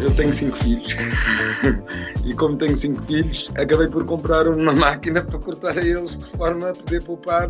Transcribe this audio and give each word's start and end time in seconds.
Eu 0.00 0.14
tenho 0.16 0.34
cinco 0.34 0.56
filhos 0.56 0.96
e 2.24 2.34
como 2.34 2.56
tenho 2.56 2.76
cinco 2.76 3.02
filhos, 3.02 3.50
acabei 3.56 3.88
por 3.88 4.04
comprar 4.04 4.48
uma 4.48 4.72
máquina 4.72 5.22
para 5.22 5.38
cortar 5.38 5.78
a 5.78 5.80
eles 5.80 6.18
de 6.18 6.26
forma 6.26 6.70
a 6.70 6.72
poder 6.72 7.02
poupar 7.02 7.48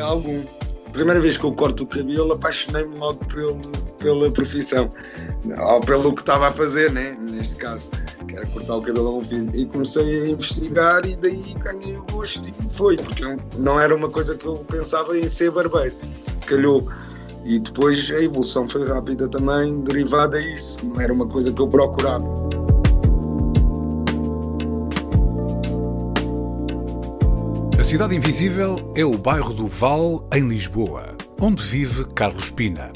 algum. 0.00 0.44
Primeira 0.92 1.20
vez 1.20 1.36
que 1.36 1.44
eu 1.44 1.52
corto 1.52 1.84
o 1.84 1.86
cabelo, 1.86 2.32
apaixonei-me 2.32 2.96
logo 2.96 3.24
pelo, 3.26 3.60
pela 3.98 4.30
profissão, 4.30 4.90
ou 5.58 5.80
pelo 5.80 6.14
que 6.14 6.22
estava 6.22 6.48
a 6.48 6.52
fazer, 6.52 6.92
né? 6.92 7.16
neste 7.30 7.56
caso, 7.56 7.90
que 8.26 8.36
era 8.36 8.46
cortar 8.46 8.76
o 8.76 8.82
cabelo 8.82 9.08
a 9.08 9.18
um 9.18 9.24
filho. 9.24 9.50
E 9.54 9.64
comecei 9.66 10.22
a 10.22 10.28
investigar 10.28 11.06
e 11.06 11.16
daí 11.16 11.54
ganhei 11.58 11.96
o 11.96 12.04
gosto 12.12 12.48
e 12.48 12.72
foi, 12.72 12.96
porque 12.96 13.22
não 13.58 13.80
era 13.80 13.94
uma 13.94 14.08
coisa 14.08 14.36
que 14.36 14.46
eu 14.46 14.56
pensava 14.56 15.16
em 15.18 15.28
ser 15.28 15.50
barbeiro. 15.50 15.94
Calhou. 16.46 16.88
E 17.44 17.58
depois 17.58 18.10
a 18.10 18.22
evolução 18.22 18.66
foi 18.66 18.86
rápida 18.86 19.28
também, 19.28 19.80
derivada 19.80 20.36
a 20.36 20.40
isso, 20.40 20.84
não 20.84 21.00
era 21.00 21.12
uma 21.12 21.26
coisa 21.26 21.52
que 21.52 21.60
eu 21.60 21.68
procurava. 21.68 22.26
A 27.78 27.82
Cidade 27.82 28.14
Invisível 28.14 28.92
é 28.94 29.04
o 29.04 29.16
bairro 29.16 29.54
do 29.54 29.68
Val, 29.68 30.28
em 30.34 30.46
Lisboa, 30.46 31.16
onde 31.40 31.62
vive 31.62 32.04
Carlos 32.12 32.50
Pina. 32.50 32.90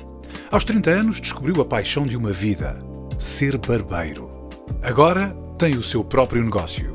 Aos 0.53 0.65
30 0.65 0.91
anos 0.91 1.19
descobriu 1.19 1.63
a 1.63 1.65
paixão 1.65 2.07
de 2.07 2.15
uma 2.15 2.31
vida: 2.31 2.79
ser 3.19 3.57
barbeiro. 3.57 4.51
Agora 4.83 5.35
tem 5.59 5.79
o 5.79 5.83
seu 5.83 6.05
próprio 6.05 6.45
negócio. 6.45 6.95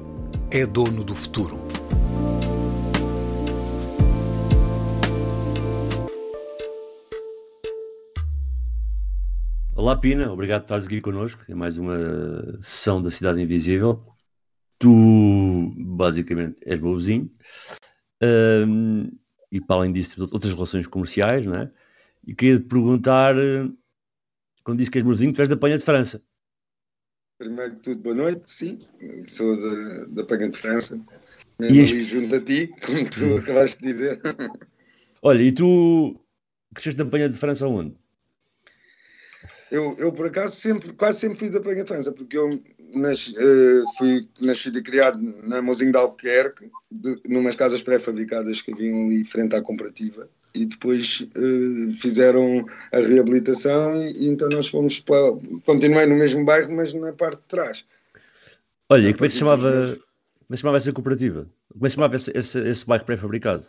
É 0.51 0.63
dono 0.63 1.03
do 1.03 1.15
futuro. 1.15 1.57
Olá 9.73 9.95
Pina, 9.97 10.31
obrigado 10.31 10.61
por 10.61 10.65
estares 10.65 10.85
aqui 10.85 11.01
connosco. 11.01 11.41
É 11.49 11.55
mais 11.55 11.79
uma 11.79 11.97
sessão 12.61 13.01
da 13.01 13.09
Cidade 13.09 13.41
Invisível. 13.41 14.05
Tu, 14.77 15.73
basicamente, 15.79 16.57
és 16.63 16.79
meu 16.79 16.95
vizinho. 16.95 17.31
Um, 18.21 19.09
e 19.51 19.59
para 19.59 19.77
além 19.77 19.91
disso, 19.91 20.15
temos 20.15 20.31
outras 20.31 20.53
relações 20.53 20.85
comerciais, 20.85 21.43
não 21.43 21.55
é? 21.55 21.71
E 22.27 22.35
queria 22.35 22.59
te 22.59 22.65
perguntar, 22.65 23.35
quando 24.61 24.79
disse 24.79 24.91
que 24.91 24.97
és 24.97 25.03
meu 25.05 25.13
vizinho, 25.13 25.31
tu 25.31 25.41
és 25.41 25.47
da 25.47 25.55
Penha 25.55 25.77
de 25.77 25.85
França. 25.85 26.21
Primeiro 27.37 27.75
de 27.75 27.79
tudo, 27.79 28.01
boa 28.01 28.15
noite, 28.15 28.51
sim. 28.51 28.77
Sou 29.29 29.55
da, 29.55 30.05
da 30.07 30.23
Penha 30.25 30.49
de 30.49 30.57
França. 30.57 30.99
Mesmo 31.57 31.81
ali 31.81 32.03
junto 32.03 32.35
a 32.35 32.41
ti, 32.41 32.67
como 32.85 33.09
tu 33.09 33.37
acabaste 33.37 33.79
de 33.79 33.87
dizer. 33.87 34.21
Olha, 35.21 35.41
e 35.41 35.53
tu 35.53 36.19
cresceste 36.75 37.01
na 37.01 37.09
Penha 37.09 37.29
de 37.29 37.37
França 37.37 37.65
onde? 37.65 37.95
Eu, 39.71 39.95
eu, 39.97 40.11
por 40.11 40.25
acaso, 40.25 40.53
sempre, 40.53 40.91
quase 40.93 41.21
sempre 41.21 41.39
fui 41.39 41.49
da 41.49 41.61
Penha 41.61 41.81
de 41.81 41.87
França, 41.87 42.11
porque 42.11 42.37
eu 42.37 42.61
nas, 42.93 43.27
uh, 43.27 43.83
fui 43.97 44.27
nascido 44.41 44.79
e 44.79 44.83
criado 44.83 45.21
na 45.43 45.61
Mozinho 45.61 45.93
de 45.93 45.97
Albuquerque, 45.97 46.69
de, 46.91 47.15
numas 47.29 47.55
casas 47.55 47.81
pré-fabricadas 47.81 48.61
que 48.61 48.73
haviam 48.73 49.05
ali 49.05 49.23
frente 49.23 49.55
à 49.55 49.61
comparativa, 49.61 50.29
e 50.57 50.65
depois 50.65 51.21
uh, 51.35 51.91
fizeram 51.91 52.65
a 52.91 52.97
reabilitação, 52.97 54.01
e, 54.07 54.27
então 54.27 54.49
nós 54.49 54.67
fomos 54.67 54.99
para. 54.99 55.33
Continuei 55.65 56.05
no 56.05 56.15
mesmo 56.15 56.43
bairro, 56.43 56.75
mas 56.75 56.93
na 56.93 57.13
parte 57.13 57.37
de 57.37 57.47
trás. 57.47 57.85
Olha, 58.89 59.09
e 59.09 59.13
como 59.13 59.25
é 59.25 59.27
que 59.27 59.33
se 59.33 59.39
chamava, 59.39 59.99
como 60.47 60.53
é 60.53 60.55
chamava 60.55 60.77
essa 60.77 60.93
cooperativa? 60.93 61.47
Como 61.71 61.85
é 61.85 61.87
que 61.87 61.89
se 61.89 61.95
chamava 61.95 62.15
esse, 62.15 62.31
esse, 62.35 62.59
esse 62.59 62.85
bairro 62.85 63.05
pré-fabricado? 63.05 63.67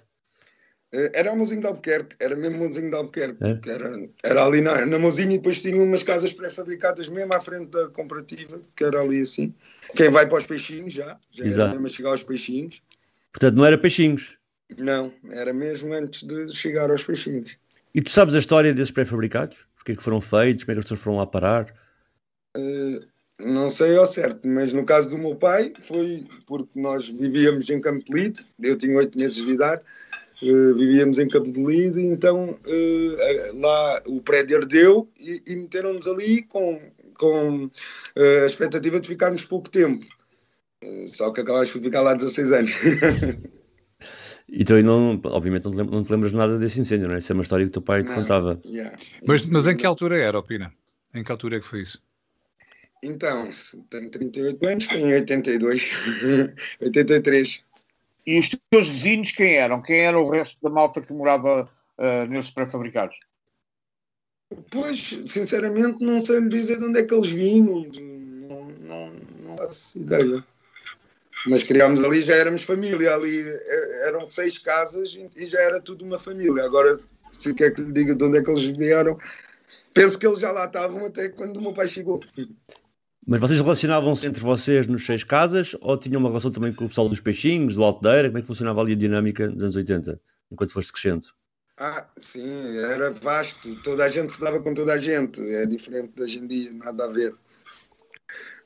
Eh, 0.92 1.10
era 1.14 1.32
o 1.32 1.36
Mozinho 1.36 1.60
de 1.60 1.66
Albuquerque, 1.66 2.16
era 2.18 2.34
mesmo 2.34 2.62
o 2.62 2.68
Mozinho 2.68 2.88
de 2.88 2.96
Albuquerque, 2.96 3.44
é? 3.44 3.60
era, 3.70 4.08
era 4.22 4.44
ali 4.44 4.60
na, 4.60 4.86
na 4.86 4.98
Mozinho 4.98 5.32
e 5.32 5.38
depois 5.38 5.60
tinha 5.60 5.76
umas 5.82 6.02
casas 6.02 6.32
pré-fabricadas 6.32 7.08
mesmo 7.08 7.34
à 7.34 7.40
frente 7.40 7.70
da 7.70 7.88
comparativa, 7.88 8.60
que 8.74 8.84
era 8.84 9.00
ali 9.00 9.20
assim. 9.20 9.54
Quem 9.94 10.08
vai 10.08 10.26
para 10.26 10.38
os 10.38 10.46
peixinhos 10.46 10.94
já, 10.94 11.18
já 11.30 11.44
Exato. 11.44 11.60
era 11.62 11.70
mesmo 11.72 11.86
a 11.86 11.90
chegar 11.90 12.10
aos 12.10 12.22
peixinhos. 12.22 12.82
Portanto, 13.32 13.56
não 13.56 13.66
era 13.66 13.76
peixinhos? 13.76 14.37
Não, 14.76 15.12
era 15.30 15.52
mesmo 15.52 15.92
antes 15.94 16.22
de 16.22 16.54
chegar 16.54 16.90
aos 16.90 17.02
peixinhos. 17.02 17.56
E 17.94 18.02
tu 18.02 18.10
sabes 18.10 18.34
a 18.34 18.38
história 18.38 18.74
desses 18.74 18.90
pré-fabricados? 18.90 19.66
Porque 19.76 19.92
é 19.92 19.96
que 19.96 20.02
foram 20.02 20.20
feitos? 20.20 20.64
Como 20.64 20.72
é 20.72 20.74
que 20.74 20.80
as 20.80 20.84
pessoas 20.84 21.00
foram 21.00 21.16
lá 21.16 21.26
parar? 21.26 21.74
Uh, 22.56 23.00
não 23.40 23.68
sei 23.68 23.96
ao 23.96 24.06
certo, 24.06 24.46
mas 24.46 24.72
no 24.72 24.84
caso 24.84 25.08
do 25.08 25.18
meu 25.18 25.34
pai 25.34 25.72
foi 25.80 26.24
porque 26.46 26.78
nós 26.78 27.08
vivíamos 27.08 27.68
em 27.70 27.80
Campo 27.80 28.04
de 28.04 28.12
Lide, 28.12 28.46
eu 28.60 28.76
tinha 28.76 28.96
oito 28.96 29.18
meses 29.18 29.44
de 29.44 29.52
idade, 29.52 29.84
Uh, 30.40 30.72
vivíamos 30.72 31.18
em 31.18 31.26
Campo 31.26 31.50
de 31.50 31.60
Lide, 31.60 32.00
então 32.00 32.50
uh, 32.50 33.60
lá 33.60 34.00
o 34.06 34.22
prédio 34.22 34.58
ardeu 34.58 35.10
e, 35.18 35.42
e 35.44 35.56
meteram-nos 35.56 36.06
ali 36.06 36.42
com, 36.44 36.80
com 37.14 37.68
a 38.16 38.46
expectativa 38.46 39.00
de 39.00 39.08
ficarmos 39.08 39.44
pouco 39.44 39.68
tempo. 39.68 40.06
só 41.08 41.32
que 41.32 41.40
acabámos 41.40 41.72
por 41.72 41.82
ficar 41.82 42.02
lá 42.02 42.14
16 42.14 42.52
anos. 42.52 42.70
Então, 44.50 44.82
não, 44.82 45.20
obviamente, 45.24 45.64
não 45.64 45.72
te, 45.72 45.76
lembras, 45.76 45.94
não 45.94 46.02
te 46.02 46.10
lembras 46.10 46.32
nada 46.32 46.58
desse 46.58 46.80
incêndio, 46.80 47.08
não 47.08 47.14
é? 47.14 47.18
Isso 47.18 47.32
é 47.32 47.34
uma 47.34 47.42
história 47.42 47.64
que 47.66 47.70
o 47.70 47.72
teu 47.72 47.82
pai 47.82 48.02
te 48.02 48.08
não, 48.08 48.14
contava. 48.14 48.60
Yeah. 48.64 48.96
Mas, 49.26 49.48
mas 49.50 49.66
em 49.66 49.76
que 49.76 49.84
altura 49.84 50.18
era, 50.18 50.38
Opina? 50.38 50.72
Em 51.14 51.22
que 51.22 51.30
altura 51.30 51.56
é 51.56 51.60
que 51.60 51.66
foi 51.66 51.82
isso? 51.82 52.02
Então, 53.02 53.50
tenho 53.90 54.10
38 54.10 54.66
anos, 54.66 54.84
foi 54.86 54.98
em 54.98 55.12
82, 55.14 55.92
83. 56.80 57.64
E 58.26 58.38
os 58.38 58.50
teus 58.70 58.86
vizinhos 58.86 59.30
quem 59.30 59.54
eram? 59.54 59.80
Quem 59.80 60.00
era 60.00 60.20
o 60.20 60.28
resto 60.28 60.58
da 60.62 60.68
malta 60.68 61.00
que 61.00 61.14
morava 61.14 61.66
uh, 61.96 62.26
nesses 62.28 62.50
pré-fabricados? 62.50 63.18
Pois, 64.70 65.18
sinceramente, 65.26 66.04
não 66.04 66.20
sei 66.20 66.46
dizer 66.46 66.76
de 66.76 66.84
onde 66.84 67.00
é 67.00 67.04
que 67.04 67.14
eles 67.14 67.30
vinham. 67.30 67.86
Não, 68.46 68.68
não, 68.68 69.12
não 69.42 69.56
faço 69.56 69.98
ideia. 69.98 70.44
Mas 71.46 71.62
criámos 71.62 72.02
ali, 72.02 72.20
já 72.20 72.34
éramos 72.34 72.62
família. 72.62 73.14
Ali 73.14 73.40
eh, 73.40 74.08
eram 74.08 74.28
seis 74.28 74.58
casas 74.58 75.16
e 75.36 75.46
já 75.46 75.60
era 75.60 75.80
tudo 75.80 76.04
uma 76.04 76.18
família. 76.18 76.64
Agora, 76.64 76.98
se 77.32 77.54
quer 77.54 77.72
que 77.72 77.80
lhe 77.80 77.92
diga 77.92 78.14
de 78.14 78.24
onde 78.24 78.38
é 78.38 78.42
que 78.42 78.50
eles 78.50 78.64
vieram, 78.76 79.18
penso 79.94 80.18
que 80.18 80.26
eles 80.26 80.40
já 80.40 80.50
lá 80.50 80.64
estavam 80.64 81.06
até 81.06 81.28
quando 81.28 81.56
o 81.58 81.62
meu 81.62 81.72
pai 81.72 81.86
chegou. 81.86 82.20
Mas 83.26 83.40
vocês 83.40 83.60
relacionavam-se 83.60 84.26
entre 84.26 84.42
vocês 84.42 84.86
nos 84.86 85.04
seis 85.04 85.22
casas 85.22 85.76
ou 85.80 85.96
tinham 85.98 86.18
uma 86.18 86.30
relação 86.30 86.50
também 86.50 86.72
com 86.72 86.86
o 86.86 86.88
pessoal 86.88 87.08
dos 87.08 87.20
peixinhos, 87.20 87.74
do 87.74 87.84
Alteira? 87.84 88.28
Como 88.28 88.38
é 88.38 88.40
que 88.40 88.46
funcionava 88.46 88.80
ali 88.80 88.92
a 88.92 88.96
dinâmica 88.96 89.48
dos 89.48 89.62
anos 89.62 89.76
80, 89.76 90.20
enquanto 90.50 90.72
foste 90.72 90.92
crescendo? 90.92 91.26
Ah, 91.76 92.08
sim, 92.20 92.76
era 92.78 93.10
vasto. 93.12 93.74
Toda 93.82 94.04
a 94.04 94.08
gente 94.08 94.32
se 94.32 94.40
dava 94.40 94.60
com 94.60 94.74
toda 94.74 94.94
a 94.94 94.98
gente. 94.98 95.40
É 95.54 95.64
diferente 95.64 96.12
de 96.16 96.22
hoje 96.22 96.38
em 96.38 96.46
dia, 96.46 96.72
nada 96.72 97.04
a 97.04 97.06
ver. 97.06 97.34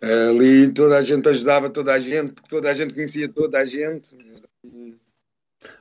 Ali 0.03 0.69
toda 0.73 0.99
a 0.99 1.03
gente 1.03 1.29
ajudava 1.29 1.71
toda 1.71 1.93
a 1.93 1.99
gente, 1.99 2.35
toda 2.49 2.69
a 2.69 2.75
gente 2.75 2.93
conhecia 2.93 3.29
toda 3.29 3.61
a 3.61 3.65
gente. 3.65 4.19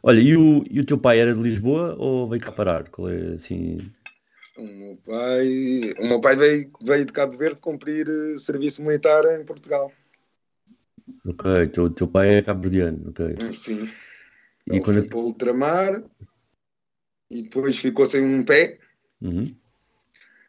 Olha, 0.03 0.19
e 0.19 0.37
o, 0.37 0.63
e 0.69 0.79
o 0.79 0.85
teu 0.85 0.97
pai 0.97 1.19
era 1.19 1.33
de 1.33 1.41
Lisboa 1.41 1.95
ou 1.97 2.29
veio 2.29 2.41
cá 2.41 2.51
parar? 2.51 2.87
Qual 2.89 3.09
é 3.09 3.33
assim? 3.33 3.79
O 4.55 4.63
meu 4.63 4.95
pai, 5.03 5.91
o 5.97 6.07
meu 6.07 6.21
pai 6.21 6.35
veio, 6.35 6.71
veio 6.83 7.03
de 7.03 7.11
Cabo 7.11 7.35
Verde 7.35 7.59
cumprir 7.59 8.07
uh, 8.07 8.37
serviço 8.37 8.83
militar 8.83 9.25
em 9.39 9.43
Portugal. 9.43 9.91
Ok, 11.25 11.63
então 11.63 11.85
o 11.85 11.89
teu 11.89 12.07
pai 12.07 12.35
é 12.35 12.41
cabo-verdiano, 12.43 13.09
ok. 13.09 13.25
Hum, 13.41 13.53
sim. 13.55 13.89
E 14.67 14.73
Ele 14.73 14.81
quando... 14.81 14.99
foi 14.99 15.07
para 15.07 15.17
o 15.17 15.23
ultramar 15.23 16.03
e 17.27 17.41
depois 17.41 17.75
ficou 17.75 18.05
sem 18.05 18.21
um 18.21 18.43
pé 18.43 18.77
uhum. 19.19 19.45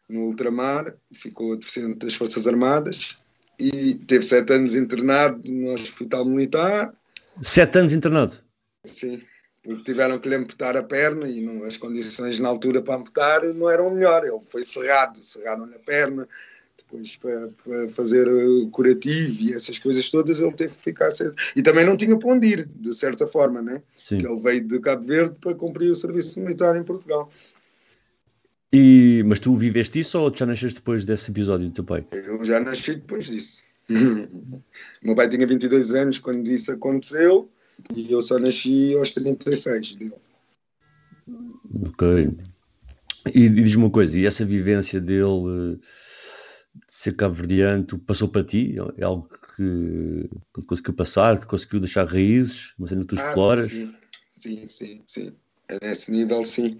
no 0.07 0.27
ultramar, 0.27 0.95
ficou 1.11 1.57
deficiente 1.57 2.05
das 2.05 2.13
Forças 2.13 2.45
Armadas 2.45 3.22
e 3.59 3.95
teve 3.95 4.25
sete 4.25 4.53
anos 4.53 4.75
internado 4.75 5.39
no 5.51 5.73
Hospital 5.73 6.25
Militar. 6.25 6.93
Sete 7.41 7.79
anos 7.79 7.93
internado? 7.93 8.37
Sim 8.85 9.21
porque 9.63 9.83
tiveram 9.83 10.19
que 10.19 10.27
lhe 10.27 10.35
amputar 10.35 10.75
a 10.75 10.83
perna 10.83 11.27
e 11.27 11.39
não, 11.41 11.63
as 11.63 11.77
condições 11.77 12.37
na 12.37 12.49
altura 12.49 12.81
para 12.81 12.95
amputar 12.95 13.43
não 13.53 13.69
eram 13.69 13.89
melhor. 13.89 14.25
Ele 14.25 14.41
foi 14.49 14.63
cerrado, 14.63 15.23
cerraram-lhe 15.23 15.75
a 15.75 15.79
perna, 15.79 16.27
Depois, 16.77 17.15
para, 17.15 17.47
para 17.63 17.89
fazer 17.89 18.27
curativo 18.71 19.43
e 19.43 19.53
essas 19.53 19.79
coisas 19.79 20.11
todas, 20.11 20.41
ele 20.41 20.51
teve 20.51 20.73
que 20.73 20.81
ficar 20.81 21.09
certo. 21.11 21.35
E 21.55 21.63
também 21.63 21.85
não 21.85 21.95
tinha 21.95 22.17
para 22.19 22.33
onde 22.33 22.47
ir, 22.47 22.69
de 22.75 22.93
certa 22.93 23.25
forma, 23.25 23.61
né? 23.61 23.81
Sim. 23.97 24.17
Que 24.17 24.27
ele 24.27 24.39
veio 24.41 24.67
de 24.67 24.79
Cabo 24.81 25.05
Verde 25.05 25.35
para 25.39 25.55
cumprir 25.55 25.89
o 25.89 25.95
serviço 25.95 26.41
militar 26.41 26.75
em 26.75 26.83
Portugal. 26.83 27.31
E, 28.73 29.21
mas 29.27 29.39
tu 29.39 29.55
viveste 29.55 29.99
isso 29.99 30.17
ou 30.17 30.35
já 30.35 30.47
nasceste 30.47 30.79
depois 30.79 31.05
desse 31.05 31.29
episódio 31.29 31.67
do 31.67 31.73
teu 31.73 31.83
pai? 31.83 32.03
Eu 32.11 32.43
já 32.43 32.59
nasci 32.59 32.95
depois 32.95 33.27
disso. 33.27 33.61
meu 33.87 35.15
pai 35.15 35.29
tinha 35.29 35.45
22 35.45 35.93
anos 35.93 36.17
quando 36.17 36.47
isso 36.47 36.71
aconteceu 36.71 37.47
e 37.95 38.11
eu 38.11 38.19
só 38.19 38.39
nasci 38.39 38.95
aos 38.95 39.11
36 39.11 39.95
dele. 39.97 40.13
Ok. 41.85 42.35
E, 43.35 43.41
e 43.41 43.49
diz-me 43.49 43.83
uma 43.83 43.91
coisa, 43.91 44.17
e 44.17 44.25
essa 44.25 44.43
vivência 44.43 44.99
dele 44.99 45.77
de 45.77 46.93
ser 46.93 47.15
cabo-verdiano 47.15 47.85
passou 47.99 48.27
para 48.27 48.43
ti? 48.43 48.75
É 48.97 49.03
algo 49.03 49.29
que, 49.55 50.29
que 50.55 50.65
conseguiu 50.65 50.95
passar, 50.95 51.39
que 51.39 51.45
conseguiu 51.45 51.79
deixar 51.79 52.05
raízes, 52.05 52.73
cena 52.87 53.01
que 53.01 53.07
tu 53.07 53.15
ah, 53.19 53.27
exploras? 53.27 53.67
Sim, 53.67 53.93
sim, 54.35 54.67
sim, 54.67 55.01
sim. 55.05 55.31
É 55.67 55.77
nesse 55.87 56.09
nível, 56.09 56.43
sim. 56.43 56.79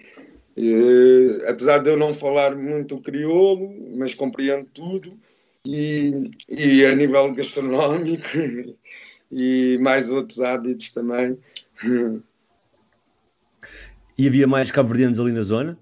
E, 0.56 1.40
apesar 1.48 1.80
de 1.80 1.90
eu 1.90 1.98
não 1.98 2.14
falar 2.14 2.56
muito 2.56 3.00
crioulo, 3.00 3.74
mas 3.98 4.14
compreendo 4.14 4.68
tudo, 4.74 5.18
e, 5.66 6.30
e 6.50 6.86
a 6.86 6.96
nível 6.96 7.34
gastronómico 7.34 8.28
e 9.32 9.78
mais 9.82 10.10
outros 10.10 10.40
hábitos 10.40 10.92
também. 10.92 11.38
E 14.16 14.28
havia 14.28 14.46
mais 14.46 14.70
cabo-verdianos 14.70 15.20
ali 15.20 15.32
na 15.32 15.42
zona? 15.42 15.76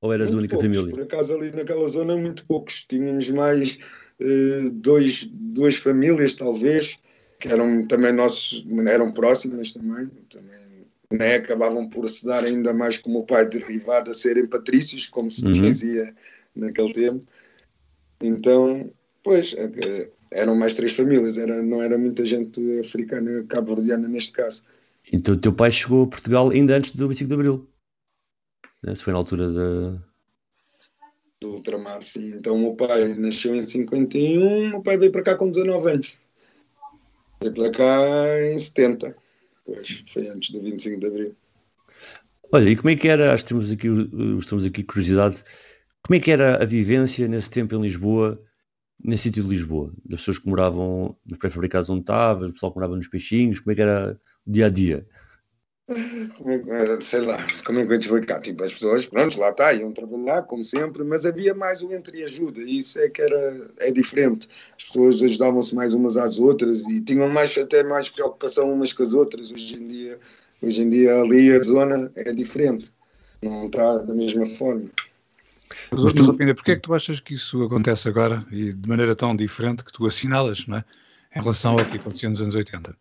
Ou 0.00 0.12
eras 0.12 0.34
muito 0.34 0.36
a 0.36 0.38
única 0.38 0.56
poucos, 0.56 0.76
família? 0.76 0.94
Por 0.96 1.02
acaso 1.04 1.34
ali 1.34 1.52
naquela 1.52 1.88
zona 1.88 2.16
muito 2.16 2.44
poucos. 2.46 2.84
Tínhamos 2.88 3.30
mais 3.30 3.78
uh, 4.20 4.70
dois, 4.72 5.24
duas 5.32 5.76
famílias 5.76 6.34
talvez, 6.34 6.98
que 7.38 7.46
eram 7.46 7.86
também 7.86 8.12
nossos, 8.12 8.66
eram 8.88 9.12
próximas 9.12 9.72
também, 9.72 10.10
também 10.28 10.77
né, 11.10 11.36
acabavam 11.36 11.88
por 11.88 12.08
se 12.08 12.26
dar 12.26 12.44
ainda 12.44 12.72
mais 12.72 12.98
como 12.98 13.20
o 13.20 13.26
pai 13.26 13.48
derivado 13.48 14.10
a 14.10 14.14
serem 14.14 14.46
patrícios, 14.46 15.06
como 15.06 15.30
se 15.30 15.44
uhum. 15.44 15.52
dizia 15.52 16.14
naquele 16.54 16.92
tempo. 16.92 17.26
Então, 18.20 18.88
pois, 19.22 19.54
é 19.54 20.10
eram 20.30 20.54
mais 20.54 20.74
três 20.74 20.92
famílias, 20.92 21.38
era, 21.38 21.62
não 21.62 21.82
era 21.82 21.96
muita 21.96 22.24
gente 22.24 22.60
africana, 22.80 23.44
cabo-verdiana 23.48 24.08
neste 24.08 24.32
caso. 24.32 24.62
Então 25.12 25.34
o 25.34 25.38
teu 25.38 25.52
pai 25.52 25.70
chegou 25.70 26.04
a 26.04 26.08
Portugal 26.08 26.50
ainda 26.50 26.76
antes 26.76 26.92
do 26.92 27.08
25 27.08 27.28
de 27.28 27.34
Abril? 27.34 27.68
Né? 28.82 28.94
Se 28.94 29.02
foi 29.02 29.12
na 29.12 29.18
altura 29.18 29.50
da... 29.50 30.02
Do 31.40 31.54
ultramar, 31.54 32.02
sim. 32.02 32.30
Então 32.30 32.56
o 32.56 32.58
meu 32.58 32.74
pai 32.74 33.14
nasceu 33.14 33.54
em 33.54 33.62
51, 33.62 34.46
o 34.46 34.68
meu 34.70 34.82
pai 34.82 34.98
veio 34.98 35.12
para 35.12 35.22
cá 35.22 35.36
com 35.36 35.48
19 35.48 35.90
anos. 35.90 36.18
Veio 37.40 37.54
para 37.54 37.70
cá 37.70 38.42
em 38.52 38.58
70. 38.58 39.16
Pois, 39.68 40.02
foi 40.06 40.28
antes 40.28 40.50
do 40.50 40.62
25 40.62 40.98
de 40.98 41.06
Abril. 41.06 41.36
Olha, 42.50 42.70
e 42.70 42.74
como 42.74 42.88
é 42.88 42.96
que 42.96 43.06
era, 43.06 43.34
acho 43.34 43.44
que 43.44 43.48
temos 43.50 43.70
aqui, 43.70 43.88
estamos 44.38 44.64
aqui 44.64 44.82
curiosidade, 44.82 45.44
como 46.02 46.16
é 46.16 46.20
que 46.20 46.30
era 46.30 46.62
a 46.62 46.64
vivência 46.64 47.28
nesse 47.28 47.50
tempo 47.50 47.74
em 47.74 47.82
Lisboa, 47.82 48.42
nesse 48.98 49.24
sítio 49.24 49.42
de 49.42 49.50
Lisboa? 49.50 49.92
Das 50.06 50.20
pessoas 50.20 50.38
que 50.38 50.48
moravam 50.48 51.14
nos 51.26 51.38
pré-fabricados 51.38 51.90
onde 51.90 52.00
estavas, 52.00 52.48
o 52.48 52.52
pessoal 52.54 52.72
que 52.72 52.78
morava 52.78 52.96
nos 52.96 53.08
peixinhos, 53.08 53.60
como 53.60 53.72
é 53.72 53.74
que 53.74 53.82
era 53.82 54.18
o 54.46 54.50
dia 54.50 54.66
a 54.66 54.70
dia? 54.70 55.06
É 55.90 57.00
sei 57.00 57.22
lá, 57.22 57.38
como 57.64 57.78
é 57.78 57.86
que 57.86 57.92
eu 57.94 57.98
explicar? 57.98 58.40
Tipo, 58.40 58.62
as 58.62 58.74
pessoas, 58.74 59.06
pronto, 59.06 59.40
lá 59.40 59.48
está, 59.48 59.72
iam 59.72 59.90
trabalhar, 59.90 60.42
como 60.42 60.62
sempre, 60.62 61.02
mas 61.02 61.24
havia 61.24 61.54
mais 61.54 61.82
o 61.82 61.90
entre-ajuda, 61.94 62.60
e 62.60 62.78
isso 62.78 63.00
é 63.00 63.08
que 63.08 63.22
era, 63.22 63.70
é 63.80 63.90
diferente. 63.90 64.48
As 64.76 64.84
pessoas 64.84 65.22
ajudavam-se 65.22 65.74
mais 65.74 65.94
umas 65.94 66.18
às 66.18 66.38
outras 66.38 66.84
e 66.84 67.00
tinham 67.00 67.30
mais, 67.30 67.56
até 67.56 67.82
mais 67.82 68.10
preocupação 68.10 68.70
umas 68.70 68.92
com 68.92 69.02
as 69.02 69.14
outras. 69.14 69.50
Hoje 69.50 69.76
em 69.76 69.86
dia, 69.86 70.18
hoje 70.60 70.82
em 70.82 70.90
dia 70.90 71.22
ali 71.22 71.52
a 71.52 71.62
zona 71.62 72.12
é 72.16 72.34
diferente, 72.34 72.92
não 73.40 73.66
está 73.66 73.96
da 73.96 74.12
mesma 74.12 74.44
forma. 74.44 74.90
Mas, 75.90 76.02
mas 76.02 76.12
tu... 76.12 76.36
Porquê 76.36 76.72
é 76.72 76.76
que 76.76 76.82
tu 76.82 76.94
achas 76.94 77.18
que 77.18 77.32
isso 77.32 77.62
acontece 77.62 78.08
agora 78.08 78.46
e 78.50 78.74
de 78.74 78.88
maneira 78.88 79.16
tão 79.16 79.34
diferente 79.34 79.82
que 79.82 79.92
tu 79.92 80.06
assinalas, 80.06 80.66
não 80.66 80.76
é? 80.76 80.84
Em 81.34 81.40
relação 81.40 81.78
ao 81.78 81.84
que 81.86 81.96
acontecia 81.96 82.28
nos 82.28 82.42
anos 82.42 82.54
80? 82.54 82.94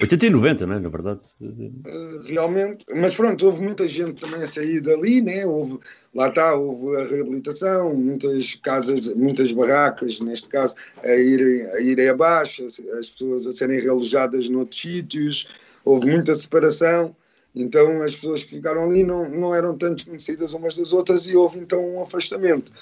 80 0.00 0.26
e 0.26 0.30
90, 0.30 0.66
não 0.66 0.74
é? 0.74 0.78
Na 0.80 0.88
verdade. 0.88 1.20
Eh, 1.40 2.32
realmente, 2.32 2.84
mas 2.94 3.14
pronto, 3.14 3.44
houve 3.44 3.62
muita 3.62 3.86
gente 3.86 4.20
também 4.20 4.42
a 4.42 4.46
sair 4.46 4.80
dali, 4.80 5.22
né? 5.22 5.46
houve, 5.46 5.78
lá 6.14 6.28
está, 6.28 6.54
houve 6.54 6.96
a 6.96 7.04
reabilitação, 7.04 7.94
muitas 7.94 8.54
casas, 8.56 9.14
muitas 9.14 9.52
barracas, 9.52 10.18
neste 10.20 10.48
caso, 10.48 10.74
a 11.04 11.14
irem, 11.14 11.62
a 11.66 11.80
irem 11.80 12.08
abaixo, 12.08 12.66
as 12.66 13.10
pessoas 13.10 13.46
a 13.46 13.52
serem 13.52 13.80
realojadas 13.80 14.48
noutros 14.48 14.80
sítios, 14.80 15.48
houve 15.84 16.10
muita 16.10 16.34
separação, 16.34 17.14
então 17.54 18.02
as 18.02 18.16
pessoas 18.16 18.42
que 18.42 18.56
ficaram 18.56 18.84
ali 18.84 19.04
não, 19.04 19.28
não 19.28 19.54
eram 19.54 19.76
tanto 19.76 20.06
conhecidas 20.06 20.54
umas 20.54 20.76
das 20.76 20.92
outras 20.92 21.28
e 21.28 21.36
houve 21.36 21.58
então 21.58 21.96
um 21.96 22.02
afastamento, 22.02 22.72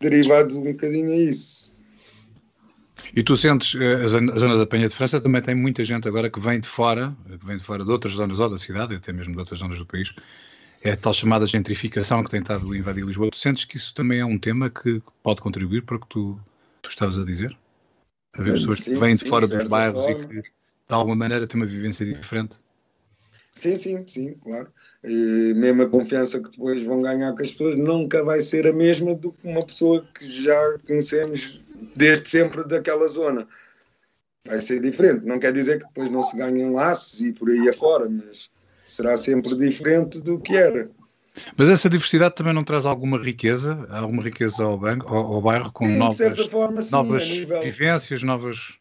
derivado 0.00 0.58
um 0.58 0.62
bocadinho 0.62 1.10
a 1.10 1.16
isso. 1.16 1.73
E 3.16 3.22
tu 3.22 3.36
sentes, 3.36 3.80
eh, 3.80 3.94
a 3.94 4.08
zona 4.08 4.58
da 4.58 4.66
Penha 4.66 4.88
de 4.88 4.94
França 4.94 5.20
também 5.20 5.40
tem 5.40 5.54
muita 5.54 5.84
gente 5.84 6.08
agora 6.08 6.28
que 6.28 6.40
vem 6.40 6.58
de 6.58 6.66
fora, 6.66 7.16
que 7.38 7.46
vem 7.46 7.56
de 7.56 7.62
fora 7.62 7.84
de 7.84 7.90
outras 7.90 8.14
zonas 8.14 8.40
ou 8.40 8.50
da 8.50 8.58
cidade, 8.58 8.96
até 8.96 9.12
mesmo 9.12 9.34
de 9.34 9.38
outras 9.38 9.60
zonas 9.60 9.78
do 9.78 9.86
país, 9.86 10.12
é 10.82 10.92
a 10.92 10.96
tal 10.96 11.14
chamada 11.14 11.46
gentrificação 11.46 12.24
que 12.24 12.30
tem 12.30 12.40
estado 12.40 12.72
a 12.72 12.76
invadir 12.76 13.04
Lisboa. 13.04 13.30
Tu 13.30 13.38
sentes 13.38 13.64
que 13.64 13.76
isso 13.76 13.94
também 13.94 14.18
é 14.18 14.24
um 14.24 14.38
tema 14.38 14.68
que 14.68 15.00
pode 15.22 15.40
contribuir 15.40 15.82
para 15.82 15.96
o 15.96 16.00
que 16.00 16.08
tu, 16.08 16.40
tu 16.82 16.90
estavas 16.90 17.18
a 17.18 17.24
dizer? 17.24 17.56
Haver 18.32 18.54
pessoas 18.54 18.80
sim, 18.82 18.94
que 18.94 18.98
vêm 18.98 19.14
de 19.14 19.24
fora 19.24 19.46
dos 19.46 19.68
bairros 19.68 20.04
forma. 20.04 20.20
e 20.20 20.42
que 20.42 20.42
de 20.42 20.50
alguma 20.88 21.16
maneira 21.16 21.46
têm 21.46 21.60
uma 21.60 21.66
vivência 21.66 22.04
diferente? 22.04 22.58
Sim, 23.54 23.76
sim, 23.76 24.04
sim, 24.08 24.34
claro. 24.34 24.68
E 25.04 25.54
mesmo 25.54 25.82
a 25.82 25.88
confiança 25.88 26.42
que 26.42 26.50
depois 26.50 26.82
vão 26.82 27.00
ganhar 27.00 27.32
com 27.32 27.40
as 27.40 27.52
pessoas 27.52 27.76
nunca 27.76 28.24
vai 28.24 28.42
ser 28.42 28.66
a 28.66 28.72
mesma 28.72 29.14
do 29.14 29.30
que 29.30 29.46
uma 29.46 29.64
pessoa 29.64 30.04
que 30.12 30.28
já 30.28 30.78
conhecemos 30.84 31.63
desde 31.94 32.28
sempre 32.28 32.66
daquela 32.66 33.06
zona. 33.08 33.46
Vai 34.46 34.60
ser 34.60 34.80
diferente. 34.80 35.24
Não 35.24 35.38
quer 35.38 35.52
dizer 35.52 35.78
que 35.78 35.86
depois 35.86 36.10
não 36.10 36.22
se 36.22 36.36
ganhem 36.36 36.72
laços 36.72 37.20
e 37.20 37.32
por 37.32 37.48
aí 37.48 37.68
afora, 37.68 38.08
mas 38.08 38.50
será 38.84 39.16
sempre 39.16 39.56
diferente 39.56 40.20
do 40.20 40.38
que 40.38 40.56
era. 40.56 40.90
Mas 41.56 41.68
essa 41.68 41.88
diversidade 41.88 42.34
também 42.36 42.52
não 42.52 42.62
traz 42.62 42.86
alguma 42.86 43.18
riqueza, 43.18 43.86
alguma 43.90 44.22
riqueza 44.22 44.62
ao, 44.62 44.78
banco, 44.78 45.12
ao, 45.12 45.34
ao 45.34 45.40
bairro 45.40 45.72
com 45.72 45.84
sim, 45.84 45.96
novas, 45.96 46.46
forma, 46.46 46.82
sim, 46.82 46.92
novas 46.92 47.28
nível... 47.28 47.60
vivências, 47.60 48.22
novas. 48.22 48.74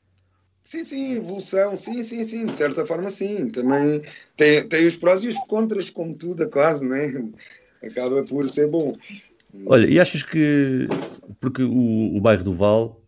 Sim, 0.62 0.84
sim, 0.84 1.16
evolução, 1.16 1.76
sim, 1.76 2.04
sim, 2.04 2.24
sim, 2.24 2.46
de 2.46 2.56
certa 2.56 2.86
forma 2.86 3.10
sim. 3.10 3.50
Também 3.50 4.04
tem, 4.38 4.68
tem 4.68 4.86
os 4.86 4.96
prós 4.96 5.24
e 5.24 5.30
os 5.30 5.40
contras, 5.40 5.90
como 5.90 6.14
tudo, 6.14 6.48
quase, 6.50 6.86
né? 6.86 7.24
Acaba 7.84 8.24
por 8.24 8.48
ser 8.48 8.68
bom. 8.68 8.94
Olha, 9.66 9.88
e 9.88 10.00
achas 10.00 10.24
que. 10.24 10.88
Porque 11.40 11.64
o, 11.64 12.16
o 12.16 12.22
bairro 12.22 12.44
do 12.44 12.54
Val 12.54 13.02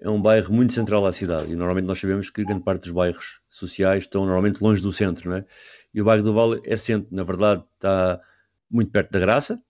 é 0.00 0.08
um 0.08 0.20
bairro 0.20 0.52
muito 0.52 0.72
central 0.72 1.06
à 1.06 1.12
cidade 1.12 1.52
e 1.52 1.54
normalmente 1.54 1.86
nós 1.86 2.00
sabemos 2.00 2.28
que 2.28 2.44
grande 2.44 2.64
parte 2.64 2.82
dos 2.82 2.92
bairros 2.92 3.40
sociais 3.48 4.04
estão 4.04 4.22
normalmente 4.22 4.60
longe 4.60 4.82
do 4.82 4.90
centro, 4.90 5.30
não 5.30 5.36
é? 5.36 5.44
E 5.94 6.00
o 6.00 6.04
bairro 6.04 6.24
do 6.24 6.32
Val 6.32 6.60
é 6.64 6.76
centro, 6.76 7.14
na 7.14 7.22
verdade, 7.22 7.62
está 7.74 8.20
muito 8.70 8.90
perto 8.90 9.12
da 9.12 9.20
Graça, 9.20 9.62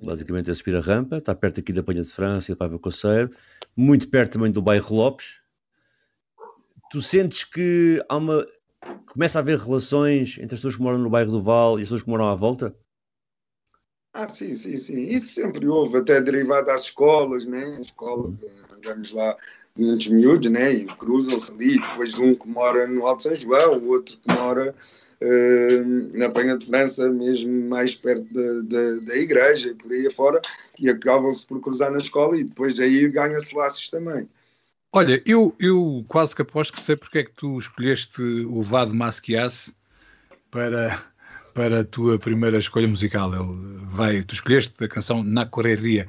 basicamente 0.00 0.50
a 0.50 0.54
subir 0.54 0.76
a 0.76 0.80
rampa, 0.80 1.18
está 1.18 1.34
perto 1.34 1.60
aqui 1.60 1.72
da 1.72 1.82
Panha 1.82 2.02
de 2.02 2.08
França 2.08 2.52
e 2.52 2.54
da 2.54 2.58
Paiva 2.58 2.78
Coceiro, 2.78 3.30
muito 3.76 4.08
perto 4.08 4.34
também 4.34 4.52
do 4.52 4.62
bairro 4.62 4.94
Lopes. 4.94 5.40
Tu 6.90 7.02
sentes 7.02 7.44
que 7.44 8.04
há 8.08 8.16
uma. 8.16 8.46
começa 9.06 9.38
a 9.38 9.40
haver 9.40 9.58
relações 9.58 10.38
entre 10.38 10.54
as 10.54 10.60
pessoas 10.60 10.76
que 10.76 10.82
moram 10.82 10.98
no 10.98 11.10
bairro 11.10 11.32
do 11.32 11.40
Val 11.40 11.78
e 11.78 11.82
as 11.82 11.88
pessoas 11.88 12.02
que 12.02 12.10
moram 12.10 12.28
à 12.28 12.34
volta? 12.34 12.76
Ah, 14.14 14.28
sim, 14.28 14.52
sim, 14.54 14.76
sim. 14.76 15.06
Isso 15.06 15.26
sempre 15.34 15.66
houve, 15.66 15.98
até 15.98 16.20
derivado 16.20 16.70
às 16.70 16.82
escolas, 16.82 17.44
né? 17.46 17.74
A 17.76 17.80
escola, 17.80 18.32
andamos 18.70 19.10
lá 19.10 19.36
muitos 19.76 20.06
miúdos, 20.06 20.48
né? 20.52 20.72
E 20.72 20.86
cruzam-se 20.86 21.50
ali, 21.50 21.80
depois 21.80 22.16
um 22.16 22.32
que 22.32 22.48
mora 22.48 22.86
no 22.86 23.04
Alto 23.04 23.24
São 23.24 23.34
João, 23.34 23.76
o 23.76 23.88
outro 23.88 24.16
que 24.16 24.32
mora 24.32 24.72
uh, 25.20 26.16
na 26.16 26.28
Penha 26.28 26.56
de 26.56 26.64
França, 26.64 27.10
mesmo 27.10 27.68
mais 27.68 27.96
perto 27.96 28.24
da, 28.32 28.62
da, 28.62 29.00
da 29.00 29.16
igreja 29.16 29.70
e 29.70 29.74
por 29.74 29.90
aí 29.90 30.06
afora, 30.06 30.40
e 30.78 30.88
acabam-se 30.88 31.44
por 31.44 31.60
cruzar 31.60 31.90
na 31.90 31.98
escola 31.98 32.38
e 32.38 32.44
depois 32.44 32.78
aí 32.78 33.08
ganha-se 33.08 33.52
laços 33.52 33.90
também. 33.90 34.28
Olha, 34.92 35.20
eu, 35.26 35.52
eu 35.58 36.04
quase 36.06 36.36
que 36.36 36.42
aposto 36.42 36.74
que 36.74 36.80
sei 36.80 36.94
porque 36.94 37.18
é 37.18 37.24
que 37.24 37.32
tu 37.32 37.58
escolheste 37.58 38.22
o 38.22 38.62
Vado 38.62 38.94
Masquias 38.94 39.74
para 40.52 41.12
para 41.54 41.80
a 41.80 41.84
tua 41.84 42.18
primeira 42.18 42.58
escolha 42.58 42.88
musical. 42.88 43.32
Ele 43.32 43.78
vai, 43.86 44.22
tu 44.22 44.34
escolheste 44.34 44.72
a 44.82 44.88
canção 44.88 45.22
Na 45.22 45.46
Correria. 45.46 46.08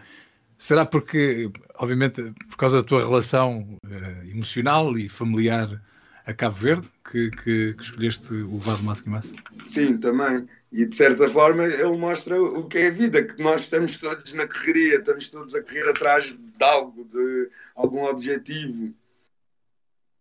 Será 0.58 0.86
porque, 0.86 1.52
obviamente, 1.76 2.22
por 2.50 2.58
causa 2.58 2.78
da 2.78 2.84
tua 2.84 3.06
relação 3.06 3.78
uh, 3.86 4.30
emocional 4.30 4.98
e 4.98 5.08
familiar 5.08 5.82
a 6.26 6.34
Cabo 6.34 6.56
Verde 6.56 6.88
que, 7.10 7.30
que, 7.30 7.74
que 7.74 7.84
escolheste 7.84 8.34
o 8.34 8.58
Vado 8.58 8.84
Masque 8.84 9.08
Massa? 9.08 9.36
Sim, 9.68 9.98
também. 9.98 10.48
E 10.72 10.86
de 10.86 10.96
certa 10.96 11.28
forma 11.28 11.64
ele 11.64 11.98
mostra 11.98 12.42
o 12.42 12.68
que 12.68 12.80
é 12.80 12.88
a 12.88 12.92
vida, 12.92 13.24
que 13.24 13.42
nós 13.42 13.62
estamos 13.62 13.98
todos 13.98 14.34
na 14.34 14.48
correria, 14.48 14.96
estamos 14.96 15.30
todos 15.30 15.54
a 15.54 15.62
correr 15.62 15.88
atrás 15.90 16.24
de 16.26 16.64
algo, 16.64 17.06
de 17.06 17.50
algum 17.76 18.04
objetivo. 18.06 18.94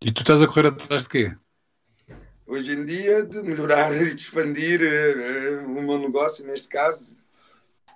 E 0.03 0.13
tu 0.13 0.21
estás 0.21 0.43
a 0.43 0.47
correr 0.47 0.67
atrás 0.67 1.05
de 1.05 1.09
quê? 1.09 1.37
Hoje 2.47 2.73
em 2.73 2.85
dia, 2.85 3.25
de 3.25 3.43
melhorar 3.43 3.93
e 3.95 4.15
de 4.15 4.21
expandir 4.21 4.81
uh, 4.83 5.67
o 5.67 5.83
meu 5.83 5.99
negócio, 5.99 6.47
neste 6.47 6.69
caso, 6.69 7.17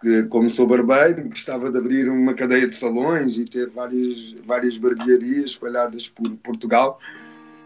que, 0.00 0.22
como 0.24 0.48
sou 0.48 0.66
barbeiro, 0.66 1.28
gostava 1.28 1.70
de 1.70 1.78
abrir 1.78 2.08
uma 2.08 2.32
cadeia 2.32 2.66
de 2.66 2.74
salões 2.74 3.36
e 3.36 3.44
ter 3.44 3.68
várias, 3.68 4.34
várias 4.44 4.78
barbearias 4.78 5.50
espalhadas 5.50 6.08
por 6.08 6.30
Portugal 6.36 6.98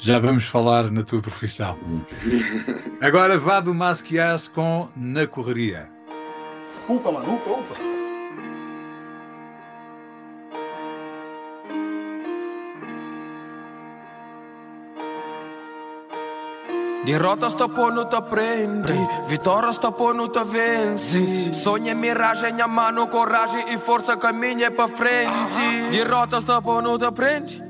já 0.03 0.19
vamos 0.19 0.47
falar 0.47 0.91
na 0.91 1.05
tua 1.05 1.23
profissão. 1.23 1.79
Agora 3.01 3.39
vá 3.39 3.61
do 3.61 3.73
Masquias 3.73 4.49
com 4.49 4.89
Na 4.97 5.29
Correria. 5.29 5.89
Upa, 6.89 7.13
mano, 7.13 7.37
upa, 7.37 7.51
upa. 7.53 8.02
Di 17.05 17.17
rota 17.17 17.49
sto 17.49 17.69
ponuto 17.69 18.23
prendi, 18.23 18.95
vittoria 19.27 19.73
sto 19.73 19.91
ponuto 19.91 20.45
vensi. 20.45 21.53
Sogni 21.53 21.89
e 21.89 21.95
mi 21.95 22.07
miraggi, 22.07 22.53
mia 22.53 22.69
mano, 22.69 23.09
coraggio 23.09 23.57
e 23.67 23.77
forza 23.77 24.17
cammini 24.17 24.63
e 24.63 24.71
pa 24.71 24.87
frenti 24.87 25.89
Di 25.91 26.01
rota 26.03 26.41
sto 26.41 26.61
ponuto 26.61 27.11
prendi, 27.11 27.61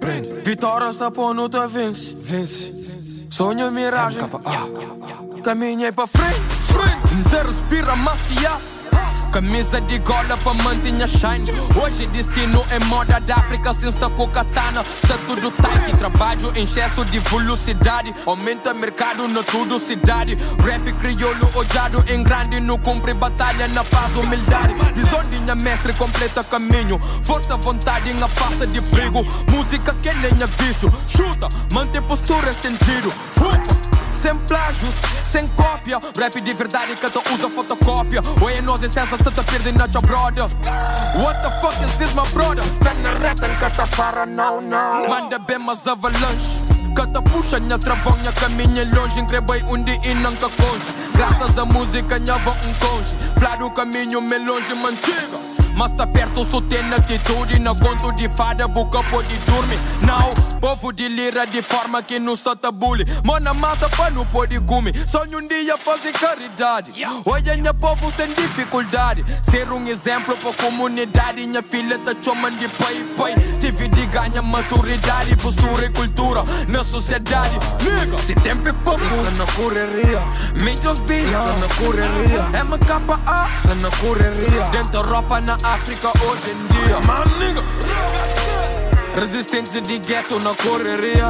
vittoria 0.43 0.93
sto 0.93 1.11
ponuto 1.11 1.67
venzi. 1.67 3.27
Sogni 3.29 3.63
e 3.63 3.71
miraggi, 3.71 4.19
cammini 5.43 5.87
e 5.87 5.93
pa 5.93 6.07
frenti 6.07 7.29
Te 7.31 7.43
respira, 7.43 7.95
maschi, 7.95 8.35
Camisa 9.33 9.81
de 9.81 9.99
gola 9.99 10.37
pra 10.43 10.53
manter 10.53 11.09
shine. 11.09 11.51
Hoje 11.83 12.07
destino 12.09 12.63
é 12.71 12.79
moda 12.81 13.19
da 13.19 13.37
África 13.37 13.73
Se 13.73 13.89
está 13.89 14.11
com 14.11 14.29
katana, 14.29 14.83
está 14.83 15.17
tudo 15.27 15.51
tight 15.51 15.97
Trabalho 15.97 16.53
em 16.55 16.65
excesso 16.65 17.03
de 17.07 17.19
velocidade. 17.19 18.15
Aumenta 18.27 18.75
mercado 18.75 19.27
na 19.29 19.43
tudo 19.43 19.79
cidade. 19.79 20.37
Rap 20.63 20.93
crioulo 21.01 21.51
odiado 21.55 22.05
em 22.09 22.23
grande 22.23 22.61
No 22.61 22.77
cumpre 22.77 23.15
batalha 23.15 23.67
na 23.69 23.83
paz, 23.83 24.15
humildade. 24.17 24.75
Visão 24.95 25.25
de 25.25 25.39
minha 25.39 25.55
mestre 25.55 25.95
completa 25.95 26.45
caminho. 26.45 26.99
Força, 27.23 27.57
vontade 27.57 28.11
em 28.11 28.23
afasta 28.23 28.67
de 28.67 28.83
perigo. 28.83 29.25
Música 29.51 29.95
que 30.03 30.13
nem 30.13 30.33
vício 30.59 30.93
Chuta, 31.09 31.49
mantém 31.73 32.03
postura, 32.03 32.53
sentido. 32.53 33.11
Upa 33.39 33.82
sem 34.13 34.37
plágios, 34.37 34.95
sem 35.25 35.49
cópia. 35.49 36.01
Rap 36.17 36.41
de 36.41 36.55
verdade 36.55 36.95
que 36.97 37.11
tu 37.11 37.23
usa 37.35 37.51
fotocópia. 37.51 38.23
É 38.57 38.61
nós 38.63 38.83
essência 38.83 39.17
se 39.17 39.31
te 39.31 39.43
perde 39.43 39.73
na 39.73 39.87
your 39.87 40.03
brother. 40.03 40.45
What 41.17 41.43
the 41.43 41.51
fuck 41.61 41.77
is 41.83 41.93
this, 41.97 42.13
my 42.15 42.29
brother? 42.33 42.65
Spend 42.69 43.07
a 43.07 43.19
rap 43.19 43.43
and 43.43 43.55
cut 43.59 43.97
para, 43.97 44.27
não, 44.27 44.61
não. 44.61 45.09
Manda 45.09 45.39
bem, 45.39 45.59
mas 45.59 45.87
avalanche. 45.87 46.63
Cata 46.95 47.23
puxa, 47.23 47.59
minha 47.59 47.79
travão, 47.79 48.15
minha 48.19 48.33
caminha 48.33 48.87
longe 48.95 49.19
Encrebei 49.19 49.63
um 49.65 49.83
dia 49.83 49.99
e 50.05 50.15
não 50.15 50.31
conge 50.35 50.93
Graças 51.15 51.57
à 51.57 51.65
música, 51.65 52.19
minha 52.19 52.37
vão 52.37 52.53
um 52.53 52.75
conge 52.75 53.17
Flá 53.39 53.57
o 53.65 53.71
caminho, 53.71 54.21
me 54.21 54.39
longe, 54.39 54.75
mantiga 54.75 55.52
mas 55.77 55.93
tá 55.93 56.07
perto, 56.07 56.45
só 56.45 56.61
tem 56.61 56.83
atitude. 56.93 57.59
Na 57.59 57.75
conto 57.75 58.13
de 58.13 58.29
fada, 58.29 58.67
boca 58.69 59.03
pode 59.05 59.37
dormir. 59.39 59.79
Não, 60.03 60.35
povo 60.61 60.93
de 60.93 61.09
lira 61.09 61.47
de 61.47 61.63
forma 61.63 62.03
que 62.03 62.19
não 62.19 62.37
só 62.37 62.55
bullying. 62.73 63.05
Mano, 63.25 63.55
massa 63.55 63.89
pra 63.89 64.11
não 64.11 64.25
pode 64.27 64.59
comer. 64.61 64.95
Sonho 65.07 65.39
um 65.39 65.49
dia 65.49 65.77
fazer 65.77 66.13
caridade. 66.13 66.93
Olha, 67.25 67.57
minha 67.57 67.75
povo 67.75 68.13
sem 68.13 68.29
dificuldade. 68.29 69.25
Ser 69.43 69.71
um 69.71 69.87
exemplo 69.87 70.37
pra 70.37 70.53
comunidade. 70.53 71.47
Minha 71.47 71.63
filha 71.63 71.99
tá 71.99 72.13
chamando 72.21 72.59
de 72.59 72.69
pai, 72.69 73.05
pai. 73.17 73.35
Tive 73.61 73.89
de 73.89 74.07
ganhar 74.07 74.43
maturidade, 74.43 75.37
postura 75.37 75.87
e 75.87 75.91
cultura 75.91 76.45
na 76.69 76.85
sociedade. 76.85 77.59
Nigga, 77.81 78.23
se 78.23 78.35
tempo 78.35 78.69
é 78.69 78.73
pouco, 78.73 79.05
está 79.05 79.31
na 79.33 79.47
correria. 79.53 80.21
Mídias 80.63 81.03
diz, 81.07 81.27
está 81.27 81.57
na 81.57 81.69
correria. 81.75 82.65
MKA, 82.65 83.49
está 83.49 83.75
na 83.77 83.91
correria. 83.97 84.69
Dentro 84.71 85.03
roupa 85.03 85.41
na 85.41 85.57
África 85.63 86.13
hoje 86.27 86.51
em 86.51 86.67
dia. 86.75 86.99
Man, 87.01 87.25
nigga. 87.39 87.63
Resistência 89.15 89.81
de 89.81 89.99
gueto 89.99 90.39
na 90.41 90.55
correria. 90.55 91.27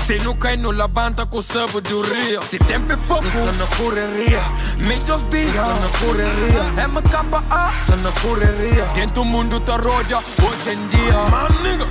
Se 0.00 0.18
não 0.20 0.34
cai 0.34 0.56
no 0.56 0.70
labanta 0.70 1.26
com 1.26 1.38
rio 1.38 2.46
Se 2.46 2.58
tempo 2.58 2.90
é 2.90 2.96
pouco, 2.96 3.26
está 3.26 3.52
na 3.52 3.66
correria 3.76 4.40
Majors 4.82 5.24
D, 5.24 5.38
está 5.38 5.66
na 5.66 5.88
correria 5.98 6.88
MKA, 6.88 7.72
está 7.78 7.96
na 7.96 8.10
correria 8.22 8.86
Dentro 8.94 9.16
do 9.16 9.24
mundo 9.26 9.60
tá 9.60 9.76
roda 9.76 10.16
hoje 10.16 10.70
em 10.70 10.88
dia 10.88 11.12
Man, 11.12 11.48
nigga. 11.62 11.86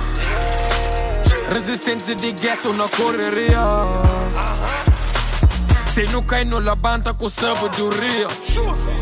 Resistência 1.52 2.16
de 2.16 2.32
gueto 2.32 2.72
na 2.72 2.88
correria 2.88 3.60
se 5.98 6.06
não 6.06 6.22
cai 6.22 6.44
no 6.44 6.60
labanta 6.60 7.12
com 7.12 7.26
o 7.26 7.28
samba 7.28 7.68
do 7.70 7.88
rio. 7.88 8.28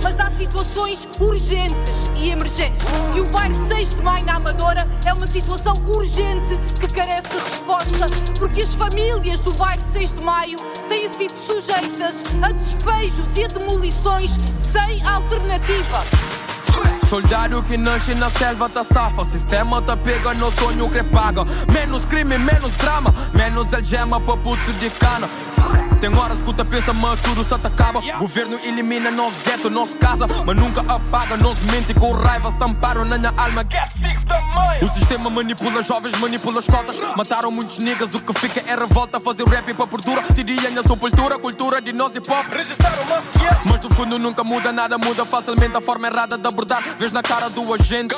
Mas 0.02 0.18
há 0.18 0.30
situações 0.30 1.06
urgentes 1.20 2.10
e 2.16 2.30
emergentes. 2.30 2.86
E 3.14 3.20
o 3.20 3.26
bairro 3.26 3.68
6 3.68 3.90
de 3.90 3.96
Maio 4.00 4.24
na 4.24 4.36
Amadora 4.36 4.88
é 5.04 5.12
uma 5.12 5.26
situação 5.26 5.74
urgente 5.86 6.58
que 6.80 6.88
carece 6.94 7.28
de 7.28 7.38
resposta, 7.38 8.06
porque 8.38 8.62
as 8.62 8.74
famílias 8.74 9.40
do 9.40 9.52
bairro 9.56 9.82
6 9.92 10.10
de 10.10 10.20
Maio 10.22 10.58
têm 10.88 11.12
sido 11.12 11.34
sujeitas 11.44 12.14
a 12.40 12.50
despejos 12.52 13.36
e 13.36 13.44
a 13.44 13.48
demolições 13.48 14.30
sem 14.72 15.06
alternativa. 15.06 16.02
Soldado 17.06 17.62
que 17.62 17.76
nasce 17.76 18.14
na 18.14 18.28
selva 18.28 18.68
tá 18.68 18.82
safa 18.82 19.24
Sistema 19.24 19.80
tá 19.80 19.96
pega 19.96 20.34
no 20.34 20.50
sonho 20.50 20.90
que 20.90 21.02
paga 21.04 21.42
Menos 21.72 22.04
crime, 22.04 22.36
menos 22.36 22.72
drama 22.72 23.14
Menos 23.32 23.72
algema 23.72 24.20
pra 24.20 24.36
putz 24.36 24.78
de 24.78 24.90
cana 24.90 25.28
tem 26.00 26.14
horas 26.16 26.42
que 26.42 26.52
tu 26.52 26.64
pensa, 26.64 26.92
mas 26.92 27.20
tudo 27.20 27.42
só 27.42 27.58
te 27.58 27.66
acaba. 27.66 28.00
Governo 28.18 28.58
elimina 28.62 29.10
nosso 29.10 29.42
gueto, 29.44 29.68
nossa 29.68 29.96
casa, 29.96 30.26
mas 30.46 30.56
nunca 30.56 30.80
apaga. 30.82 31.36
Nos 31.36 31.58
mente 31.60 31.94
com 31.94 32.12
raiva, 32.12 32.48
estamparam 32.48 33.04
na 33.04 33.18
minha 33.18 33.32
alma. 33.36 33.66
O 34.80 34.88
sistema 34.88 35.30
manipula 35.30 35.82
jovens, 35.82 36.16
manipula 36.18 36.60
as 36.60 36.66
cotas. 36.66 37.00
Mataram 37.16 37.50
muitos 37.50 37.78
niggas, 37.78 38.14
o 38.14 38.20
que 38.20 38.32
fica 38.38 38.62
é 38.70 38.76
revolta. 38.76 39.18
Fazer 39.18 39.44
rap 39.48 39.72
pra 39.74 39.86
perdura, 39.86 40.22
tiria 40.34 40.70
na 40.70 40.82
sepultura, 40.82 41.38
cultura 41.38 41.80
de 41.80 41.92
nós 41.92 42.14
e 42.14 42.20
pop. 42.20 42.46
Registraram 42.50 43.04
Mas 43.64 43.80
no 43.80 43.90
fundo 43.90 44.18
nunca 44.18 44.44
muda, 44.44 44.72
nada 44.72 44.98
muda 44.98 45.24
facilmente 45.24 45.76
a 45.76 45.80
forma 45.80 46.06
errada 46.08 46.38
de 46.38 46.46
abordar. 46.46 46.82
Vês 46.98 47.12
na 47.12 47.22
cara 47.22 47.48
do 47.48 47.74
agente. 47.74 48.14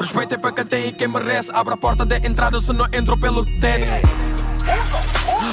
Respeito 0.00 0.34
é 0.34 0.38
para 0.38 0.52
quem 0.52 0.64
tem 0.64 0.88
e 0.88 0.92
quem 0.92 1.08
merece. 1.08 1.50
Abra 1.52 1.74
a 1.74 1.76
porta 1.76 2.04
de 2.04 2.16
entrada 2.26 2.60
se 2.60 2.72
não 2.72 2.86
entro 2.92 3.16
pelo 3.16 3.44
teto. 3.44 4.29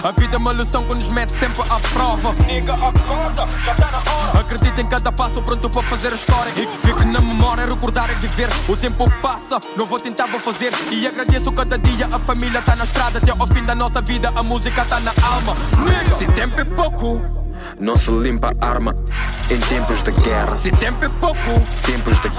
A 0.04 0.12
vida 0.12 0.36
é 0.36 0.38
uma 0.38 0.54
lição 0.54 0.84
que 0.84 0.94
nos 0.94 1.10
mete 1.10 1.32
sempre 1.32 1.62
à 1.70 1.80
prova. 1.80 2.34
Nigga, 2.46 2.74
acorda, 2.74 3.48
já 3.64 3.74
tá 3.74 3.92
na 3.92 4.12
hora. 4.12 4.40
Acredita 4.40 4.82
em 4.82 4.88
cada 4.88 5.12
passo, 5.12 5.42
pronto 5.42 5.70
para 5.70 5.82
fazer 5.84 6.14
a 6.14 6.16
história. 6.16 6.52
E 6.56 6.66
que 6.66 6.78
fique 6.78 7.06
na 7.06 7.20
memória, 7.20 7.66
recordar 7.66 8.10
e 8.12 8.16
viver. 8.16 8.50
O 8.70 8.78
tempo 8.78 9.10
passa, 9.22 9.60
não 9.76 9.86
vou 9.86 10.00
tentar, 10.00 10.28
vou 10.28 10.40
fazer. 10.40 10.72
E 10.92 11.08
agradeço 11.08 11.52
cada 11.52 11.78
dia, 11.78 12.08
a 12.12 12.20
família 12.20 12.62
tá 12.62 12.76
na 12.76 12.84
estrada. 12.84 13.18
Até 13.18 13.32
ao 13.32 13.48
fim 13.48 13.64
da 13.66 13.74
nossa 13.76 14.02
vida, 14.02 14.32
a 14.36 14.44
música 14.44 14.86
tá 14.86 15.00
na 15.00 15.14
alma. 15.22 15.56
Nigga, 15.84 16.16
se 16.16 16.28
tempo 16.28 16.60
é 16.62 16.66
pouco. 16.66 17.22
Não 17.80 17.98
se 17.98 18.12
limpa 18.12 18.54
arma 18.62 18.96
em 19.50 19.60
tempos 19.62 20.04
de 20.04 20.12
guerra. 20.12 20.58
Se 20.58 20.72
tempo 20.72 21.04
é 21.04 21.10
pouco. 21.10 21.68
Tempos 21.86 22.20
de. 22.22 22.30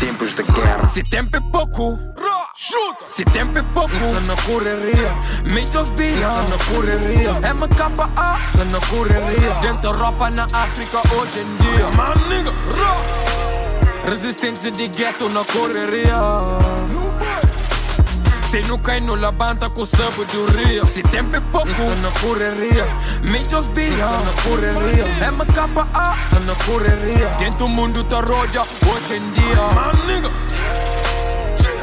Tempos 0.00 0.34
de 0.34 0.42
guerra. 0.42 0.88
Se 0.88 1.02
tempo 1.04 1.36
é 1.36 1.40
pouco. 1.40 1.98
Chuta! 2.74 3.06
Se 3.08 3.24
tempo 3.26 3.56
é 3.56 3.62
pouco, 3.62 3.94
está 3.94 4.20
na 4.20 4.34
correria. 4.42 5.14
Majors 5.48 5.90
D, 5.92 6.04
está 6.14 6.42
na 6.42 6.58
correria. 6.64 7.32
MKA, 7.54 8.38
está 8.40 8.64
na 8.64 8.80
correria. 8.80 9.54
Dentro 9.62 9.90
Europa 9.90 10.28
na 10.30 10.42
África 10.52 10.98
hoje 11.14 11.38
em 11.38 11.56
dia. 11.62 11.88
Man, 11.90 12.14
nigga, 12.28 12.52
Resistência 14.04 14.72
de 14.72 14.88
gueto 14.88 15.28
na 15.28 15.44
correria. 15.44 16.18
Se 18.42 18.60
não 18.62 18.78
cai 18.78 18.98
no 19.00 19.14
labanta 19.14 19.70
com 19.70 19.82
o 19.82 19.86
samba 19.86 20.24
do 20.26 20.46
rio 20.52 20.86
Se 20.88 21.02
tempo 21.02 21.34
é 21.34 21.40
pouco, 21.40 21.68
está 21.68 21.96
na 21.96 22.10
correria 22.20 22.86
Majors 23.28 23.66
D, 23.70 23.82
está 23.82 24.06
na 24.06 24.42
correria 24.42 25.32
MKA, 25.32 26.14
está 26.14 26.38
na 26.38 26.54
correria 26.64 27.28
Dentro 27.36 27.66
do 27.66 27.68
mundo 27.68 28.04
tá 28.04 28.20
roda 28.20 28.62
hoje 28.62 29.16
em 29.16 29.30
dia 29.32 29.56
Man, 29.56 30.06
nigga 30.06 30.30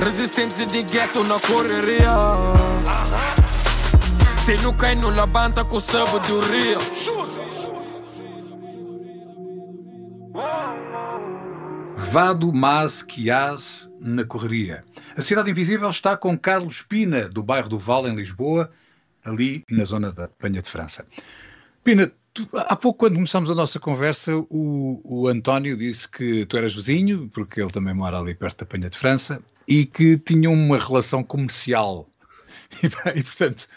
Resistência 0.04 0.66
de 0.66 0.82
gueto 0.82 1.24
na 1.26 1.40
correria 1.40 2.10
Se 4.40 4.58
não 4.58 4.74
cai 4.74 4.96
no 4.96 5.12
labanta 5.12 5.64
com 5.64 5.78
o 5.78 5.82
Vado 12.12 12.52
Mas 12.52 13.04
Quiás 13.04 13.90
na 14.00 14.26
Correria. 14.26 14.84
A 15.16 15.22
Cidade 15.22 15.52
Invisível 15.52 15.90
está 15.90 16.18
com 16.18 16.38
Carlos 16.38 16.82
Pina, 16.82 17.30
do 17.30 17.44
bairro 17.44 17.70
do 17.70 17.78
Val, 17.78 18.08
em 18.08 18.16
Lisboa, 18.16 18.72
ali 19.24 19.64
na 19.70 19.86
zona 19.86 20.12
da 20.12 20.28
Penha 20.28 20.62
de 20.62 20.70
França. 20.70 21.06
Pina, 21.84 22.12
tu, 22.34 22.50
há 22.54 22.76
pouco, 22.76 23.00
quando 23.00 23.16
começámos 23.16 23.50
a 23.52 23.56
nossa 23.56 23.80
conversa, 23.80 24.36
o, 24.50 25.00
o, 25.04 25.28
António 25.28 25.78
disse 25.78 26.10
que 26.10 26.46
tu 26.46 26.58
eras 26.58 26.74
vizinho, 26.74 27.30
porque 27.34 27.62
ele 27.62 27.72
também 27.72 27.94
mora 27.94 28.20
ali 28.20 28.34
perto 28.34 28.60
da 28.60 28.66
Penha 28.66 28.90
de 28.90 28.98
França, 28.98 29.42
e 29.72 29.86
que 29.86 30.18
tinham 30.18 30.52
uma 30.52 30.78
relação 30.78 31.24
comercial. 31.24 32.08
E, 32.82 32.88
e 33.20 33.24
portanto, 33.24 33.68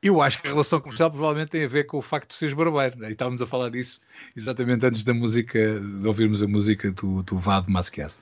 eu 0.00 0.22
acho 0.22 0.40
que 0.40 0.46
a 0.46 0.50
relação 0.50 0.80
comercial 0.80 1.10
provavelmente 1.10 1.50
tem 1.50 1.64
a 1.64 1.68
ver 1.68 1.84
com 1.84 1.98
o 1.98 2.02
facto 2.02 2.30
de 2.30 2.36
seres 2.36 2.54
barbeiro. 2.54 2.96
Né? 2.96 3.08
E 3.08 3.12
estávamos 3.12 3.42
a 3.42 3.46
falar 3.46 3.70
disso 3.70 4.00
exatamente 4.36 4.86
antes 4.86 5.02
da 5.02 5.12
música, 5.12 5.58
de 5.80 6.06
ouvirmos 6.06 6.42
a 6.42 6.46
música 6.46 6.90
do, 6.92 7.22
do 7.24 7.36
Vado 7.38 7.70
Masquias. 7.70 8.20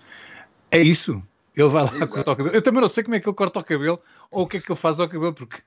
É 0.70 0.80
isso? 0.80 1.22
Ele 1.54 1.68
vai 1.68 1.84
lá 1.84 1.94
Exato. 1.94 2.12
cortar 2.12 2.32
o 2.32 2.36
cabelo. 2.36 2.56
Eu 2.56 2.62
também 2.62 2.80
não 2.80 2.88
sei 2.88 3.04
como 3.04 3.14
é 3.14 3.20
que 3.20 3.28
ele 3.28 3.36
corta 3.36 3.60
o 3.60 3.64
cabelo 3.64 4.00
ou 4.30 4.44
o 4.44 4.46
que 4.48 4.56
é 4.56 4.60
que 4.60 4.72
ele 4.72 4.80
faz 4.80 4.98
ao 4.98 5.08
cabelo, 5.08 5.34
porque 5.34 5.58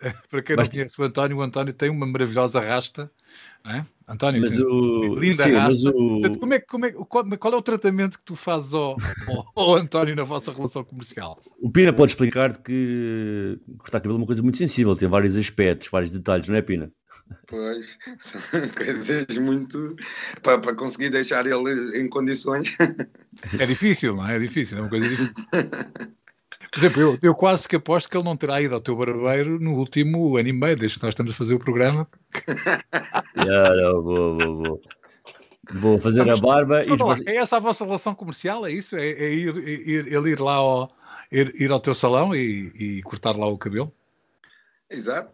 para 0.28 0.42
quem 0.42 0.56
não 0.56 0.66
conhece 0.66 1.00
o 1.00 1.04
António, 1.04 1.36
o 1.38 1.42
António 1.42 1.72
tem 1.72 1.88
uma 1.88 2.06
maravilhosa 2.06 2.60
rasta 2.60 3.10
é? 3.66 3.84
António, 4.08 4.40
mas 4.40 4.58
o... 4.58 5.14
linda 5.14 5.44
Sim, 5.44 5.52
raça. 5.52 5.88
O... 5.90 6.20
Portanto, 6.20 6.38
como 6.38 6.54
é, 6.54 6.60
como 6.60 6.86
é, 6.86 6.92
qual, 6.92 7.38
qual, 7.38 7.54
é 7.54 7.56
o 7.56 7.62
tratamento 7.62 8.18
que 8.18 8.24
tu 8.24 8.34
fazes 8.34 8.74
ao, 8.74 8.96
ao, 9.28 9.52
ao, 9.54 9.76
António 9.76 10.16
na 10.16 10.24
vossa 10.24 10.52
relação 10.52 10.82
comercial? 10.82 11.40
O 11.60 11.70
Pina 11.70 11.92
pode 11.92 12.12
explicar 12.12 12.56
que 12.56 13.58
cortar 13.78 14.00
cabelo 14.00 14.16
é 14.16 14.18
uma 14.18 14.26
coisa 14.26 14.42
muito 14.42 14.58
sensível, 14.58 14.96
tem 14.96 15.08
vários 15.08 15.36
aspectos, 15.36 15.88
vários 15.88 16.10
detalhes, 16.10 16.48
não 16.48 16.56
é, 16.56 16.62
Pina? 16.62 16.90
Pois, 17.46 17.98
são 18.18 18.40
coisas 18.76 19.38
muito. 19.38 19.94
para, 20.42 20.58
para 20.58 20.74
conseguir 20.74 21.10
deixar 21.10 21.46
ele 21.46 22.00
em 22.00 22.08
condições. 22.08 22.76
É 23.58 23.66
difícil, 23.66 24.16
não 24.16 24.28
é? 24.28 24.36
É 24.36 24.38
difícil, 24.38 24.78
é 24.78 24.80
uma 24.80 24.90
coisa 24.90 25.08
difícil. 25.08 25.34
Por 26.72 26.78
exemplo, 26.78 27.02
eu, 27.02 27.18
eu, 27.20 27.34
quase 27.34 27.68
que 27.68 27.76
aposto 27.76 28.08
que 28.08 28.16
ele 28.16 28.24
não 28.24 28.36
terá 28.36 28.60
ido 28.62 28.74
ao 28.74 28.80
teu 28.80 28.96
barbeiro 28.96 29.58
no 29.58 29.74
último 29.74 30.36
ano 30.36 30.48
e 30.48 30.52
meio, 30.52 30.76
desde 30.76 30.98
que 30.98 31.04
nós 31.04 31.12
estamos 31.12 31.32
a 31.32 31.34
fazer 31.34 31.54
o 31.54 31.58
programa. 31.58 32.06
yeah, 33.36 33.74
não, 33.74 34.02
vou, 34.02 34.38
vou, 34.38 34.62
vou. 34.62 34.82
Vou 35.72 35.98
fazer 35.98 36.24
Vamos, 36.24 36.38
a 36.38 36.42
barba 36.42 36.82
e. 36.84 36.90
Os... 36.90 37.26
É 37.26 37.36
essa 37.36 37.56
a 37.56 37.60
vossa 37.60 37.84
relação 37.84 38.14
comercial? 38.14 38.66
É 38.66 38.72
isso? 38.72 38.96
É, 38.96 39.08
é 39.08 39.32
ir, 39.32 39.56
ir, 39.56 40.12
ele 40.12 40.30
ir 40.30 40.40
lá 40.40 40.54
ao, 40.54 40.90
ir, 41.30 41.54
ir 41.60 41.70
ao 41.70 41.80
teu 41.80 41.94
salão 41.94 42.34
e, 42.34 42.72
e 42.74 43.02
cortar 43.02 43.36
lá 43.36 43.46
o 43.46 43.58
cabelo? 43.58 43.92
Exato. 44.88 45.32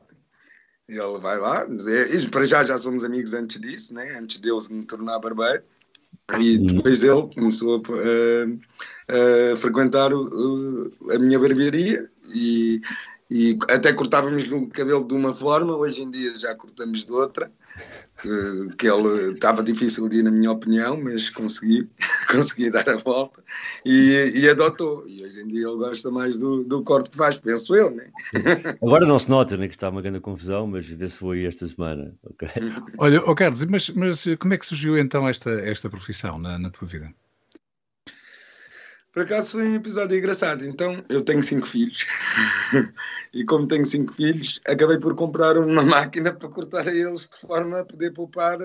Ele 0.89 1.19
vai 1.19 1.39
lá, 1.39 1.67
e 1.67 2.29
para 2.29 2.47
já 2.47 2.65
já 2.65 2.79
somos 2.79 3.03
amigos 3.03 3.35
antes 3.35 3.61
disso, 3.61 3.93
né? 3.93 4.19
antes 4.21 4.39
de 4.39 4.49
eu 4.49 4.59
me 4.71 4.85
tornar 4.85 5.19
barbeiro. 5.19 5.65
E 6.39 6.59
depois 6.59 7.05
ele 7.05 7.23
começou 7.35 7.77
a, 7.77 9.53
a 9.53 9.57
frequentar 9.57 10.13
o, 10.13 10.91
a 11.13 11.19
minha 11.19 11.39
barbearia 11.39 12.11
e, 12.35 12.81
e 13.31 13.57
até 13.71 13.93
cortávamos 13.93 14.51
o 14.51 14.67
cabelo 14.67 15.07
de 15.07 15.15
uma 15.15 15.33
forma, 15.33 15.77
hoje 15.77 16.03
em 16.03 16.11
dia 16.11 16.37
já 16.39 16.55
cortamos 16.57 17.05
de 17.05 17.13
outra 17.13 17.51
que 18.79 18.89
ele 18.89 19.33
estava 19.33 19.63
difícil 19.63 20.09
de 20.09 20.19
ir, 20.19 20.23
na 20.23 20.31
minha 20.31 20.51
opinião, 20.51 21.01
mas 21.01 21.29
consegui, 21.31 21.89
consegui 22.31 22.71
dar 22.71 22.89
a 22.89 22.97
volta 22.97 23.43
e, 23.85 24.33
e, 24.35 24.49
adotou. 24.49 25.05
E 25.07 25.25
hoje 25.25 25.41
em 25.41 25.49
dia 25.49 25.67
ele 25.67 25.77
gosta 25.77 26.11
mais 26.11 26.39
do, 26.39 26.65
do 26.65 26.83
corte 26.83 27.11
que 27.11 27.17
faz, 27.17 27.37
penso 27.37 27.75
eu, 27.75 27.91
né? 27.91 28.09
Agora 28.83 29.07
não 29.07 29.19
se 29.19 29.29
nota, 29.29 29.57
né, 29.57 29.69
que 29.69 29.75
está 29.75 29.89
uma 29.89 30.03
grande 30.03 30.21
confusão, 30.21 30.67
mas 30.67 30.87
vê 30.87 31.09
se 31.09 31.19
foi 31.19 31.45
esta 31.45 31.67
semana. 31.67 32.15
Okay. 32.25 32.49
Olha, 32.99 33.23
oh 33.27 33.35
Carlos, 33.35 33.65
mas, 33.67 33.91
mas 33.91 34.25
como 34.39 34.55
é 34.55 34.59
que 34.59 34.67
surgiu 34.67 34.99
então 34.99 35.29
esta, 35.29 35.51
esta 35.51 35.91
profissão 35.91 36.39
na, 36.39 36.59
na 36.59 36.71
tua 36.71 36.89
vida? 36.89 37.13
Por 39.17 39.23
acaso 39.23 39.53
foi 39.53 39.67
um 39.67 39.75
episódio 39.77 40.19
engraçado. 40.19 40.63
Então, 40.67 41.03
eu 41.09 41.23
tenho 41.23 41.43
cinco 41.43 41.67
filhos. 41.67 42.05
e 43.33 43.47
como 43.47 43.67
tenho 43.67 43.87
cinco 43.87 44.13
filhos, 44.13 44.61
acabei 44.69 44.99
por 44.99 45.15
comprar 45.15 45.57
uma 45.57 45.83
máquina 45.83 46.35
para 46.35 46.51
cortar 46.51 46.87
a 46.87 46.95
eles 46.95 47.27
de 47.27 47.39
forma 47.39 47.81
a 47.81 47.85
poder 47.87 48.13
poupar 48.13 48.59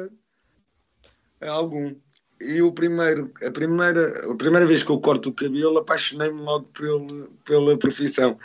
algum. 1.39 1.95
E 2.41 2.61
o 2.61 2.73
primeiro, 2.73 3.31
a, 3.41 3.49
primeira, 3.49 4.29
a 4.29 4.35
primeira 4.35 4.67
vez 4.67 4.83
que 4.83 4.91
eu 4.91 4.99
corto 4.99 5.29
o 5.29 5.33
cabelo, 5.33 5.77
apaixonei-me 5.77 6.41
logo 6.41 6.65
pelo, 6.77 7.31
pela 7.45 7.77
profissão. 7.77 8.37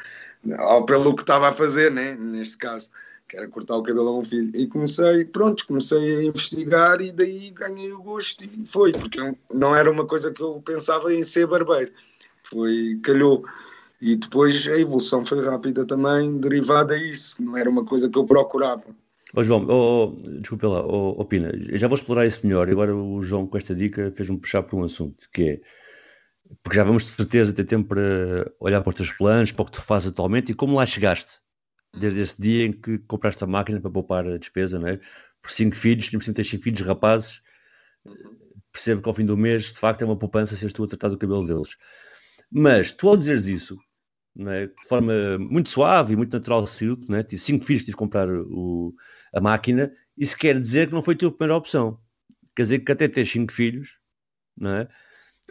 Ou 0.60 0.86
pelo 0.86 1.16
que 1.16 1.23
estava 1.23 1.49
a 1.49 1.52
fazer, 1.52 1.90
né? 1.90 2.14
neste 2.14 2.56
caso 2.56 2.88
que 3.28 3.36
era 3.36 3.49
cortar 3.49 3.76
o 3.76 3.82
cabelo 3.82 4.08
a 4.08 4.19
um 4.19 4.25
filho. 4.25 4.50
E 4.54 4.67
comecei, 4.67 5.25
pronto, 5.25 5.67
comecei 5.67 6.17
a 6.17 6.23
investigar 6.25 7.00
e 7.00 7.12
daí 7.12 7.50
ganhei 7.50 7.93
o 7.93 8.02
gosto 8.02 8.45
e 8.45 8.67
foi, 8.67 8.93
porque 8.93 9.19
não 9.52 9.75
era 9.75 9.91
uma 9.91 10.06
coisa 10.06 10.32
que 10.32 10.43
eu 10.43 10.60
pensava 10.65 11.12
em 11.12 11.23
ser 11.23 11.47
barbeiro. 11.47 11.93
Foi, 12.45 12.99
calhou. 13.02 13.45
E 14.00 14.15
depois 14.17 14.67
a 14.69 14.78
evolução 14.78 15.25
foi 15.25 15.45
rápida 15.45 15.84
também, 15.84 16.39
derivada 16.39 16.95
a 16.95 16.99
isso, 16.99 17.43
não 17.43 17.56
era 17.56 17.69
uma 17.69 17.84
coisa 17.84 18.08
que 18.08 18.19
eu 18.19 18.25
procurava. 18.25 18.84
Oh, 19.34 19.43
João, 19.43 19.67
oh, 19.69 20.04
oh, 20.04 20.30
desculpa 20.41 20.69
lá, 20.69 20.86
oh, 20.86 21.25
Pina, 21.25 21.50
já 21.73 21.89
vou 21.89 21.97
explorar 21.97 22.26
isso 22.26 22.47
melhor. 22.47 22.71
Agora 22.71 22.95
o 22.95 23.21
João, 23.23 23.47
com 23.47 23.58
esta 23.58 23.75
dica, 23.75 24.12
fez-me 24.15 24.39
puxar 24.39 24.62
por 24.62 24.78
um 24.78 24.84
assunto 24.84 25.28
que 25.32 25.43
é 25.43 25.60
porque 26.62 26.76
já 26.76 26.84
vamos 26.84 27.02
de 27.02 27.10
certeza 27.10 27.52
ter 27.52 27.65
tempo 27.65 27.89
para 27.89 28.52
olhar 28.60 28.80
para 28.80 28.91
os 28.91 28.95
teus 28.95 29.10
planos, 29.10 29.50
para 29.50 29.62
o 29.62 29.65
que 29.67 29.73
tu 29.73 29.82
fazes 29.82 30.08
atualmente 30.08 30.52
e 30.52 30.54
como 30.54 30.76
lá 30.76 30.86
chegaste 30.86 31.41
desde 31.99 32.21
esse 32.21 32.41
dia 32.41 32.67
em 32.67 32.73
que 32.73 32.99
compraste 32.99 33.43
a 33.45 33.47
máquina 33.47 33.80
para 33.80 33.91
poupar 33.91 34.26
a 34.26 34.37
despesa, 34.37 34.78
não 34.78 34.89
é? 34.89 34.99
Por 35.43 35.50
cinco 35.50 35.76
filhos, 35.76 36.06
cima 36.06 36.35
tens 36.35 36.49
cinco 36.49 36.63
filhos 36.63 36.80
rapazes, 36.80 37.43
percebo 38.73 39.02
que 39.02 39.09
ao 39.09 39.15
fim 39.15 39.25
do 39.25 39.37
mês, 39.37 39.73
de 39.73 39.78
facto, 39.78 40.02
é 40.02 40.04
uma 40.04 40.19
poupança 40.19 40.56
seres 40.56 40.73
tu 40.73 40.85
a 40.85 40.89
tratar 40.89 41.09
do 41.09 41.19
cabelo 41.19 41.47
deles. 41.47 41.76
Mas 42.50 42.93
tu, 42.93 43.09
ao 43.09 43.17
dizeres 43.17 43.47
isso, 43.47 43.78
é? 44.47 44.67
de 44.67 44.89
forma 44.89 45.39
muito 45.39 45.71
suave 45.71 46.13
e 46.13 46.17
muito 46.17 46.32
natural, 46.32 46.67
não 47.09 47.19
é? 47.19 47.23
Tive 47.23 47.41
cinco 47.41 47.65
filhos, 47.65 47.82
tive 47.82 47.97
que 47.97 47.99
comprar 47.99 48.28
o, 48.28 48.95
a 49.35 49.41
máquina, 49.41 49.91
isso 50.17 50.37
quer 50.37 50.59
dizer 50.61 50.89
que 50.89 50.95
não 50.95 51.02
foi 51.02 51.15
a 51.15 51.19
tua 51.19 51.30
primeira 51.30 51.56
opção. 51.56 51.99
Quer 52.54 52.63
dizer 52.63 52.78
que 52.80 52.93
até 52.93 53.09
tens 53.09 53.30
cinco 53.30 53.52
filhos, 53.52 53.99
não 54.56 54.71
é? 54.71 54.89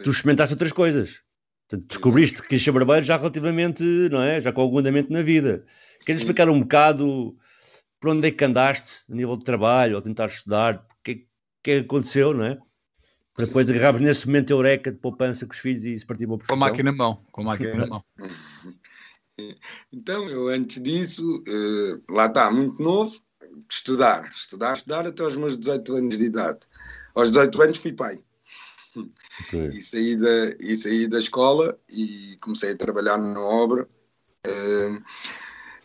Tu 0.02 0.10
experimentaste 0.10 0.54
outras 0.54 0.72
coisas. 0.72 1.22
Portanto, 1.68 1.88
descobriste 1.88 2.42
que 2.42 2.58
ser 2.58 2.70
barbeiro 2.70 3.04
já 3.04 3.16
relativamente, 3.16 3.82
não 4.10 4.22
é? 4.22 4.40
Já 4.40 4.52
com 4.52 4.60
algum 4.60 4.78
andamento 4.78 5.12
na 5.12 5.22
vida. 5.22 5.64
Queres 6.04 6.22
explicar 6.22 6.48
um 6.48 6.60
bocado 6.60 7.36
por 8.00 8.10
onde 8.10 8.28
é 8.28 8.30
que 8.30 8.44
andaste 8.44 9.10
a 9.10 9.14
nível 9.14 9.36
de 9.36 9.44
trabalho, 9.44 9.96
ou 9.96 10.02
tentar 10.02 10.26
estudar, 10.26 10.76
o 10.76 11.02
que, 11.02 11.26
que 11.62 11.72
aconteceu, 11.78 12.32
não 12.32 12.44
é? 12.44 12.58
Para 13.34 13.46
depois 13.46 13.68
agarrarmos 13.68 14.00
nesse 14.00 14.26
momento 14.26 14.50
eureka 14.50 14.92
de 14.92 14.98
poupança 14.98 15.44
com 15.44 15.52
os 15.52 15.58
filhos 15.58 15.84
e 15.84 15.98
se 15.98 16.06
partir 16.06 16.26
uma 16.26 16.38
profissão. 16.38 16.56
Com 16.56 16.64
a 16.64 16.68
máquina 16.68 16.90
na 16.90 16.96
mão, 16.96 17.24
com 17.32 17.40
a 17.42 17.44
máquina 17.44 17.72
na 17.72 17.86
mão. 17.86 18.04
Então, 19.92 20.26
eu 20.30 20.48
antes 20.48 20.82
disso, 20.82 21.44
uh, 21.46 22.12
lá 22.12 22.24
está, 22.24 22.50
muito 22.50 22.82
novo, 22.82 23.20
estudar, 23.70 24.30
estudar, 24.30 24.78
estudar 24.78 25.06
até 25.06 25.22
aos 25.22 25.36
meus 25.36 25.58
18 25.58 25.96
anos 25.96 26.16
de 26.16 26.24
idade. 26.24 26.60
Aos 27.14 27.28
18 27.28 27.62
anos 27.62 27.78
fui 27.78 27.92
pai. 27.92 28.18
Okay. 28.96 29.70
E, 29.72 29.80
saí 29.80 30.16
da, 30.16 30.56
e 30.60 30.76
saí 30.76 31.06
da 31.06 31.18
escola 31.18 31.78
e 31.88 32.36
comecei 32.40 32.72
a 32.72 32.76
trabalhar 32.76 33.18
na 33.18 33.40
obra. 33.40 33.88
Uh, 34.46 34.96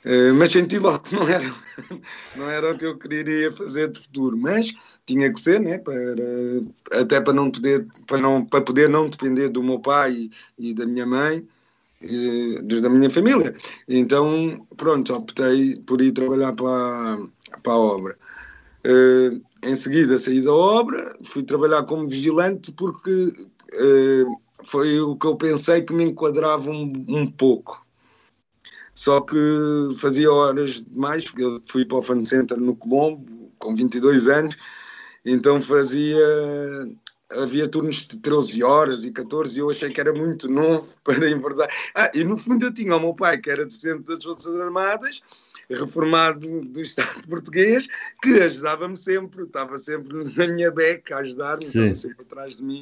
uh, 0.06 0.34
mas 0.36 0.52
senti 0.52 0.78
logo 0.78 1.00
que 1.00 1.15
não 1.15 1.28
era, 1.28 1.54
não 2.36 2.50
era 2.50 2.71
o 2.71 2.78
que 2.78 2.86
eu 2.86 2.97
queria 2.97 3.52
fazer 3.52 3.89
de 3.89 4.00
futuro, 4.00 4.38
mas 4.38 4.74
tinha 5.06 5.32
que 5.32 5.39
ser, 5.39 5.60
né, 5.60 5.80
para, 5.80 5.95
até 7.02 7.19
para 7.19 7.34
não 7.34 7.52
poder, 7.52 7.88
para 8.08 8.17
não, 8.17 8.45
para 8.45 8.62
poder 8.62 8.88
não 8.88 9.10
depender 9.10 9.50
do 9.50 9.63
meu 9.63 9.80
pai 9.80 10.13
e, 10.13 10.32
e 10.69 10.74
da 10.74 10.86
minha 10.86 11.06
mãe, 11.06 11.45
e, 12.02 12.62
da 12.62 12.89
minha 12.89 13.10
família. 13.10 13.56
Então, 13.88 14.65
pronto, 14.78 15.13
optei 15.13 15.76
por 15.78 16.02
ir 16.02 16.12
trabalhar 16.12 16.54
para, 16.54 17.19
para 17.62 17.74
a 17.74 17.78
obra. 17.78 18.17
Uh, 18.84 19.41
em 19.62 19.76
seguida 19.76 20.17
saí 20.17 20.41
da 20.41 20.54
obra, 20.54 21.15
fui 21.24 21.44
trabalhar 21.44 21.84
como 21.84 22.08
vigilante 22.08 22.72
porque 22.72 23.32
uh, 23.74 24.41
foi 24.63 25.00
o 25.00 25.15
que 25.15 25.28
eu 25.28 25.36
pensei 25.36 25.84
que 25.84 25.94
me 25.94 26.04
enquadrava 26.06 26.70
um, 26.70 26.91
um, 27.08 27.32
pouco. 27.32 27.86
Só 28.96 29.22
que 29.22 29.36
fazia 30.00 30.32
horas 30.32 30.84
demais, 30.84 31.26
porque 31.26 31.44
eu 31.44 31.62
fui 31.67 31.86
para 31.86 32.00
o 32.00 32.02
Fan 32.02 32.26
Center 32.26 32.60
no 32.60 32.76
Colombo 32.76 33.52
com 33.60 33.76
22 33.76 34.28
anos, 34.28 34.56
então 35.26 35.62
fazia. 35.62 36.20
Havia 37.34 37.65
turnos 37.65 38.06
de 38.06 38.17
13 38.17 38.62
horas 38.62 39.06
e 39.06 39.13
14 39.13 39.56
e 39.58 39.62
eu 39.62 39.70
achei 39.70 39.89
que 39.89 40.02
era 40.02 40.12
muito 40.12 40.52
novo 40.52 40.86
para 41.02 41.30
em 41.30 41.39
verdade. 41.39 41.74
Ah, 41.96 42.12
e 42.13 42.26
no 42.26 42.38
fundo 42.38 42.65
eu 42.65 42.74
tinha 42.74 42.94
o 42.94 43.00
meu 43.00 43.13
pai 43.13 43.38
que 43.38 43.50
era 43.50 43.63
docente 43.63 44.04
das 44.04 44.22
Forças 44.22 44.54
Armadas 44.60 45.22
reformado 45.75 46.62
do 46.62 46.81
Estado 46.81 47.21
português, 47.27 47.88
que 48.21 48.39
ajudava-me 48.39 48.97
sempre, 48.97 49.43
estava 49.43 49.77
sempre 49.77 50.23
na 50.36 50.47
minha 50.47 50.71
beca 50.71 51.15
a 51.15 51.19
ajudar-me, 51.19 51.65
estava 51.65 51.95
sempre 51.95 52.21
atrás 52.23 52.57
de 52.57 52.63
mim, 52.63 52.81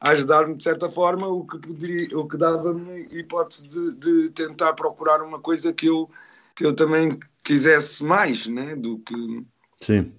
a 0.00 0.10
ajudar-me 0.10 0.56
de 0.56 0.62
certa 0.62 0.88
forma, 0.88 1.26
o 1.26 1.46
que, 1.46 1.58
poderia, 1.58 2.18
o 2.18 2.28
que 2.28 2.36
dava-me 2.36 3.02
hipótese 3.10 3.66
de, 3.66 3.94
de, 3.96 4.30
tentar 4.30 4.72
procurar 4.74 5.22
uma 5.22 5.40
coisa 5.40 5.72
que 5.72 5.86
eu, 5.86 6.08
que 6.54 6.64
eu 6.64 6.72
também 6.72 7.18
quisesse 7.42 8.04
mais, 8.04 8.46
né, 8.46 8.76
do 8.76 8.98
que... 8.98 9.44
Sim. 9.80 10.12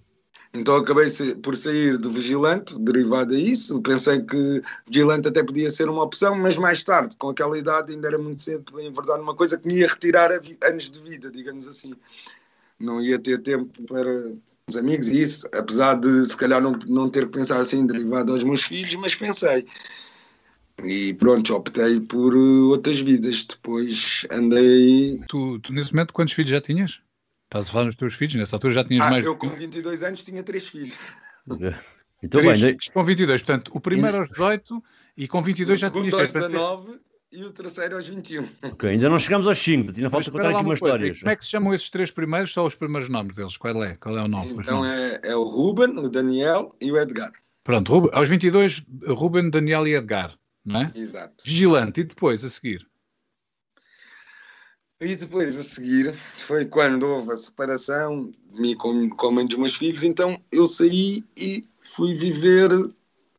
Então 0.54 0.76
acabei 0.76 1.08
por 1.44 1.56
sair 1.56 1.98
de 1.98 2.10
vigilante, 2.10 2.78
derivado 2.80 3.36
a 3.36 3.38
isso. 3.38 3.80
Pensei 3.82 4.22
que 4.22 4.62
vigilante 4.88 5.28
até 5.28 5.44
podia 5.44 5.70
ser 5.70 5.88
uma 5.88 6.04
opção, 6.04 6.36
mas 6.36 6.58
mais 6.58 6.84
tarde, 6.84 7.16
com 7.18 7.30
aquela 7.30 7.58
idade, 7.58 7.94
ainda 7.94 8.08
era 8.08 8.18
muito 8.18 8.42
cedo 8.42 8.64
para 8.72 8.82
verdade 8.82 9.22
uma 9.22 9.36
coisa 9.36 9.58
que 9.58 9.68
me 9.68 9.76
ia 9.76 9.88
retirar 9.88 10.32
anos 10.64 10.90
de 10.90 11.00
vida, 11.02 11.30
digamos 11.30 11.68
assim. 11.68 11.94
Não 12.80 13.00
ia 13.00 13.20
ter 13.20 13.38
tempo 13.40 13.84
para 13.84 14.32
os 14.68 14.76
amigos 14.76 15.08
e 15.08 15.22
isso, 15.22 15.48
apesar 15.54 15.96
de 15.96 16.26
se 16.26 16.36
calhar 16.36 16.62
não, 16.62 16.72
não 16.88 17.10
ter 17.10 17.26
que 17.28 17.34
pensar 17.34 17.58
assim 17.58 17.86
derivado 17.86 18.32
aos 18.32 18.44
meus 18.44 18.64
filhos, 18.64 18.96
mas 18.96 19.14
pensei. 19.14 19.66
E 20.84 21.14
pronto, 21.14 21.54
optei 21.54 22.00
por 22.00 22.34
uh, 22.36 22.70
outras 22.70 23.00
vidas. 23.00 23.44
Depois 23.44 24.26
andei. 24.32 25.20
Tu, 25.28 25.60
tu, 25.60 25.74
nesse 25.74 25.94
momento, 25.94 26.14
quantos 26.14 26.34
filhos 26.34 26.52
já 26.52 26.62
tinhas? 26.62 27.02
Estás 27.50 27.68
a 27.68 27.72
falar 27.72 27.86
nos 27.86 27.96
teus 27.96 28.14
filhos? 28.14 28.36
Nessa 28.36 28.56
altura 28.56 28.74
já 28.74 28.84
tinhas 28.84 29.04
ah, 29.08 29.10
mais. 29.10 29.26
Eu, 29.26 29.36
com 29.36 29.50
22 29.50 30.04
anos, 30.04 30.24
tinha 30.24 30.44
três 30.44 30.68
filhos. 30.68 30.94
Então, 32.22 32.42
três 32.42 32.62
bem, 32.62 32.78
com 32.94 33.04
22, 33.04 33.42
portanto, 33.42 33.72
o 33.74 33.80
primeiro 33.80 34.18
aos 34.18 34.30
18 34.30 34.84
e 35.18 35.28
com 35.28 35.42
22 35.42 35.80
o 35.80 35.82
já 35.82 35.90
tinhas. 35.90 36.14
O 36.14 36.18
segundo 36.18 36.22
aos 36.22 36.34
19 36.34 37.00
e 37.32 37.44
o 37.46 37.52
terceiro 37.52 37.96
aos 37.96 38.08
21. 38.08 38.48
Ok, 38.64 38.90
ainda 38.90 39.10
não 39.10 39.18
chegamos 39.18 39.48
aos 39.48 39.58
5, 39.58 39.92
ainda 39.96 40.10
falta 40.10 40.30
contar 40.30 40.50
aqui 40.50 40.64
uma 40.64 40.74
história. 40.74 41.16
Como 41.18 41.32
é 41.32 41.36
que 41.36 41.44
se 41.44 41.50
chamam 41.50 41.74
esses 41.74 41.90
três 41.90 42.12
primeiros? 42.12 42.52
Só 42.52 42.68
os 42.68 42.76
primeiros 42.76 43.10
nomes 43.10 43.36
deles? 43.36 43.58
Qual 43.58 43.84
é? 43.84 43.96
Qual 43.96 44.16
é 44.16 44.22
o 44.22 44.28
nome? 44.28 44.52
Então 44.52 44.86
é, 44.86 45.20
é, 45.24 45.36
o 45.36 45.44
Ruben, 45.44 45.98
o 45.98 46.10
Daniel 46.10 46.70
e 46.80 46.92
o 46.92 46.98
Edgar. 46.98 47.32
Pronto, 47.64 47.92
Ruben, 47.92 48.12
aos 48.14 48.30
22, 48.30 48.84
Ruben, 49.08 49.50
Daniel 49.50 49.88
e 49.88 49.96
Edgar 49.96 50.38
não 50.66 50.82
é? 50.82 50.92
Exato. 50.96 51.44
Vigilante, 51.46 52.02
e 52.02 52.04
depois 52.04 52.44
a 52.46 52.50
seguir? 52.50 52.88
E 55.02 55.16
depois 55.16 55.58
a 55.58 55.64
seguir 55.64 56.14
foi 56.38 56.66
quando 56.66 57.08
houve 57.08 57.32
a 57.32 57.38
separação 57.38 58.30
de 58.52 58.62
mim 58.62 58.76
com, 58.76 59.10
com 59.10 59.28
a 59.28 59.32
mãe 59.32 59.48
dos 59.48 59.58
meus 59.58 59.76
filhos, 59.78 60.04
então 60.04 60.38
eu 60.52 60.68
saí 60.68 61.24
e 61.38 61.64
fui 61.82 62.14
viver 62.14 62.70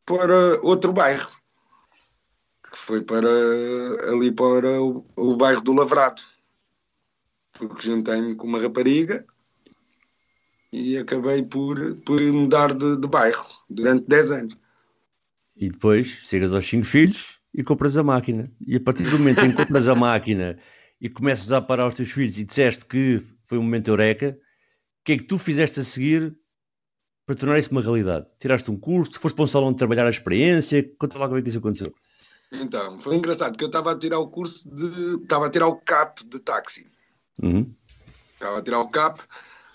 para 0.03 0.59
outro 0.63 0.91
bairro, 0.91 1.29
que 2.63 2.75
foi 2.75 3.03
para 3.03 3.27
ali 4.11 4.31
para 4.31 4.81
o, 4.81 5.05
o 5.15 5.35
bairro 5.35 5.61
do 5.61 5.73
Lavrado, 5.73 6.23
porque 7.53 7.85
juntei-me 7.85 8.33
com 8.33 8.47
uma 8.47 8.59
rapariga 8.59 9.23
e 10.73 10.97
acabei 10.97 11.43
por, 11.43 11.95
por 11.97 12.19
mudar 12.19 12.73
de, 12.73 12.97
de 12.97 13.07
bairro 13.07 13.45
durante 13.69 14.07
10 14.07 14.31
anos. 14.31 14.57
E 15.55 15.69
depois 15.69 16.07
chegas 16.07 16.53
aos 16.53 16.67
5 16.67 16.85
filhos 16.85 17.39
e 17.53 17.63
compras 17.63 17.97
a 17.97 18.03
máquina. 18.03 18.51
E 18.65 18.77
a 18.77 18.79
partir 18.79 19.03
do 19.03 19.19
momento 19.19 19.41
em 19.41 19.51
que 19.51 19.57
compras 19.57 19.87
a 19.87 19.93
máquina 19.93 20.57
e 21.01 21.09
começas 21.09 21.51
a 21.51 21.59
parar 21.59 21.87
os 21.87 21.95
teus 21.95 22.11
filhos 22.11 22.37
e 22.37 22.43
disseste 22.43 22.85
que 22.85 23.21
foi 23.45 23.57
um 23.57 23.63
momento 23.63 23.89
eureka, 23.89 24.37
o 24.37 25.03
que 25.03 25.13
é 25.13 25.17
que 25.17 25.23
tu 25.23 25.39
fizeste 25.39 25.79
a 25.79 25.83
seguir 25.83 26.37
para 27.25 27.35
tornar 27.35 27.57
isso 27.57 27.71
uma 27.71 27.81
realidade? 27.81 28.27
Tiraste 28.39 28.69
um 28.69 28.77
curso, 28.77 29.19
foste 29.19 29.35
para 29.35 29.43
um 29.43 29.47
salão 29.47 29.71
de 29.71 29.79
trabalhar 29.79 30.05
a 30.05 30.11
experiência, 30.11 30.87
conta 30.99 31.17
lá 31.17 31.27
como 31.27 31.39
é 31.39 31.41
que 31.41 31.49
isso 31.49 31.57
aconteceu. 31.57 31.93
Então, 32.51 32.99
foi 32.99 33.15
engraçado 33.15 33.57
que 33.57 33.63
eu 33.63 33.67
estava 33.67 33.93
a 33.93 33.97
tirar 33.97 34.19
o 34.19 34.27
curso 34.27 34.69
de. 34.73 35.23
estava 35.23 35.47
a 35.47 35.49
tirar 35.49 35.67
o 35.67 35.77
CAP 35.77 36.23
de 36.25 36.39
táxi. 36.39 36.85
Uhum. 37.41 37.73
Estava 38.33 38.59
a 38.59 38.61
tirar 38.61 38.79
o 38.79 38.89
CAP. 38.89 39.21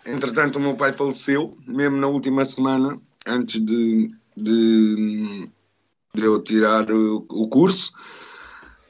Entretanto, 0.04 0.56
o 0.56 0.60
meu 0.60 0.76
pai 0.76 0.92
faleceu, 0.92 1.58
mesmo 1.66 1.96
na 1.96 2.06
última 2.06 2.44
semana, 2.44 3.00
antes 3.26 3.64
de, 3.64 4.14
de, 4.36 5.48
de 6.14 6.22
eu 6.22 6.40
tirar 6.42 6.88
o, 6.92 7.26
o 7.30 7.48
curso. 7.48 7.92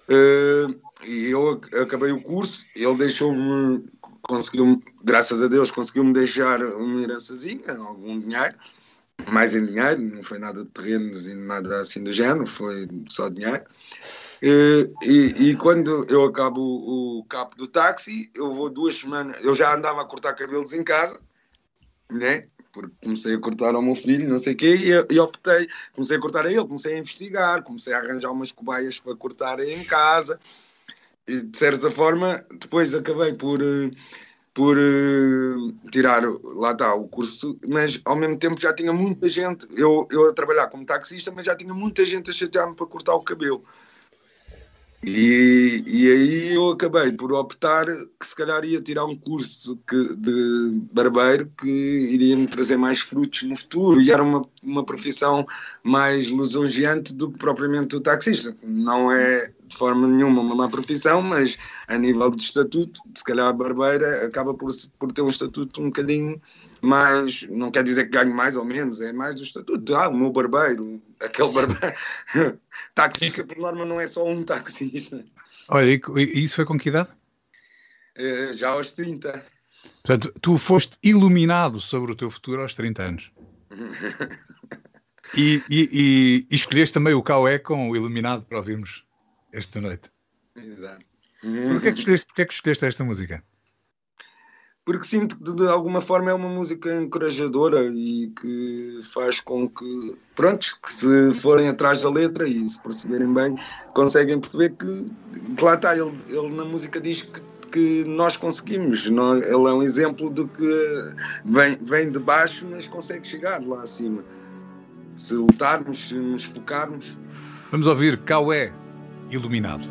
Uh, 0.09 0.86
e 1.05 1.31
eu 1.31 1.61
acabei 1.83 2.13
o 2.13 2.23
curso, 2.23 2.65
ele 2.75 2.95
deixou-me, 2.97 3.85
conseguiu 4.23 4.83
graças 5.05 5.43
a 5.43 5.49
Deus, 5.49 5.71
conseguiu-me 5.71 6.13
deixar 6.13 6.63
uma 6.63 7.03
herançazinha, 7.03 7.77
algum 7.79 8.19
dinheiro, 8.21 8.55
mais 9.31 9.55
em 9.55 9.65
dinheiro, 9.65 10.01
não 10.01 10.23
foi 10.23 10.39
nada 10.39 10.65
de 10.65 10.71
terrenos 10.71 11.27
e 11.27 11.35
nada 11.35 11.81
assim 11.81 12.03
do 12.03 12.13
género, 12.13 12.47
foi 12.47 12.89
só 13.09 13.29
dinheiro. 13.29 13.65
E, 14.43 14.91
e, 15.03 15.49
e, 15.49 15.57
quando 15.57 16.05
eu 16.11 16.25
acabo 16.25 16.61
o, 16.61 17.21
o 17.21 17.25
capo 17.25 17.57
do 17.57 17.67
táxi, 17.67 18.31
eu 18.35 18.53
vou 18.53 18.69
duas 18.69 18.97
semanas, 18.97 19.43
eu 19.43 19.55
já 19.55 19.75
andava 19.75 20.03
a 20.03 20.05
cortar 20.05 20.35
cabelos 20.35 20.73
em 20.73 20.85
casa, 20.85 21.19
né? 22.11 22.45
porque 22.77 22.95
comecei 23.03 23.35
a 23.35 23.41
cortar 23.41 23.75
ao 23.75 23.81
meu 23.81 23.95
filho, 23.95 24.29
não 24.29 24.37
sei 24.37 24.53
o 24.53 24.57
quê, 24.57 24.75
e, 24.77 25.15
e, 25.15 25.19
optei, 25.19 25.67
comecei 25.95 26.19
a 26.19 26.21
cortar 26.21 26.45
a 26.45 26.51
ele, 26.51 26.63
comecei 26.67 26.95
a 26.95 26.99
investigar, 26.99 27.63
comecei 27.63 27.95
a 27.95 27.99
arranjar 27.99 28.31
umas 28.31 28.53
cobaias 28.53 29.01
para 29.01 29.17
cortar 29.17 29.61
em 29.61 29.83
casa, 29.85 30.39
e 31.27 31.41
de 31.41 31.59
certa 31.59 31.91
forma, 31.91 32.45
depois 32.61 32.95
acabei 32.95 33.33
por, 33.33 33.61
eh, 33.61 33.91
por 34.55 34.77
uh, 34.79 35.73
tirar, 35.91 36.23
lá 36.45 36.71
está, 36.73 36.95
o 36.95 37.09
curso, 37.09 37.59
mas 37.69 38.01
ao 38.05 38.17
mesmo 38.17 38.39
tempo 38.39 38.61
já 38.61 38.73
tinha 38.73 38.93
muita 38.93 39.29
gente, 39.29 39.67
eu, 39.77 40.07
eu 40.11 40.29
a 40.29 40.33
trabalhar 40.33 40.69
como 40.69 40.87
taxista, 40.87 41.33
mas 41.35 41.45
já 41.45 41.57
tinha 41.57 41.75
muita 41.75 42.05
gente 42.05 42.31
a 42.31 42.33
chatear-me 42.33 42.75
para 42.77 42.87
cortar 42.87 43.15
o 43.15 43.23
cabelo. 43.23 43.65
E, 45.05 45.85
e 45.87 46.11
aí 46.11 46.55
eu 46.55 46.71
acabei 46.71 47.12
por 47.12 47.33
optar 47.33 47.87
que 47.87 48.27
se 48.27 48.35
calhar 48.35 48.65
ia 48.65 48.81
tirar 48.81 49.05
um 49.05 49.17
curso 49.17 49.79
que, 49.87 50.17
de 50.17 50.81
barbeiro 50.93 51.53
que 51.59 51.69
iria 51.69 52.37
me 52.37 52.47
trazer 52.47 52.77
mais 52.77 52.99
frutos 52.99 53.43
no 53.45 53.55
futuro 53.55 54.01
e 54.01 54.11
era 54.11 54.23
uma, 54.23 54.43
uma 54.62 54.85
profissão 54.85 55.47
mais 55.85 56.27
lisonjeante 56.27 57.15
do 57.15 57.31
que 57.31 57.39
propriamente 57.39 57.95
o 57.95 58.01
taxista. 58.01 58.57
Não 58.65 59.12
é 59.12 59.53
de 59.67 59.77
forma 59.77 60.07
nenhuma 60.07 60.41
uma 60.41 60.55
má 60.55 60.69
profissão, 60.69 61.21
mas 61.21 61.59
a 61.89 61.99
nível 61.99 62.31
de 62.31 62.43
estatuto, 62.43 63.01
se 63.15 63.25
calhar 63.25 63.49
a 63.49 63.53
barbeira 63.53 64.25
acaba 64.25 64.55
por, 64.55 64.71
por 64.99 65.13
ter 65.13 65.23
um 65.23 65.29
estatuto 65.29 65.81
um 65.81 65.87
bocadinho 65.87 66.41
mais, 66.81 67.43
não 67.51 67.71
quer 67.71 67.83
dizer 67.83 68.05
que 68.05 68.11
ganhe 68.11 68.33
mais 68.33 68.57
ou 68.57 68.65
menos, 68.65 69.01
é 69.01 69.13
mais 69.13 69.35
do 69.35 69.43
estatuto. 69.43 69.95
Ah, 69.95 70.09
o 70.09 70.17
meu 70.17 70.31
barbeiro, 70.31 71.03
aquele 71.21 71.53
barbeiro. 71.53 71.97
taxista, 72.95 73.45
por 73.45 73.57
norma, 73.57 73.85
não 73.85 74.01
é 74.01 74.07
só 74.07 74.27
um 74.27 74.43
taxista. 74.45 75.25
Olha, 75.69 76.01
e 76.17 76.45
isso 76.45 76.57
foi 76.57 76.65
com 76.65 76.79
que 76.79 76.89
idade? 76.89 77.09
Uh, 78.19 78.53
já 78.55 78.71
aos 78.71 78.93
30. 78.93 79.45
Portanto, 80.03 80.33
tu 80.41 80.57
foste 80.57 80.97
iluminado 81.03 81.81
sobre 81.81 82.13
o 82.13 82.17
teu 82.17 82.31
futuro 82.31 82.63
aos 82.63 82.75
30 82.75 83.03
anos. 83.03 83.33
e, 85.37 85.63
e, 85.69 85.89
e, 85.93 86.47
e 86.51 86.55
escolheste 86.55 86.95
também 86.95 87.15
o 87.15 87.23
Caué 87.23 87.59
com 87.59 87.91
o 87.91 87.97
Iluminado 87.97 88.45
para 88.45 88.59
ouvirmos 88.59 89.06
esta 89.53 89.81
noite. 89.81 90.11
Exato. 90.55 91.05
Porquê 91.41 91.89
é 91.89 91.93
que 91.93 91.99
escolheste, 91.99 92.27
porquê 92.27 92.43
é 92.43 92.45
que 92.45 92.55
escolheste 92.55 92.85
esta 92.85 93.05
música? 93.05 93.45
Porque 94.85 95.05
sinto 95.05 95.37
que 95.37 95.53
de 95.53 95.67
alguma 95.67 96.01
forma 96.01 96.31
é 96.31 96.35
uma 96.35 96.49
música 96.49 96.95
encorajadora 96.95 97.85
e 97.93 98.33
que 98.41 99.01
faz 99.13 99.41
com 99.41 99.69
que, 99.69 100.17
pronto, 100.37 100.79
que 100.81 100.91
se 100.93 101.35
forem 101.35 101.69
atrás 101.69 102.03
da 102.03 102.11
letra 102.11 102.49
e 102.49 102.69
se 102.69 102.81
perceberem 102.81 103.33
bem, 103.35 103.59
conseguem 103.95 104.41
perceber 104.41 104.71
que, 104.77 105.07
que 105.57 105.65
lá 105.65 105.75
está, 105.75 105.97
ele, 105.97 106.17
ele 106.29 106.55
na 106.55 106.65
música 106.65 107.01
diz 107.01 107.23
que 107.23 107.43
que 107.73 108.05
nós 108.05 108.39
conseguimos. 108.39 109.11
Nós, 109.11 109.45
ele 109.45 109.69
é 109.69 109.73
um 109.73 109.83
exemplo 109.83 110.31
de 110.31 110.47
que 110.47 111.15
vem, 111.45 111.77
vem 111.83 112.11
de 112.11 112.19
baixo, 112.19 112.67
mas 112.71 112.89
consegue 112.89 113.27
chegar 113.27 113.61
lá 113.63 113.83
acima. 113.83 114.25
Se 115.15 115.35
lutarmos, 115.35 116.09
se 116.09 116.15
nos 116.15 116.45
focarmos. 116.45 117.19
Vamos 117.71 117.87
ouvir 117.87 118.19
Caué 118.23 118.73
Iluminado. 119.31 119.89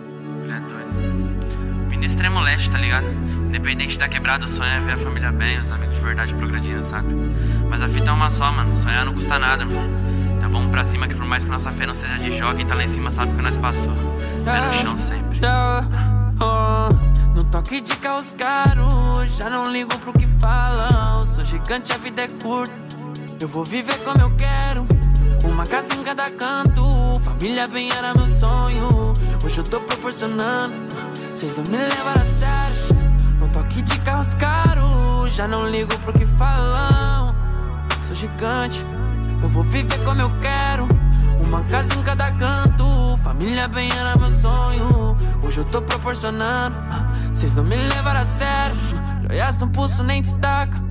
Vim 1.89 2.00
do 2.00 2.06
extremo 2.06 2.39
leste, 2.39 2.69
tá 2.69 2.78
ligado? 2.78 3.06
Independente 3.48 3.98
da 3.98 4.08
quebrada, 4.08 4.45
o 4.45 4.50
sonho 4.50 4.69
é 4.69 4.80
ver 4.80 4.93
a 4.93 4.98
família 4.98 5.32
bem, 5.32 5.62
os 5.62 5.71
amigos 5.71 5.95
de 5.95 6.04
verdade 6.04 6.34
progredindo, 6.34 6.84
saca? 6.84 7.08
Mas 7.69 7.82
a 7.82 7.88
fita 7.88 8.10
é 8.10 8.12
uma 8.12 8.30
só, 8.30 8.52
mano. 8.52 8.76
Sonhar 8.78 9.06
não 9.06 9.13
custa 9.13 9.39
nada, 9.39 9.65
mano. 9.65 9.89
Então 10.38 10.50
vamos 10.50 10.71
pra 10.71 10.84
cima 10.84 11.08
que 11.08 11.15
por 11.15 11.26
mais 11.26 11.43
que 11.43 11.52
nossa 11.52 11.71
fé 11.71 11.86
não 11.86 11.95
seja 11.95 12.17
de 12.17 12.38
jogo, 12.38 12.56
quem 12.56 12.65
tá 12.65 12.76
lá 12.76 12.84
em 12.84 12.89
cima 12.89 13.12
sabe 13.12 13.34
que 13.34 13.41
nós 13.41 13.58
passou. 13.58 13.93
Pé 14.43 14.60
no 14.60 14.74
chão 14.74 14.98
sempre. 14.98 15.39
No 17.34 17.43
toque 17.52 17.82
de 17.82 17.95
caos 17.98 18.34
caro, 18.38 18.88
já 19.39 19.50
não 19.50 19.65
ligo 19.65 19.98
pro 20.00 20.13
que 20.13 20.28
falam. 20.28 21.26
Sou 21.28 21.45
gigante, 21.45 21.91
a 21.93 21.98
vida 21.98 22.24
é 22.24 22.28
curta. 22.41 22.74
Eu 23.41 23.48
vou 23.48 23.65
viver 23.65 23.98
como 24.00 24.21
eu 24.21 24.32
quero. 24.36 24.86
Uma 25.45 25.65
casa 25.65 25.93
em 25.93 26.04
cada 26.04 26.30
canto, 26.32 26.84
família 27.21 27.67
bem 27.67 27.89
era 27.91 28.13
meu 28.13 28.28
sonho. 28.28 29.05
Hoje 29.45 29.60
eu 29.60 29.63
tô 29.63 29.79
proporcionando, 29.79 30.73
vocês 31.29 31.55
não 31.55 31.63
me 31.69 31.77
levaram 31.77 32.19
a 32.19 32.25
sério. 32.25 33.38
No 33.39 33.47
toque 33.49 33.84
de 33.84 33.99
carros 33.99 34.34
caros, 34.34 35.31
já 35.36 35.47
não 35.47 35.69
ligo 35.69 35.95
pro 35.99 36.13
que 36.13 36.25
falam. 36.25 37.36
Sou 38.08 38.15
gigante, 38.15 38.84
eu 39.43 39.47
vou 39.47 39.62
viver 39.62 40.03
como 40.03 40.19
eu 40.19 40.31
quero. 40.41 40.88
Uma 41.43 41.62
casa 41.62 41.93
em 41.93 42.01
cada 42.01 42.31
canto, 42.31 43.17
família 43.17 43.67
bem 43.67 43.88
era 43.91 44.17
meu 44.17 44.31
sonho. 44.31 45.13
Hoje 45.43 45.60
eu 45.60 45.65
tô 45.65 45.79
proporcionando, 45.79 46.75
vocês 47.31 47.55
não 47.55 47.63
me 47.65 47.75
levaram 47.75 48.21
a 48.21 48.25
sério. 48.25 48.75
Joias 49.29 49.60
no 49.60 49.69
pulso 49.69 50.03
nem 50.03 50.23
destaca. 50.23 50.84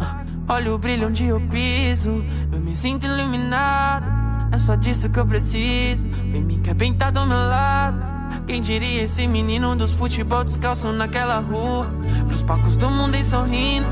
Olha 0.47 0.73
o 0.73 0.79
brilho 0.79 1.09
onde 1.09 1.27
eu 1.27 1.41
piso, 1.49 2.25
eu 2.53 2.61
me 2.61 2.77
sinto 2.77 3.05
iluminado. 3.05 4.09
É 4.53 4.59
só 4.59 4.77
disso 4.77 5.11
que 5.11 5.19
eu 5.19 5.27
preciso. 5.27 6.07
Vem 6.31 6.45
me 6.45 6.59
quer 6.61 6.75
bem 6.75 6.95
tá 6.95 7.11
do 7.11 7.27
meu 7.27 7.37
lado. 7.37 8.14
Quem 8.47 8.61
diria 8.61 9.03
esse 9.03 9.27
menino 9.27 9.75
dos 9.75 9.93
futebol 9.93 10.45
descalço 10.45 10.93
naquela 10.93 11.39
rua? 11.39 11.91
Pros 12.29 12.43
palcos 12.43 12.77
do 12.77 12.91
mundo 12.91 13.17
e 13.17 13.25
sorrindo. 13.25 13.87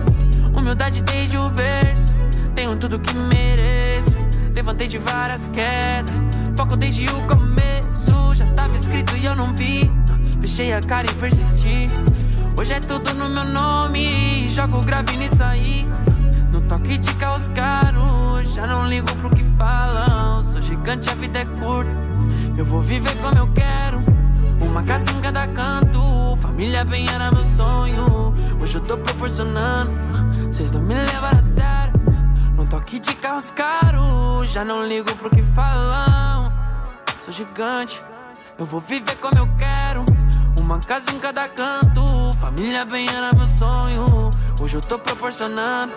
Humildade 0.59 1.03
desde 1.03 1.39
o 1.39 1.49
berço. 1.49 2.13
tenho 2.55 2.77
tudo 2.77 3.01
que 3.01 3.17
mereço. 3.17 4.17
Levantei 4.55 4.87
de 4.87 4.99
várias 4.99 5.49
quedas, 5.49 6.25
foco 6.55 6.77
desde 6.77 7.07
o 7.07 7.23
começo. 7.23 8.37
Já 8.37 8.47
tava 8.49 8.77
escrito 8.77 9.17
e 9.17 9.25
eu 9.25 9.35
não 9.35 9.47
vi. 9.57 9.91
Fechei 10.41 10.73
a 10.75 10.81
cara 10.81 11.11
e 11.11 11.15
persisti. 11.15 11.91
Hoje 12.61 12.75
é 12.75 12.81
tudo 12.81 13.15
no 13.15 13.31
meu 13.31 13.45
nome, 13.47 14.51
jogo 14.51 14.85
grave 14.85 15.17
nisso 15.17 15.43
aí. 15.43 15.87
No 16.53 16.61
toque 16.61 16.99
de 16.99 17.15
caos 17.15 17.49
caro, 17.55 18.43
já 18.55 18.67
não 18.67 18.87
ligo 18.87 19.11
pro 19.17 19.31
que 19.31 19.43
falam. 19.57 20.45
Sou 20.45 20.61
gigante, 20.61 21.09
a 21.09 21.15
vida 21.15 21.39
é 21.39 21.45
curta. 21.47 21.97
Eu 22.57 22.67
vou 22.67 22.83
viver 22.83 23.17
como 23.17 23.39
eu 23.39 23.47
quero. 23.55 24.12
Uma 24.63 24.83
casa 24.85 25.11
em 25.11 25.21
cada 25.21 25.47
canto, 25.49 26.37
família 26.37 26.85
bem 26.85 27.07
era 27.09 27.31
meu 27.31 27.45
sonho. 27.45 28.35
Hoje 28.61 28.79
eu 28.79 28.81
tô 28.81 28.97
proporcionando, 28.97 29.91
vocês 30.47 30.73
não 30.73 30.81
me 30.81 30.95
levaram 30.95 31.39
a 31.39 31.43
sério. 31.43 31.93
No 32.57 32.65
toque 32.67 32.99
de 32.99 33.15
carros 33.17 33.51
caros, 33.51 34.51
já 34.51 34.65
não 34.65 34.87
ligo 34.87 35.15
pro 35.17 35.31
que 35.31 35.43
falam. 35.43 36.53
Sou 37.25 37.33
gigante, 37.33 38.03
eu 38.59 38.65
vou 38.65 38.81
viver 38.81 39.17
como 39.17 39.39
eu 39.39 39.49
quero. 39.59 40.05
Uma 40.61 40.79
casa 40.79 41.11
em 41.11 41.19
cada 41.19 41.49
canto, 41.49 42.03
família 42.39 42.85
bem 42.87 43.07
era 43.09 43.33
meu 43.35 43.47
sonho. 43.47 44.31
Hoje 44.61 44.77
eu 44.77 44.81
tô 44.81 44.99
proporcionando, 44.99 45.93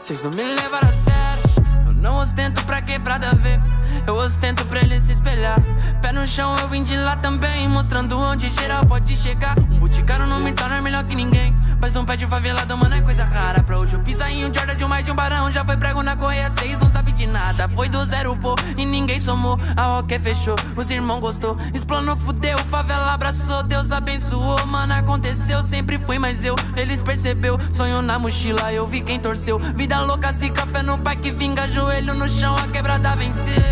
vocês 0.00 0.22
não 0.22 0.30
me 0.36 0.42
levaram 0.42 0.88
a 0.88 0.92
sério. 0.92 1.42
Eu 1.86 1.92
não 1.94 2.18
ostento 2.18 2.64
pra 2.64 2.82
quebrada 2.82 3.34
ver. 3.34 3.58
Eu 4.06 4.14
ostento 4.16 4.64
pra 4.66 4.80
ele 4.80 5.00
se 5.00 5.12
espelhar. 5.12 5.58
Pé 6.02 6.10
no 6.12 6.26
chão, 6.26 6.56
eu 6.60 6.68
vim 6.68 6.82
de 6.82 6.96
lá 6.96 7.14
também. 7.14 7.68
Mostrando 7.68 8.18
onde 8.18 8.48
geral 8.48 8.84
pode 8.84 9.16
chegar. 9.16 9.56
Um 9.58 9.78
boticário 9.78 10.26
não 10.26 10.40
me 10.40 10.52
torna 10.52 10.82
melhor 10.82 11.04
que 11.04 11.14
ninguém. 11.14 11.54
Mas 11.80 11.92
não 11.92 12.04
pede 12.04 12.26
favelado, 12.26 12.76
mano, 12.76 12.94
é 12.94 13.00
coisa 13.00 13.24
rara. 13.24 13.62
Pra 13.62 13.78
hoje 13.78 13.94
eu 13.94 14.00
pisar 14.00 14.30
em 14.30 14.44
um 14.44 14.52
Jordan 14.52 14.76
de 14.76 14.84
um 14.84 14.88
mais 14.88 15.04
de 15.04 15.12
um 15.12 15.14
barão. 15.14 15.50
Já 15.50 15.64
foi 15.64 15.76
prego 15.76 16.02
na 16.02 16.16
correia 16.16 16.50
seis, 16.50 16.76
não 16.78 16.90
sabe 16.90 17.12
de 17.12 17.26
nada. 17.26 17.68
Foi 17.68 17.88
do 17.88 18.04
zero, 18.04 18.36
pô, 18.36 18.54
e 18.76 18.84
ninguém 18.84 19.20
somou. 19.20 19.58
A 19.76 19.84
rock 19.84 20.18
fechou, 20.18 20.56
os 20.76 20.90
irmãos 20.90 21.20
gostou. 21.20 21.56
Explanou, 21.72 22.16
fudeu, 22.16 22.58
favela 22.70 23.12
abraçou. 23.12 23.62
Deus 23.62 23.92
abençoou, 23.92 24.66
mano, 24.66 24.94
aconteceu. 24.94 25.62
Sempre 25.64 25.98
fui, 25.98 26.18
mas 26.18 26.44
eu, 26.44 26.56
eles 26.76 27.00
percebeu. 27.00 27.58
Sonho 27.72 28.02
na 28.02 28.18
mochila, 28.18 28.72
eu 28.72 28.86
vi 28.86 29.00
quem 29.00 29.20
torceu. 29.20 29.58
Vida 29.58 30.00
louca, 30.00 30.32
se 30.32 30.50
café 30.50 30.82
no 30.82 30.98
pai 30.98 31.16
que 31.16 31.30
vinga. 31.30 31.68
Joelho 31.68 32.14
no 32.14 32.28
chão, 32.28 32.56
a 32.56 32.68
quebrada 32.68 33.14
venceu. 33.16 33.62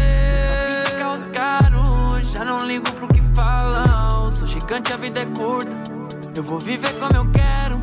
Fica 0.86 1.12
os 1.12 1.28
caros, 1.28 1.88
já 2.40 2.44
não 2.46 2.58
ligo 2.60 2.90
pro 2.92 3.06
que 3.08 3.20
falam. 3.34 4.30
Sou 4.30 4.48
gigante, 4.48 4.94
a 4.94 4.96
vida 4.96 5.20
é 5.20 5.26
curta. 5.26 5.76
Eu 6.34 6.42
vou 6.42 6.58
viver 6.58 6.90
como 6.94 7.14
eu 7.14 7.30
quero. 7.32 7.78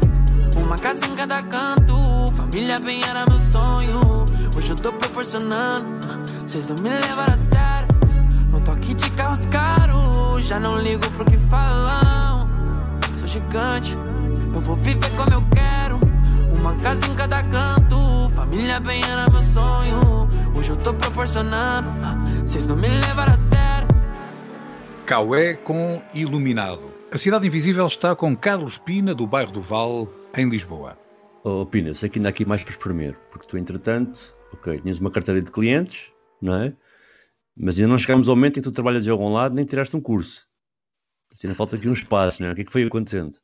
Uma 0.58 0.76
casa 0.76 1.06
em 1.06 1.16
cada 1.16 1.44
canto. 1.44 1.94
Família 2.36 2.80
bem 2.80 3.00
era 3.04 3.24
meu 3.30 3.40
sonho. 3.40 4.00
Hoje 4.56 4.72
eu 4.72 4.76
tô 4.76 4.92
proporcionando. 4.94 5.86
Vocês 6.40 6.70
não 6.70 6.76
me 6.82 6.90
levaram 6.90 7.36
a 7.36 7.38
sério. 7.38 7.88
No 8.50 8.60
toque 8.62 8.96
de 8.96 9.12
carros 9.12 9.46
caros. 9.46 10.44
Já 10.44 10.60
não 10.60 10.80
ligo 10.80 11.08
pro 11.12 11.26
que 11.26 11.38
falam. 11.38 12.50
Sou 13.16 13.28
gigante. 13.28 13.96
Eu 14.56 14.60
vou 14.60 14.76
viver 14.76 15.12
como 15.12 15.34
eu 15.34 15.44
quero. 15.54 16.00
Uma 16.52 16.74
casa 16.78 17.06
em 17.06 17.14
cada 17.14 17.44
canto. 17.44 18.32
Família 18.34 18.80
bem 18.80 19.04
era 19.04 19.30
meu 19.30 19.44
sonho. 19.44 20.28
Hoje 20.56 20.72
eu 20.72 20.78
tô 20.78 20.96
proporcionando. 20.96 21.88
Vocês 22.44 22.66
não 22.66 22.76
me 22.76 22.88
levaram 22.88 23.34
a 23.34 23.38
sério. 23.38 23.97
Caué 25.08 25.54
com 25.54 26.02
Iluminado. 26.14 26.92
A 27.14 27.18
Cidade 27.18 27.48
Invisível 27.48 27.88
está 27.88 28.14
com 28.14 28.36
Carlos 28.36 28.78
Pina, 28.78 29.16
do 29.16 29.26
bairro 29.26 29.54
do 29.54 29.62
Val, 29.62 30.06
em 30.36 30.50
Lisboa. 30.50 31.00
Oh, 31.46 31.66
Pina, 31.66 31.96
sei 31.96 32.10
que 32.10 32.20
ainda 32.20 32.28
aqui 32.28 32.44
mais 32.44 32.62
para 32.62 32.72
exprimir, 32.72 33.18
porque 33.32 33.48
tu, 33.48 33.58
entretanto, 33.58 34.36
ok, 34.52 34.82
tinhas 34.82 35.00
uma 35.00 35.10
carteira 35.10 35.42
de 35.42 35.50
clientes, 35.50 36.12
não 36.42 36.56
é? 36.56 36.76
Mas 37.56 37.78
ainda 37.78 37.88
não 37.88 37.98
chegámos 37.98 38.28
ao 38.28 38.36
momento 38.36 38.60
em 38.60 38.62
que 38.62 38.70
tu 38.70 38.74
trabalhas 38.74 39.06
de 39.06 39.10
algum 39.10 39.32
lado 39.32 39.56
nem 39.56 39.64
tiraste 39.64 39.96
um 39.96 40.02
curso. 40.02 40.46
Ainda 41.42 41.56
falta 41.56 41.78
aqui 41.78 41.88
um 41.88 41.94
espaço, 41.94 42.42
não 42.42 42.50
é? 42.50 42.52
O 42.52 42.56
que 42.56 42.64
é 42.64 42.66
que 42.66 42.72
foi 42.74 42.84
acontecendo? 42.84 43.38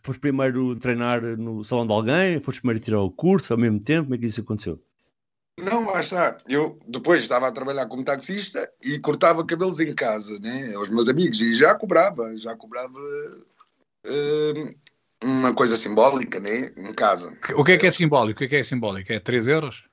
Foste 0.00 0.18
primeiro 0.18 0.74
treinar 0.74 1.22
no 1.38 1.62
salão 1.62 1.86
de 1.86 1.92
alguém? 1.92 2.40
Foste 2.40 2.60
primeiro 2.60 2.82
tirar 2.82 3.02
o 3.02 3.10
curso 3.12 3.52
ao 3.52 3.58
mesmo 3.58 3.78
tempo? 3.78 4.06
Como 4.06 4.16
é 4.16 4.18
que 4.18 4.26
isso 4.26 4.40
aconteceu? 4.40 4.82
Não, 5.58 5.84
lá 5.86 6.00
está. 6.00 6.36
Eu 6.48 6.78
depois 6.86 7.22
estava 7.22 7.46
a 7.46 7.52
trabalhar 7.52 7.86
como 7.86 8.04
taxista 8.04 8.70
e 8.82 8.98
cortava 8.98 9.44
cabelos 9.44 9.80
em 9.80 9.94
casa, 9.94 10.38
né? 10.40 10.74
Aos 10.74 10.88
meus 10.88 11.08
amigos. 11.08 11.40
E 11.40 11.54
já 11.54 11.74
cobrava, 11.74 12.36
já 12.36 12.56
cobrava 12.56 12.98
uh, 14.06 14.74
uma 15.22 15.54
coisa 15.54 15.76
simbólica, 15.76 16.40
né? 16.40 16.72
Em 16.76 16.94
casa. 16.94 17.36
O 17.54 17.64
que 17.64 17.72
é 17.72 17.78
que 17.78 17.86
é 17.86 17.90
simbólico? 17.90 18.36
O 18.36 18.38
que 18.38 18.44
é 18.44 18.48
que 18.48 18.56
é 18.56 18.64
simbólico? 18.64 19.12
É 19.12 19.20
3 19.20 19.46
euros? 19.46 19.84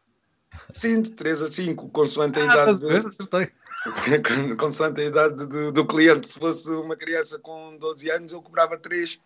Sim, 0.73 1.01
de 1.01 1.11
3 1.11 1.41
a 1.41 1.47
5, 1.51 1.89
consoante 1.89 2.39
a 2.39 2.43
Ah, 2.43 2.45
idade. 2.45 2.71
estás 2.71 2.81
a 2.81 2.93
ver? 2.93 3.07
Acertei. 3.07 3.51
consoante 4.57 5.01
a 5.01 5.05
idade 5.05 5.45
do, 5.45 5.71
do 5.71 5.85
cliente. 5.85 6.27
Se 6.27 6.39
fosse 6.39 6.69
uma 6.69 6.95
criança 6.95 7.37
com 7.37 7.77
12 7.77 8.09
anos, 8.09 8.31
eu 8.31 8.41
cobrava 8.41 8.77
3. 8.77 9.19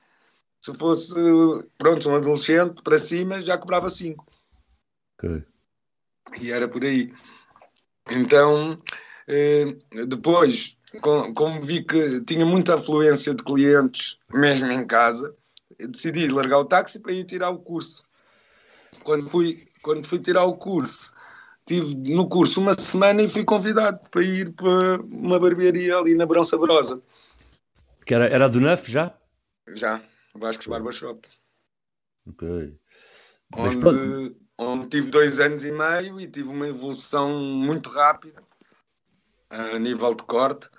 Se 0.59 0.73
fosse, 0.73 1.13
pronto, 1.77 2.09
um 2.09 2.15
adolescente 2.15 2.81
para 2.81 2.97
cima, 2.97 3.41
já 3.41 3.57
cobrava 3.57 3.89
5. 3.89 4.25
Ok. 5.17 5.43
E 6.41 6.51
era 6.51 6.67
por 6.67 6.83
aí. 6.83 7.13
Então, 8.09 8.81
eh, 9.27 9.75
depois, 10.07 10.77
com- 11.01 11.33
como 11.33 11.61
vi 11.61 11.83
que 11.83 12.21
tinha 12.21 12.45
muita 12.45 12.75
afluência 12.75 13.33
de 13.33 13.43
clientes, 13.43 14.17
mesmo 14.33 14.71
em 14.71 14.85
casa, 14.85 15.35
decidi 15.79 16.27
largar 16.27 16.59
o 16.59 16.65
táxi 16.65 16.99
para 16.99 17.13
ir 17.13 17.23
tirar 17.23 17.49
o 17.49 17.59
curso. 17.59 18.03
Quando 19.03 19.29
fui, 19.29 19.63
quando 19.81 20.07
fui 20.07 20.19
tirar 20.19 20.43
o 20.43 20.55
curso, 20.55 21.13
tive 21.65 21.95
no 21.95 22.27
curso 22.27 22.59
uma 22.61 22.73
semana 22.73 23.21
e 23.21 23.27
fui 23.27 23.43
convidado 23.43 23.99
para 24.09 24.23
ir 24.23 24.51
para 24.53 25.01
uma 25.01 25.39
barbearia 25.39 25.97
ali 25.97 26.15
na 26.15 26.25
Brão 26.25 26.43
Sabrosa. 26.43 27.01
Que 28.05 28.13
era, 28.13 28.25
era 28.27 28.49
do 28.49 28.59
NUF 28.59 28.91
já? 28.91 29.13
Já, 29.75 30.01
Vascos 30.35 30.67
Barbershop. 30.67 31.27
Ok. 32.27 32.77
Mas 33.57 33.75
pronto, 33.75 34.35
onde, 34.57 34.87
tive 34.87 35.11
dois 35.11 35.39
anos 35.39 35.63
e 35.63 35.71
meio 35.71 36.19
e 36.19 36.27
tive 36.27 36.49
uma 36.49 36.67
evolução 36.67 37.37
muito 37.39 37.89
rápida 37.89 38.41
a 39.49 39.77
nível 39.79 40.13
de 40.15 40.23
corte 40.23 40.69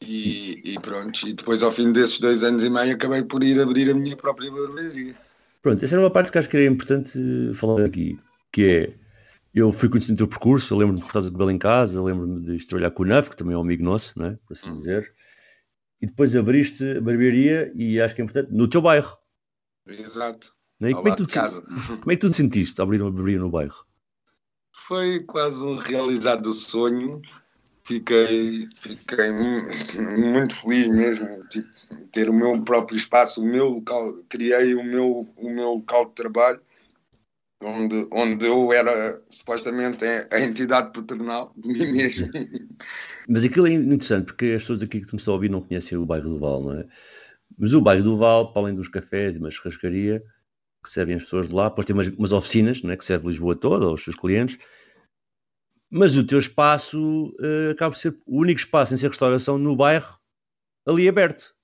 e, 0.00 0.60
e 0.64 0.80
pronto, 0.80 1.26
e 1.26 1.32
depois 1.32 1.62
ao 1.62 1.70
fim 1.70 1.92
desses 1.92 2.20
dois 2.20 2.44
anos 2.44 2.62
e 2.62 2.70
meio 2.70 2.94
acabei 2.94 3.22
por 3.22 3.42
ir 3.42 3.60
abrir 3.60 3.90
a 3.90 3.94
minha 3.94 4.16
própria 4.16 4.50
barbearia. 4.50 5.14
Pronto, 5.62 5.84
essa 5.84 5.94
era 5.94 6.02
uma 6.02 6.10
parte 6.10 6.30
que 6.30 6.38
acho 6.38 6.48
que 6.48 6.56
era 6.56 6.66
importante 6.66 7.18
falar 7.54 7.84
aqui, 7.84 8.18
que 8.52 8.64
é, 8.64 8.94
eu 9.54 9.72
fui 9.72 9.88
conhecendo 9.88 10.14
o 10.14 10.18
teu 10.18 10.28
percurso, 10.28 10.74
eu 10.74 10.78
lembro-me 10.78 11.00
de 11.00 11.04
cortar 11.04 11.26
o 11.26 11.32
cabelo 11.32 11.50
em 11.50 11.58
casa, 11.58 12.02
lembro-me 12.02 12.40
de 12.40 12.66
trabalhar 12.66 12.90
com 12.90 13.02
o 13.02 13.06
NUF, 13.06 13.30
que 13.30 13.36
também 13.36 13.54
é 13.54 13.58
um 13.58 13.62
amigo 13.62 13.82
nosso, 13.82 14.18
não 14.18 14.26
é? 14.26 14.38
por 14.46 14.52
assim 14.52 14.68
Uhum. 14.68 14.76
dizer, 14.76 15.12
e 16.00 16.06
depois 16.06 16.36
abriste 16.36 16.84
a 16.98 17.00
barbearia, 17.00 17.72
e 17.74 18.00
acho 18.00 18.14
que 18.14 18.20
é 18.20 18.24
importante, 18.24 18.52
no 18.52 18.68
teu 18.68 18.80
bairro, 18.80 19.16
Exato, 19.88 20.55
é? 20.82 20.90
E 20.90 20.92
ao 20.92 21.02
como, 21.02 21.12
é 21.12 21.16
que 21.16 21.22
tu 21.22 21.26
te, 21.26 21.38
como 22.00 22.12
é 22.12 22.14
que 22.14 22.20
tu 22.20 22.30
te 22.30 22.36
sentiste 22.36 22.82
abrir 22.82 23.02
uma 23.02 23.10
no 23.10 23.50
bairro? 23.50 23.84
Foi 24.72 25.20
quase 25.20 25.62
um 25.62 25.76
realizado 25.76 26.52
sonho. 26.52 27.20
Fiquei, 27.84 28.68
fiquei 28.76 29.30
mu- 29.30 29.62
muito 30.32 30.56
feliz 30.56 30.88
mesmo, 30.88 31.44
tipo, 31.48 31.68
ter 32.10 32.28
o 32.28 32.32
meu 32.32 32.60
próprio 32.62 32.96
espaço, 32.96 33.40
o 33.40 33.46
meu 33.46 33.68
local, 33.68 34.12
criei 34.28 34.74
o 34.74 34.82
meu, 34.82 35.32
o 35.36 35.50
meu 35.50 35.74
local 35.74 36.06
de 36.06 36.14
trabalho, 36.16 36.60
onde, 37.62 38.08
onde 38.10 38.44
eu 38.44 38.72
era 38.72 39.22
supostamente 39.30 40.04
a 40.04 40.40
entidade 40.40 40.92
paternal 40.92 41.52
de 41.56 41.68
mim 41.68 41.86
mesmo. 41.92 42.28
Mas 43.28 43.44
aquilo 43.44 43.66
é 43.66 43.72
interessante, 43.72 44.26
porque 44.26 44.46
as 44.46 44.62
pessoas 44.62 44.82
aqui 44.82 45.00
que 45.00 45.12
nos 45.12 45.22
estão 45.22 45.34
a 45.34 45.36
ouvir 45.36 45.48
não 45.48 45.62
conhecem 45.62 45.96
o 45.96 46.06
bairro 46.06 46.28
do 46.28 46.38
Val, 46.38 46.62
não 46.62 46.72
é? 46.80 46.86
Mas 47.58 47.72
o 47.72 47.80
bairro 47.80 48.04
do 48.04 48.16
Val, 48.16 48.52
para 48.52 48.62
além 48.62 48.74
dos 48.74 48.88
cafés 48.88 49.36
e 49.36 49.38
uma 49.38 49.50
churrascaria, 49.50 50.22
que 50.86 50.92
servem 50.92 51.16
as 51.16 51.24
pessoas 51.24 51.48
de 51.48 51.54
lá, 51.54 51.68
depois 51.68 51.86
tem 51.86 51.94
umas, 51.94 52.08
umas 52.08 52.32
oficinas, 52.32 52.82
não 52.82 52.90
é? 52.90 52.96
que 52.96 53.04
serve 53.04 53.28
Lisboa 53.28 53.54
toda, 53.54 53.86
aos 53.86 54.02
seus 54.02 54.16
clientes, 54.16 54.58
mas 55.90 56.16
o 56.16 56.26
teu 56.26 56.38
espaço 56.38 57.34
eh, 57.40 57.70
acaba 57.70 57.92
por 57.92 57.98
ser 57.98 58.16
o 58.26 58.40
único 58.40 58.58
espaço 58.58 58.94
em 58.94 58.96
ser 58.96 59.08
restauração 59.08 59.58
no 59.58 59.76
bairro, 59.76 60.18
ali 60.86 61.08
aberto, 61.08 61.54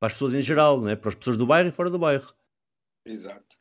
para 0.00 0.08
as 0.08 0.12
pessoas 0.12 0.34
em 0.34 0.42
geral, 0.42 0.80
não 0.80 0.90
é? 0.90 0.96
para 0.96 1.08
as 1.08 1.14
pessoas 1.14 1.36
do 1.36 1.46
bairro 1.46 1.68
e 1.68 1.72
fora 1.72 1.90
do 1.90 1.98
bairro. 1.98 2.32
Exato. 3.04 3.56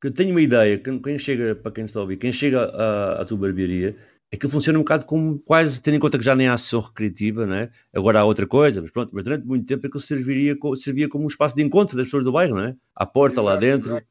Que 0.00 0.08
eu 0.08 0.14
tenho 0.14 0.30
uma 0.30 0.40
ideia, 0.40 0.78
que 0.78 0.98
quem 1.00 1.18
chega, 1.18 1.54
para 1.54 1.72
quem 1.72 1.84
está 1.84 1.98
a 1.98 2.02
ouvir, 2.02 2.16
quem 2.16 2.32
chega 2.32 2.64
à, 2.64 3.20
à 3.20 3.24
tua 3.24 3.38
barbearia, 3.38 3.96
aquilo 4.32 4.52
funciona 4.52 4.78
um 4.78 4.82
bocado 4.82 5.06
como 5.06 5.38
quase, 5.40 5.80
tendo 5.80 5.96
em 5.96 6.00
conta 6.00 6.18
que 6.18 6.24
já 6.24 6.36
nem 6.36 6.48
há 6.48 6.56
sessão 6.56 6.80
recreativa, 6.80 7.46
não 7.46 7.54
é? 7.54 7.70
Agora 7.92 8.20
há 8.20 8.24
outra 8.24 8.46
coisa, 8.46 8.80
mas 8.80 8.90
pronto, 8.90 9.10
mas 9.12 9.24
durante 9.24 9.46
muito 9.46 9.66
tempo 9.66 9.86
aquilo 9.86 10.00
serviria, 10.00 10.56
servia 10.76 11.08
como 11.08 11.24
um 11.24 11.28
espaço 11.28 11.56
de 11.56 11.62
encontro 11.62 11.96
das 11.96 12.06
pessoas 12.06 12.24
do 12.24 12.32
bairro, 12.32 12.54
não 12.56 12.64
é? 12.64 12.76
À 12.94 13.04
porta, 13.04 13.42
lá 13.42 13.52
Exato, 13.52 13.66
dentro. 13.66 13.90
exato. 13.90 14.06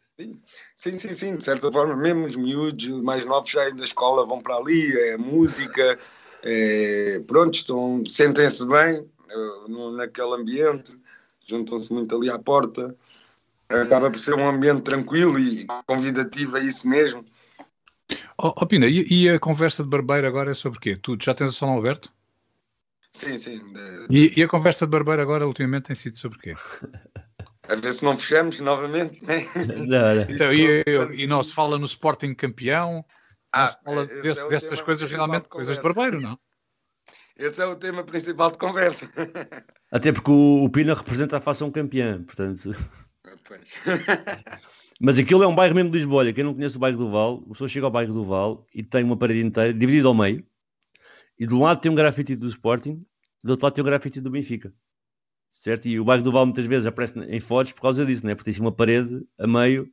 Sim, 0.76 1.00
sim, 1.00 1.14
sim, 1.14 1.36
de 1.38 1.44
certa 1.46 1.72
forma, 1.72 1.96
mesmo 1.96 2.26
os 2.26 2.36
miúdos 2.36 2.90
os 2.90 3.02
mais 3.02 3.26
novos 3.26 3.50
já 3.50 3.70
da 3.70 3.86
escola 3.86 4.26
vão 4.26 4.42
para 4.42 4.58
ali, 4.58 4.92
é 4.92 5.18
música, 5.18 5.98
é, 6.44 7.22
pronto, 7.26 7.54
estão, 7.54 8.04
sentem-se 8.06 8.68
bem 8.68 9.06
eh, 9.30 9.92
naquele 9.96 10.36
ambiente, 10.36 11.00
juntam-se 11.48 11.94
muito 11.94 12.18
ali 12.18 12.30
à 12.30 12.38
porta, 12.38 12.94
acaba 13.70 14.12
por 14.12 14.20
ser 14.20 14.34
um 14.34 14.48
ambiente 14.48 14.82
tranquilo 14.82 15.40
e 15.40 15.66
convidativo 15.86 16.58
a 16.58 16.60
isso 16.60 16.88
mesmo. 16.90 17.24
Oh, 18.38 18.54
oh 18.56 18.66
Pina, 18.66 18.88
e, 18.88 19.06
e, 19.10 19.30
a 19.30 19.40
conversa 19.40 19.84
de 19.84 19.90
barbeiro 19.90 20.28
agora 20.28 20.52
é 20.52 20.54
sobre 20.54 20.78
o 20.78 20.82
quê? 20.82 20.96
Tu 20.96 21.18
já 21.22 21.34
tens 21.34 21.52
o 21.52 21.54
salão 21.54 21.78
aberto? 21.78 22.12
Sim, 23.14 23.38
sim. 23.38 23.60
De... 23.74 24.08
E, 24.10 24.40
e, 24.40 24.44
a 24.44 24.48
conversa 24.48 24.86
de 24.86 24.92
barbeiro 24.92 25.22
agora 25.22 25.48
ultimamente 25.48 25.86
tem 25.86 25.96
sido 25.96 26.18
sobre 26.18 26.38
o 26.38 26.42
quê? 26.42 26.54
A 27.68 27.76
ver 27.76 27.94
se 27.94 28.04
não 28.04 28.18
fechamos 28.18 28.60
novamente, 28.60 29.24
né? 29.24 29.46
Então, 30.30 30.52
e, 30.54 30.84
e, 31.22 31.28
não 31.28 31.44
se 31.44 31.54
fala 31.54 31.78
no 31.78 31.86
Sporting 31.86 32.34
campeão, 32.34 33.06
ah, 33.52 33.66
não 33.66 33.72
se 33.72 33.84
fala 33.84 34.06
desse, 34.06 34.46
é 34.46 34.50
dessas 34.50 34.82
coisas 34.82 35.12
realmente, 35.12 35.44
de 35.44 35.50
coisas 35.50 35.76
de 35.76 35.84
barbeiro, 35.84 36.20
não? 36.20 36.40
Esse 37.36 37.62
é 37.62 37.66
o 37.66 37.76
tema 37.76 38.04
principal 38.04 38.52
de 38.52 38.58
conversa. 38.58 39.10
Até 39.92 40.12
porque 40.12 40.30
o, 40.30 40.64
o 40.66 40.70
Pina 40.70 40.94
representa 40.94 41.38
a 41.38 41.42
fação 41.42 41.72
campeã, 41.72 42.22
portanto. 42.24 42.76
Pois. 43.48 43.74
Mas 45.00 45.18
aquilo 45.18 45.44
é 45.44 45.48
um 45.48 45.56
bairro 45.56 45.74
mesmo 45.74 45.90
de 45.90 45.98
Lisboa. 45.98 46.20
Olha, 46.20 46.34
quem 46.34 46.44
não 46.44 46.54
conhece 46.54 46.76
o 46.76 46.80
bairro 46.80 46.98
do 46.98 47.10
Val, 47.10 47.42
a 47.46 47.50
pessoa 47.54 47.70
chega 47.70 47.86
ao 47.86 47.92
bairro 47.92 48.14
do 48.14 48.26
Val 48.26 48.68
e 48.76 48.84
tem 48.84 49.04
uma 49.04 49.16
parede 49.16 49.40
inteira, 49.40 49.74
dividida 49.74 50.10
ao 50.10 50.14
meio, 50.14 50.46
e 51.40 51.48
de 51.48 51.54
um 51.54 51.62
lado 51.64 51.80
tem 51.80 51.90
um 51.90 51.96
grafite 51.96 52.36
do 52.36 52.48
Sporting, 52.48 53.06
do 53.42 53.52
outro 53.52 53.66
lado 53.66 53.74
tem 53.74 53.82
um 53.82 53.86
grafite 53.86 54.20
do 54.20 54.30
Benfica. 54.30 54.74
Certo? 55.56 55.88
E 55.88 56.00
o 56.00 56.04
bairro 56.04 56.24
do 56.24 56.32
Val 56.32 56.46
muitas 56.46 56.66
vezes 56.66 56.86
aparece 56.86 57.18
em 57.18 57.40
fotos 57.40 57.72
por 57.72 57.82
causa 57.82 58.06
disso, 58.06 58.26
né? 58.26 58.36
porque 58.36 58.46
tem 58.46 58.54
assim 58.54 58.62
uma 58.62 58.74
parede 58.74 59.26
a 59.38 59.48
meio. 59.48 59.90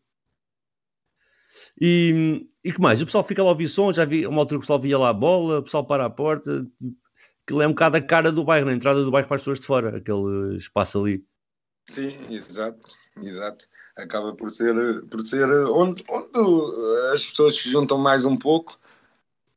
E, 1.80 2.48
e 2.64 2.72
que 2.72 2.80
mais? 2.80 3.00
O 3.00 3.06
pessoal 3.06 3.24
fica 3.24 3.42
lá 3.42 3.50
a 3.50 3.52
ouvir 3.52 3.68
som, 3.68 3.92
já 3.92 4.04
vi 4.04 4.26
uma 4.26 4.40
altura 4.40 4.58
que 4.58 4.58
o 4.58 4.60
pessoal 4.62 4.80
via 4.80 4.98
lá 4.98 5.10
a 5.10 5.14
bola, 5.14 5.60
o 5.60 5.62
pessoal 5.62 5.86
para 5.86 6.04
a 6.04 6.10
porta. 6.10 6.66
Aquilo 7.44 7.62
é 7.62 7.66
um 7.66 7.70
bocado 7.70 7.96
a 7.96 8.02
cara 8.02 8.32
do 8.32 8.44
bairro, 8.44 8.66
na 8.66 8.72
entrada 8.72 9.04
do 9.04 9.10
bairro 9.10 9.28
para 9.28 9.36
as 9.36 9.42
pessoas 9.42 9.60
de 9.60 9.66
fora, 9.66 9.96
aquele 9.98 10.56
espaço 10.56 11.00
ali. 11.00 11.24
Sim, 11.88 12.16
exato, 12.28 12.80
exato. 13.22 13.68
Acaba 13.96 14.34
por 14.34 14.50
ser, 14.50 14.74
por 15.10 15.20
ser 15.22 15.50
onde, 15.70 16.04
onde 16.08 17.14
as 17.14 17.24
pessoas 17.26 17.56
se 17.56 17.70
juntam 17.70 17.96
mais 17.96 18.24
um 18.24 18.36
pouco. 18.36 18.78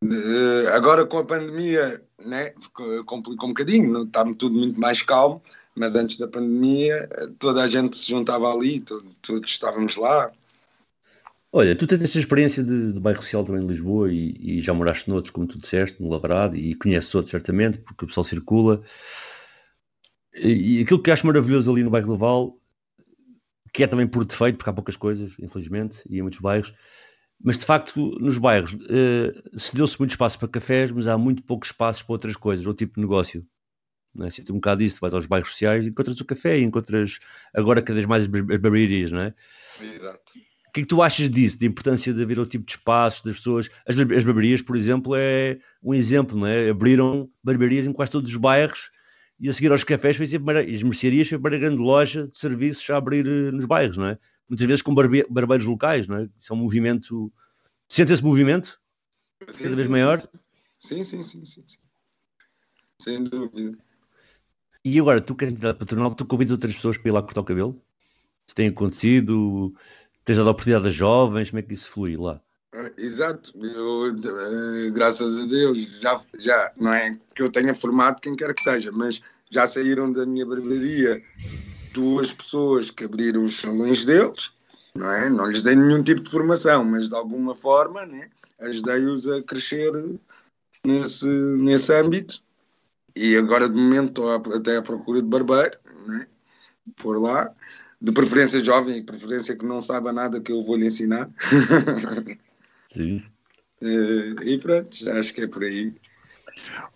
Eh, 0.04 0.67
agora 0.71 1.06
com 1.06 1.17
a 1.17 1.25
pandemia, 1.25 2.02
né, 2.25 2.54
complicou 3.06 3.49
um 3.49 3.54
bocadinho, 3.54 4.04
está 4.04 4.23
tudo 4.36 4.58
muito 4.58 4.80
mais 4.80 5.02
calmo, 5.02 5.41
mas 5.75 5.95
antes 5.95 6.17
da 6.17 6.28
pandemia 6.28 7.10
toda 7.38 7.63
a 7.63 7.67
gente 7.67 7.97
se 7.97 8.08
juntava 8.10 8.49
ali, 8.52 8.80
todos, 8.80 9.12
todos 9.21 9.52
estávamos 9.52 9.97
lá. 9.97 10.32
Olha, 11.52 11.75
tu 11.75 11.88
tens 11.88 12.04
essa 12.04 12.19
experiência 12.19 12.63
de, 12.63 12.93
de 12.93 12.99
bairro 12.99 13.21
social 13.21 13.43
também 13.43 13.63
em 13.63 13.67
Lisboa 13.67 14.12
e, 14.12 14.36
e, 14.39 14.62
já 14.62 14.71
moraste 14.71 15.10
noutros, 15.10 15.32
como 15.32 15.47
tu 15.47 15.58
disseste, 15.58 16.02
no 16.02 16.10
Lavrado, 16.10 16.56
e 16.56 16.75
conheces 16.75 17.13
outros 17.15 17.32
certamente, 17.32 17.80
porque 17.80 18.06
o 18.06 18.08
pessoal 18.08 18.23
circula. 18.23 18.84
E, 20.36 20.78
e 20.80 20.82
aquilo 20.84 21.02
que 21.02 21.10
acho 21.10 21.25
maravilhoso 21.25 21.71
ali 21.71 21.84
no 21.84 21.89
bairro 21.89 22.08
do 22.08 22.17
Val, 22.17 22.56
que 23.79 23.83
é 23.85 23.87
também 23.87 24.05
por 24.05 24.25
defeito, 24.25 24.57
porque 24.57 24.69
há 24.69 24.73
poucas 24.73 24.97
coisas, 24.97 25.35
infelizmente, 25.39 26.03
e 26.09 26.19
em 26.19 26.21
muitos 26.21 26.41
bairros, 26.41 26.73
mas 27.41 27.57
de 27.57 27.63
facto 27.63 27.97
nos 28.19 28.37
bairros 28.37 28.73
uh, 28.73 29.57
se 29.57 29.73
deu-se 29.73 29.97
muito 29.97 30.11
espaço 30.11 30.37
para 30.37 30.49
cafés, 30.49 30.91
mas 30.91 31.07
há 31.07 31.17
muito 31.17 31.41
pouco 31.43 31.65
espaço 31.65 32.05
para 32.05 32.11
outras 32.11 32.35
coisas, 32.35 32.67
outro 32.67 32.85
tipo 32.85 32.95
de 32.95 33.01
negócio. 33.01 33.47
Não 34.13 34.25
é? 34.25 34.29
Sinto 34.29 34.51
um 34.51 34.55
bocado 34.55 34.83
isso, 34.83 34.97
tu 34.97 34.99
vais 34.99 35.13
aos 35.13 35.27
bairros 35.27 35.51
sociais 35.51 35.85
e 35.85 35.89
encontras 35.91 36.19
o 36.19 36.25
café 36.25 36.59
e 36.59 36.63
encontras 36.63 37.19
agora 37.53 37.81
cada 37.81 37.95
vez 37.95 38.05
mais 38.05 38.23
as 38.23 38.27
barbearias, 38.27 39.13
não 39.13 39.21
é? 39.21 39.33
Exato. 39.81 40.33
O 40.67 40.71
que 40.73 40.81
é 40.81 40.83
que 40.83 40.89
tu 40.89 41.01
achas 41.01 41.29
disso, 41.29 41.57
da 41.57 41.65
importância 41.65 42.13
de 42.13 42.21
haver 42.21 42.37
outro 42.37 42.51
tipo 42.51 42.65
de 42.65 42.73
espaços, 42.73 43.23
das 43.23 43.37
pessoas? 43.37 43.69
As, 43.87 43.97
as 43.97 44.23
barbarias, 44.25 44.61
por 44.61 44.75
exemplo, 44.75 45.15
é 45.15 45.57
um 45.81 45.93
exemplo, 45.93 46.37
não 46.37 46.47
é? 46.47 46.69
Abriram 46.69 47.29
barbearias 47.41 47.87
em 47.87 47.93
quase 47.93 48.11
todos 48.11 48.29
os 48.29 48.35
bairros 48.35 48.91
e 49.39 49.47
a 49.47 49.54
seguir 49.54 49.71
aos 49.71 49.84
cafés 49.84 50.17
foi 50.17 50.28
sempre, 50.28 50.60
as 50.60 50.84
mercearias 50.84 51.30
foi 51.30 51.38
a 51.38 51.58
grande 51.58 51.82
loja 51.82 52.28
de 52.28 52.38
serviços 52.38 52.89
a 52.89 52.97
abrir 52.97 53.25
eh, 53.25 53.52
nos 53.52 53.65
bairros, 53.65 53.97
não 53.97 54.06
é? 54.06 54.17
Muitas 54.49 54.67
vezes 54.67 54.82
com 54.82 54.93
barbe, 54.93 55.25
barbeiros 55.30 55.65
locais, 55.65 56.08
não 56.08 56.17
é? 56.17 56.30
Isso 56.38 56.52
é 56.52 56.56
um 56.56 56.60
movimento. 56.60 57.32
Sente 57.88 58.12
esse 58.12 58.23
movimento? 58.23 58.80
Sim, 59.47 59.63
cada 59.63 59.75
vez 59.75 59.88
sim, 59.88 59.91
maior? 59.91 60.19
Sim. 60.19 61.04
sim, 61.04 61.04
sim, 61.04 61.45
sim, 61.45 61.45
sim. 61.45 61.80
Sem 63.02 63.23
dúvida. 63.23 63.78
E 64.84 64.99
agora, 64.99 65.21
tu 65.21 65.36
queres 65.36 65.54
entrar 65.54 65.73
patronal, 65.73 66.13
tu 66.13 66.25
convidas 66.25 66.52
outras 66.52 66.75
pessoas 66.75 66.97
para 66.97 67.10
ir 67.10 67.12
lá 67.12 67.21
cortar 67.21 67.41
o 67.41 67.45
cabelo? 67.45 67.82
Isso 68.45 68.56
tem 68.56 68.67
acontecido? 68.67 69.73
Tens 70.25 70.38
dado 70.38 70.49
a 70.49 70.52
oportunidade 70.52 70.88
a 70.88 70.89
jovens? 70.89 71.49
Como 71.49 71.60
é 71.60 71.63
que 71.63 71.73
isso 71.73 71.89
flui 71.89 72.17
lá? 72.17 72.41
Exato, 72.97 73.51
eu, 73.58 74.15
eh, 74.15 74.91
graças 74.91 75.39
a 75.39 75.45
Deus, 75.47 75.77
já, 75.99 76.21
já 76.38 76.71
não 76.77 76.93
é 76.93 77.17
que 77.34 77.41
eu 77.41 77.51
tenha 77.51 77.73
formado 77.73 78.21
quem 78.21 78.36
quer 78.36 78.53
que 78.53 78.62
seja, 78.62 78.91
mas 78.91 79.21
já 79.49 79.65
saíram 79.65 80.12
da 80.12 80.23
minha 80.23 80.45
barbearia 80.45 81.23
duas 81.93 82.32
pessoas 82.32 82.91
que 82.91 83.05
abriram 83.05 83.45
os 83.45 83.58
salões 83.58 84.05
deles, 84.05 84.51
não 84.93 85.12
é? 85.12 85.27
Não 85.29 85.47
lhes 85.47 85.63
dei 85.63 85.75
nenhum 85.75 86.03
tipo 86.03 86.21
de 86.21 86.29
formação, 86.29 86.86
mas 86.86 87.10
de 87.10 87.15
alguma 87.15 87.55
forma, 87.55 88.05
né, 88.05 88.29
ajudei-os 88.60 89.27
a 89.27 89.41
crescer 89.41 89.91
nesse, 90.86 91.25
nesse 91.25 91.91
âmbito. 91.91 92.39
E 93.15 93.36
agora, 93.36 93.67
de 93.67 93.75
momento, 93.75 94.10
estou 94.10 94.55
até 94.55 94.77
à 94.77 94.82
procura 94.84 95.23
de 95.23 95.27
barbeiro, 95.27 95.77
né, 96.05 96.27
por 96.97 97.19
lá, 97.19 97.51
de 97.99 98.12
preferência 98.12 98.63
jovem, 98.63 99.03
preferência 99.03 99.55
que 99.55 99.65
não 99.65 99.82
saiba 99.82 100.13
nada 100.13 100.39
que 100.39 100.51
eu 100.51 100.62
vou 100.62 100.75
lhe 100.75 100.86
ensinar. 100.86 101.27
Sim. 102.91 103.23
Uh, 103.82 104.43
e 104.43 104.58
pronto, 104.58 105.10
acho 105.12 105.34
que 105.34 105.41
é 105.41 105.47
por 105.47 105.63
aí. 105.63 105.93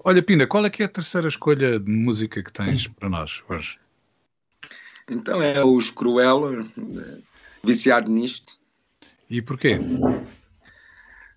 Olha, 0.03 0.21
Pina, 0.21 0.45
qual 0.45 0.65
é 0.65 0.69
que 0.69 0.83
é 0.83 0.85
a 0.85 0.89
terceira 0.89 1.27
escolha 1.27 1.79
de 1.79 1.89
música 1.89 2.43
que 2.43 2.51
tens 2.51 2.87
para 2.87 3.09
nós 3.09 3.41
hoje? 3.47 3.79
Então 5.09 5.41
é 5.41 5.63
os 5.63 5.91
Cruella, 5.91 6.65
viciado 7.63 8.11
nisto. 8.11 8.59
E 9.29 9.41
porquê? 9.41 9.79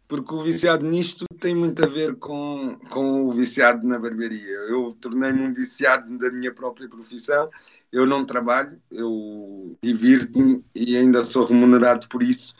Porque 0.08 0.34
o 0.34 0.40
viciado 0.40 0.86
nisto 0.86 1.24
tem 1.40 1.54
muito 1.54 1.84
a 1.84 1.88
ver 1.88 2.14
com, 2.16 2.78
com 2.90 3.26
o 3.26 3.32
viciado 3.32 3.86
na 3.86 3.98
barbearia. 3.98 4.56
Eu 4.68 4.96
tornei-me 5.00 5.42
um 5.42 5.52
viciado 5.52 6.16
da 6.18 6.30
minha 6.30 6.52
própria 6.52 6.88
profissão. 6.88 7.50
Eu 7.92 8.06
não 8.06 8.24
trabalho, 8.24 8.80
eu 8.90 9.76
divirto-me 9.82 10.64
e 10.74 10.96
ainda 10.96 11.20
sou 11.22 11.44
remunerado 11.44 12.08
por 12.08 12.22
isso 12.22 12.54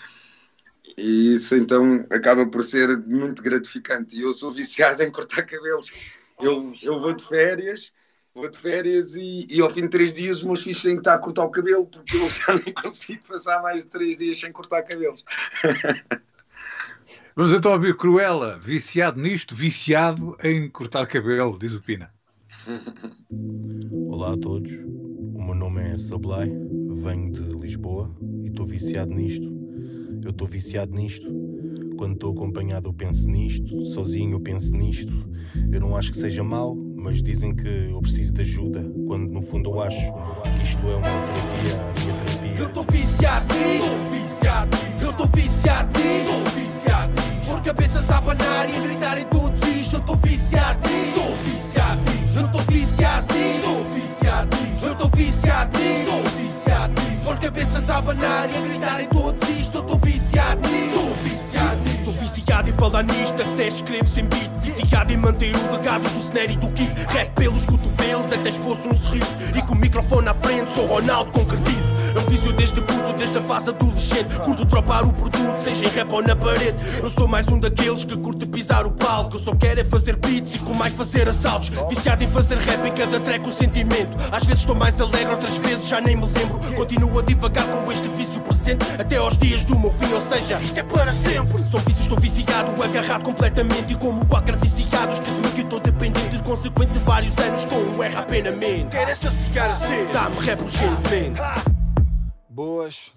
e 0.99 1.35
isso 1.35 1.55
então 1.55 2.07
acaba 2.11 2.47
por 2.47 2.65
ser 2.65 2.97
muito 3.07 3.43
gratificante. 3.43 4.17
E 4.17 4.23
eu 4.23 4.33
sou 4.33 4.51
viciado 4.51 5.03
em 5.03 5.11
cortar 5.11 5.43
cabelos. 5.43 5.91
Eu, 6.41 6.73
eu 6.83 6.99
vou 6.99 7.15
de 7.15 7.25
férias, 7.25 7.93
vou 8.35 8.51
de 8.51 8.59
férias 8.59 9.15
e, 9.15 9.47
e 9.51 9.61
ao 9.61 9.69
fim 9.69 9.83
de 9.83 9.89
três 9.89 10.13
dias 10.13 10.39
os 10.39 10.45
meus 10.45 10.63
filhos 10.63 10.83
têm 10.83 10.95
que 10.95 11.01
estar 11.01 11.15
a 11.15 11.19
cortar 11.19 11.45
o 11.45 11.51
cabelo, 11.51 11.87
porque 11.87 12.17
eu 12.17 12.29
já 12.31 12.55
não 12.55 12.73
consigo 12.73 13.23
passar 13.29 13.63
mais 13.63 13.83
de 13.83 13.89
três 13.89 14.17
dias 14.19 14.41
sem 14.41 14.51
cortar 14.53 14.83
cabelos. 14.83 15.23
Vamos 17.35 17.53
então 17.53 17.73
ouvir 17.73 17.95
Cruella, 17.99 18.59
viciado 18.59 19.21
nisto, 19.21 19.55
viciado 19.55 20.35
em 20.43 20.71
cortar 20.71 21.07
cabelo, 21.07 21.59
diz 21.59 21.75
o 21.75 21.83
Pina. 21.83 22.11
Olá 24.09 24.33
a 24.33 24.37
todos, 24.39 24.73
o 24.73 25.43
meu 25.43 25.55
nome 25.55 25.83
é 25.83 25.99
Sablai, 25.99 26.49
venho 26.95 27.33
de 27.33 27.43
Lisboa 27.61 28.17
e 28.43 28.49
estou 28.49 28.65
viciado 28.65 29.15
nisto 29.15 29.56
eu 30.27 30.31
estou 30.31 30.47
viciado 30.47 30.95
nisto. 30.95 31.27
Quando 31.97 32.15
estou 32.15 32.33
acompanhado, 32.33 32.89
eu 32.89 32.93
penso 32.93 33.29
nisto. 33.29 33.85
Sozinho, 33.85 34.33
eu 34.33 34.41
penso 34.41 34.75
nisto. 34.75 35.13
Eu 35.73 35.81
não 35.81 35.97
acho 35.97 36.13
que 36.13 36.19
seja 36.19 36.43
mau, 36.43 36.75
mas 36.75 37.23
dizem 37.23 37.55
que 37.55 37.69
eu 37.69 38.01
preciso 38.01 38.35
de 38.35 38.41
ajuda. 38.43 38.83
Quando 39.07 39.31
no 39.31 39.41
fundo 39.41 39.71
eu 39.71 39.81
acho 39.81 40.13
que 40.57 40.65
isto 40.65 40.83
é 40.87 40.97
uma 40.97 41.03
terapia, 41.03 41.81
a 41.81 42.01
minha 42.01 42.15
terapia. 42.25 42.59
Eu 42.59 42.67
estou 42.67 42.85
viciado 42.85 43.55
nisto. 43.55 43.95
Viciado. 44.11 44.77
Eu 45.01 45.11
estou 45.11 45.27
viciado 45.29 46.01
nisto. 46.01 46.57
Viciado. 46.57 47.13
Por 47.47 47.63
cabeças 47.63 48.11
a 48.11 48.19
abanar 48.19 48.69
e 48.69 48.77
a 48.77 48.81
gritar 48.81 49.19
em 49.19 49.25
todos 49.27 49.69
isto. 49.69 49.95
Eu 49.95 50.01
estou 50.01 50.17
viciado 50.17 50.91
nisto. 50.91 51.21
Viciado. 51.45 52.01
Eu 52.37 52.47
estou 52.47 52.63
viciado 52.63 53.35
nisto. 53.35 53.95
Viciado. 53.95 54.57
Eu 54.83 54.93
estou 54.93 55.09
viciado 55.11 55.79
nisto. 55.79 56.37
Viciado. 56.37 56.95
Por 57.25 57.39
cabeças 57.39 57.89
a 57.89 57.99
abanar 57.99 58.51
e 58.51 58.57
a 58.57 58.61
gritar 58.61 59.01
em 59.01 59.09
todos 59.09 59.49
isto. 59.49 59.79
Eu 59.79 59.83
estou 59.83 60.06
viciado 60.27 60.96
em 62.69 62.73
falar 62.75 63.03
nisto, 63.03 63.41
até 63.41 63.69
escrevo 63.69 64.07
sem 64.07 64.25
beat. 64.27 64.51
Viciado 64.61 65.13
em 65.13 65.17
manter 65.17 65.55
o 65.57 65.73
legado 65.73 66.03
do 66.03 66.19
snare 66.19 66.53
e 66.53 66.57
do 66.57 66.69
kit. 66.73 66.93
Rap 67.09 67.31
pelos 67.31 67.65
cotovelos, 67.67 68.33
até 68.33 68.49
exposto 68.49 68.89
um 68.89 68.95
sorriso. 68.95 69.37
E 69.55 69.63
com 69.63 69.75
o 69.75 69.77
microfone 69.77 70.29
à 70.29 70.35
frente, 70.35 70.71
sou 70.73 70.87
Ronaldo 70.87 71.31
concretizo. 71.33 71.97
Eu 72.15 72.23
vício 72.23 72.53
desde 72.53 72.81
puto, 72.81 73.13
desde 73.19 73.37
a 73.37 73.43
fase 73.43 73.69
adolescente. 73.69 74.35
Curto 74.37 74.65
dropar 74.65 75.05
o 75.05 75.13
produto, 75.13 75.63
seja 75.65 75.85
em 75.85 75.89
rap 75.89 76.11
ou 76.13 76.23
na 76.23 76.35
parede. 76.35 76.77
Eu 77.03 77.11
sou 77.11 77.29
mais 77.29 77.47
um 77.49 77.61
daqueles 77.61 78.05
que 78.05 78.17
curte 78.17 78.47
pisar 78.47 78.87
o 78.87 78.91
palco. 78.91 79.37
Eu 79.37 79.41
só 79.41 79.55
quero 79.55 79.81
é 79.81 79.85
fazer 79.85 80.17
beats 80.17 80.55
e 80.55 80.59
com 80.61 80.73
mais 80.73 80.95
fazer 80.95 81.29
assaltos. 81.29 81.71
Viciado 81.91 82.25
em 82.25 82.29
fazer 82.29 82.57
rap 82.57 82.87
em 82.87 82.93
cada 82.93 83.21
track 83.21 83.47
o 83.47 83.53
sentimento. 83.53 84.17
Às 84.33 84.45
vezes 84.45 84.61
estou 84.61 84.75
mais 84.75 84.99
alegre, 85.01 85.35
outras 85.35 85.59
vezes 85.59 85.89
já 85.89 86.01
nem 86.01 86.17
me 86.17 86.25
lembro. 86.25 86.59
Continuo 86.75 87.19
a 87.19 87.23
divagar 87.23 87.67
com 87.67 87.93
este 87.93 88.09
vício 88.09 88.41
presente 88.41 88.87
até 88.99 89.17
aos 89.17 89.37
dias 89.37 89.65
do 89.65 89.79
meu 89.79 89.91
fim, 89.93 90.13
ou 90.15 90.23
seja, 90.29 90.59
isto 90.61 90.79
é 90.79 90.83
para 90.83 91.13
sempre. 91.13 91.65
Sou 91.71 91.81
vício, 91.81 92.01
estou 92.01 92.19
viciado, 92.19 92.37
agarrado 92.61 93.23
completamente. 93.23 93.93
E 93.93 93.97
como 93.97 94.27
qualquer 94.27 94.57
viciado, 94.57 95.13
esqueço-me 95.13 95.51
que 95.51 95.61
estou 95.61 95.81
dependente. 95.81 96.43
Consequente 96.43 96.93
de 96.93 96.99
vários 97.01 97.37
anos 97.39 97.65
com 97.65 97.77
um 97.77 98.03
R 98.03 98.43
na 98.43 98.53
mente. 98.53 98.91
Quero 98.91 99.15
saciar 99.15 99.71
a 99.71 99.77
sede, 99.77 100.13
dá-me 100.13 100.37
rap 100.37 100.61
urgentemente. 100.61 101.41
Boas, 102.49 103.13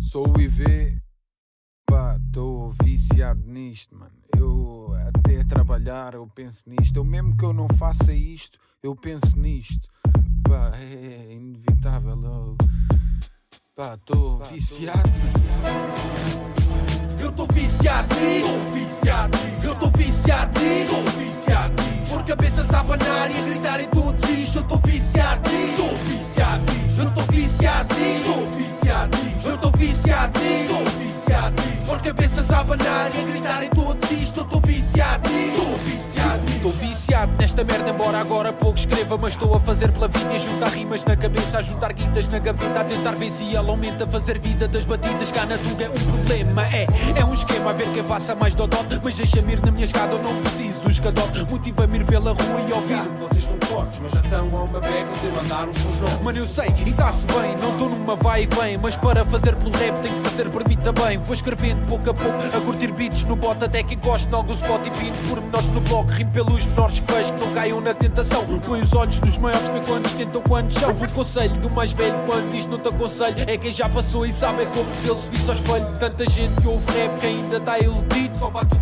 sou 0.00 0.28
o 0.28 0.40
IV 0.40 1.00
Pá, 1.90 2.16
estou 2.24 2.72
viciado 2.84 3.42
nisto, 3.46 3.96
mano. 3.96 4.12
Eu 4.38 4.94
até 5.08 5.42
trabalhar 5.42 6.14
eu 6.14 6.24
penso 6.28 6.62
nisto. 6.68 6.96
Eu 6.96 7.04
mesmo 7.04 7.36
que 7.36 7.44
eu 7.44 7.52
não 7.52 7.66
faça 7.76 8.12
isto, 8.12 8.60
eu 8.80 8.94
penso 8.94 9.36
nisto. 9.36 9.88
Pá, 10.48 10.70
é, 10.76 11.30
é 11.30 11.32
inevitável. 11.32 12.22
Eu... 12.22 12.56
Pá, 13.74 13.94
estou 13.94 14.38
viciado, 14.44 14.98
mano. 15.00 16.69
Eu 17.30 17.36
tô 17.36 17.46
viciado 17.54 18.16
nisto, 18.16 18.58
viciado 18.74 19.38
Eu 19.62 19.74
tô 19.76 19.88
viciado 19.90 20.60
nisto, 20.60 20.96
viciado 21.16 21.74
Por 22.08 22.24
cabeças 22.24 22.74
a 22.74 22.82
banar 22.82 23.30
e 23.30 23.38
a 23.38 23.42
gritar 23.42 23.80
em 23.80 23.86
todos 23.86 24.28
isto 24.30 24.58
Eu 24.58 24.62
tô 24.64 24.76
viciado 24.78 25.48
nisto, 25.48 25.88
viciado 26.06 26.64
Eu 26.98 27.10
tô 27.12 27.32
viciado 27.32 27.94
nisto, 27.94 28.34
viciado 28.56 29.18
Eu 29.44 29.58
tô 29.58 29.70
viciado 29.70 30.40
nisto, 30.40 30.98
viciado 30.98 31.62
Por 31.86 32.02
cabeças 32.02 32.50
a 32.50 32.64
banar 32.64 33.14
e 33.14 33.20
a 33.20 33.22
gritar 33.22 33.62
em 33.62 33.70
todos 33.70 34.10
isto 34.10 34.40
Eu 34.40 34.44
tô 34.46 34.56
Estou 34.56 34.69
viciado 37.20 37.32
nesta 37.38 37.64
merda, 37.64 37.90
embora 37.90 38.18
agora 38.18 38.52
pouco 38.52 38.78
escreva 38.78 39.18
Mas 39.18 39.34
estou 39.34 39.54
a 39.54 39.60
fazer 39.60 39.90
pela 39.92 40.08
vida 40.08 40.32
e 40.32 40.36
a 40.36 40.38
juntar 40.38 40.68
rimas 40.68 41.04
na 41.04 41.16
cabeça 41.16 41.58
A 41.58 41.62
juntar 41.62 41.92
guitas 41.92 42.28
na 42.28 42.38
gaveta, 42.38 42.80
a 42.80 42.84
tentar 42.84 43.12
ver 43.12 43.30
se 43.30 43.54
ela 43.54 43.70
aumenta 43.70 44.06
Fazer 44.06 44.38
vida 44.38 44.68
das 44.68 44.84
batidas, 44.84 45.30
cá 45.32 45.46
na 45.46 45.58
tuga 45.58 45.84
é 45.84 45.90
um 45.90 45.92
problema 45.92 46.66
É, 46.66 46.86
é 47.16 47.24
um 47.24 47.34
esquema, 47.34 47.70
a 47.70 47.72
ver 47.72 47.88
quem 47.92 48.04
passa 48.04 48.34
mais 48.34 48.54
dodó 48.54 48.78
Mas 49.02 49.16
deixa-me 49.16 49.52
ir 49.52 49.60
na 49.60 49.70
minha 49.70 49.84
escada, 49.84 50.14
eu 50.14 50.22
não 50.22 50.40
preciso 50.40 50.80
do 50.80 50.90
escadote 50.90 51.46
Motiva-me 51.50 51.98
ir 51.98 52.04
pela 52.04 52.32
rua 52.32 52.60
e 52.68 52.72
ouvir. 52.72 53.02
Vocês 53.18 53.44
estão 53.44 53.68
fortes, 53.68 54.00
mas 54.00 54.12
já 54.12 54.20
estão 54.20 54.56
a 54.56 54.62
uma 54.62 54.80
beca 54.80 55.08
sem 55.20 55.30
mandar 55.30 55.68
os 55.68 55.76
seus 55.76 56.00
nomes. 56.00 56.22
Mano, 56.22 56.38
eu 56.38 56.46
sei, 56.46 56.68
e 56.86 56.92
dá-se 56.92 57.24
bem, 57.26 57.56
não 57.60 57.72
estou 57.72 57.88
numa 57.88 58.16
vai 58.16 58.42
e 58.42 58.46
vem 58.46 58.78
Mas 58.78 58.96
para 58.96 59.24
fazer 59.24 59.56
pelo 59.56 59.70
rap 59.72 60.00
tenho 60.00 60.14
que 60.14 60.28
fazer 60.28 60.48
por 60.50 60.68
mim 60.68 60.76
também. 60.76 61.18
Vou 61.18 61.34
escrevendo 61.34 61.86
pouco 61.86 62.10
a 62.10 62.14
pouco, 62.14 62.56
a 62.56 62.60
curtir 62.60 62.92
beats 62.92 63.24
no 63.24 63.36
bot 63.36 63.62
Até 63.64 63.82
que 63.82 63.94
encosto 63.94 64.30
em 64.30 64.34
algum 64.34 64.52
spot 64.52 64.86
e 64.86 64.90
pinto 64.90 65.28
por 65.28 65.40
menores 65.40 65.68
no 65.68 65.80
bloco 65.80 66.10
Rimo 66.10 66.30
pelos 66.30 66.66
menores 66.66 67.00
que 67.00 67.09
vejo 67.10 67.32
que 67.32 67.40
não 67.40 67.52
caiam 67.52 67.80
na 67.80 67.94
tentação. 67.94 68.44
Põe 68.66 68.80
os 68.80 68.92
olhos 68.92 69.20
nos 69.20 69.38
maiores, 69.38 69.68
vê 69.68 69.80
quantos 69.80 70.14
tentam 70.14 70.42
quantos 70.42 70.76
são. 70.76 70.90
O 70.90 71.12
conselho 71.12 71.54
do 71.56 71.70
mais 71.70 71.92
velho 71.92 72.18
quando 72.26 72.50
diz 72.52 72.66
não 72.66 72.78
te 72.78 72.88
aconselho. 72.88 73.44
É 73.46 73.56
quem 73.56 73.72
já 73.72 73.88
passou 73.88 74.24
e 74.24 74.32
sabe 74.32 74.62
é 74.62 74.66
como 74.66 74.94
se 74.94 75.08
ele 75.08 75.18
se 75.18 75.28
visse 75.28 75.48
ao 75.48 75.54
espelho. 75.54 75.86
Tanta 75.98 76.28
gente 76.30 76.60
que 76.60 76.68
ouve 76.68 76.84
rap 76.92 77.20
que 77.20 77.26
ainda 77.26 77.56
está 77.56 77.78
iludido. 77.78 78.38
Só 78.38 78.50
bate 78.50 78.74
o 78.74 78.80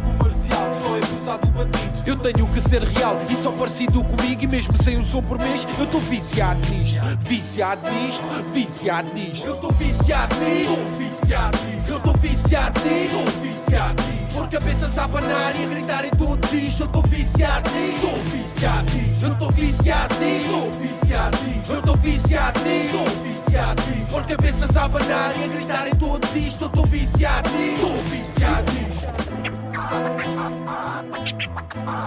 comercial, 0.49 0.75
só 0.75 0.97
é 0.97 1.21
usado 1.21 1.49
o 1.49 1.53
bandido 1.53 2.03
Eu 2.07 2.17
tenho 2.17 2.47
que 2.49 2.61
ser 2.69 2.83
real 2.83 3.21
e 3.29 3.37
só 3.37 3.53
parecido 3.53 4.03
comigo 4.05 4.43
E 4.43 4.47
mesmo 4.47 4.83
sem 4.83 4.99
um 4.99 5.05
som 5.05 5.23
por 5.23 5.39
mês, 5.39 5.67
eu 5.79 5.85
estou 5.85 6.01
viciado 6.01 6.61
nisto 6.71 7.01
Viciado 7.21 7.83
nisto, 7.91 8.25
viciado 8.53 9.09
nisto 9.15 9.47
Eu 9.47 9.57
tô 9.57 9.71
viciado 9.73 10.35
nisto, 10.37 10.81
viciado 10.99 11.59
Eu 11.87 12.01
tô 12.01 12.13
viciado 12.15 12.81
nisto, 12.81 13.41
viciado 13.41 14.03
Por 14.33 14.49
cabeças 14.49 14.99
a 14.99 15.09
banar 15.09 15.55
e 15.57 15.65
a 15.65 15.69
gritar 15.69 16.05
em 16.05 16.11
todos 16.11 16.53
isto 16.53 16.83
Eu 16.83 16.89
tô 16.89 17.03
viciado 17.03 17.71
nisto, 17.71 18.07
viciado 18.31 18.89
Eu 19.23 19.35
tô 19.35 19.51
viciado 19.51 20.15
nisto, 20.21 20.71
viciado 20.81 21.39
Eu 21.69 21.83
tô 21.83 21.97
viciado 21.97 22.61
nisto, 22.61 22.99
viciado 23.23 23.83
Por 24.11 24.27
cabeças 24.27 24.77
a 24.77 24.89
banar 24.89 25.33
e 25.39 25.45
a 25.45 25.49
gritar 25.49 25.89
em 25.89 25.95
todos 25.95 26.35
isto 26.35 26.65
Eu 26.65 26.69
tô 26.71 26.87
viciado 26.87 27.51
nisto, 27.51 27.87
viciado 28.09 28.68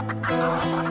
I'm 0.03 0.23
sorry. 0.23 0.81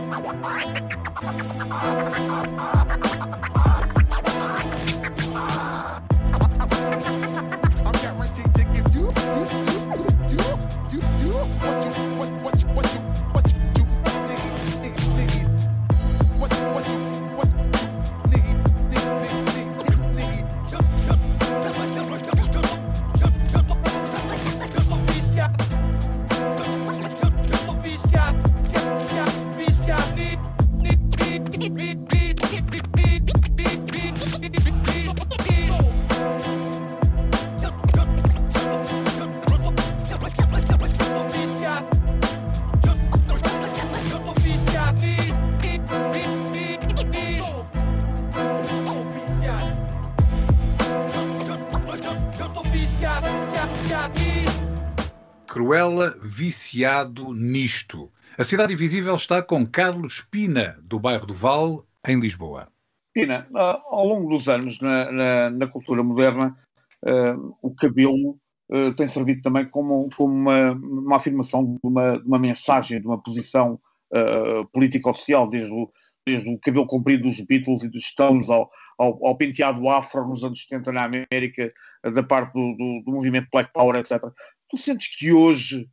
Viciado 56.70 57.32
nisto. 57.34 58.10
A 58.38 58.44
Cidade 58.44 58.72
Invisível 58.72 59.14
está 59.16 59.42
com 59.42 59.66
Carlos 59.66 60.20
Pina, 60.30 60.78
do 60.82 61.00
bairro 61.00 61.26
do 61.26 61.34
Val, 61.34 61.84
em 62.06 62.18
Lisboa. 62.18 62.68
Pina, 63.12 63.48
ao 63.54 64.06
longo 64.06 64.30
dos 64.30 64.48
anos 64.48 64.80
na, 64.80 65.10
na- 65.10 65.50
na 65.50 65.66
cultura 65.66 66.02
moderna, 66.02 66.56
ah, 67.04 67.36
o 67.60 67.74
cabelo 67.74 68.38
ah, 68.72 68.94
tem 68.96 69.06
servido 69.06 69.42
também 69.42 69.68
como, 69.68 70.08
como 70.16 70.32
uma, 70.32 70.72
uma 70.72 71.16
afirmação 71.16 71.64
de 71.64 71.78
uma, 71.82 72.18
uma 72.24 72.38
mensagem, 72.38 73.00
de 73.00 73.06
uma 73.06 73.20
posição 73.20 73.78
ah, 74.14 74.64
política 74.72 75.10
oficial, 75.10 75.48
desde 75.50 75.72
o, 75.72 75.88
desde 76.24 76.48
o 76.48 76.58
cabelo 76.60 76.86
comprido 76.86 77.24
dos 77.24 77.40
Beatles 77.40 77.82
e 77.82 77.88
dos 77.90 78.04
Stones 78.06 78.48
ao, 78.48 78.70
ao, 78.96 79.26
ao 79.26 79.36
penteado 79.36 79.88
afro 79.88 80.26
nos 80.28 80.44
anos 80.44 80.62
70 80.62 80.92
na 80.92 81.04
América, 81.04 81.68
da 82.04 82.22
parte 82.22 82.52
do, 82.52 82.76
do, 82.76 83.02
do 83.04 83.10
movimento 83.12 83.48
Black 83.52 83.72
Power, 83.72 83.96
etc. 83.96 84.22
Tu 84.70 84.76
sentes 84.76 85.08
que 85.18 85.32
hoje, 85.32 85.88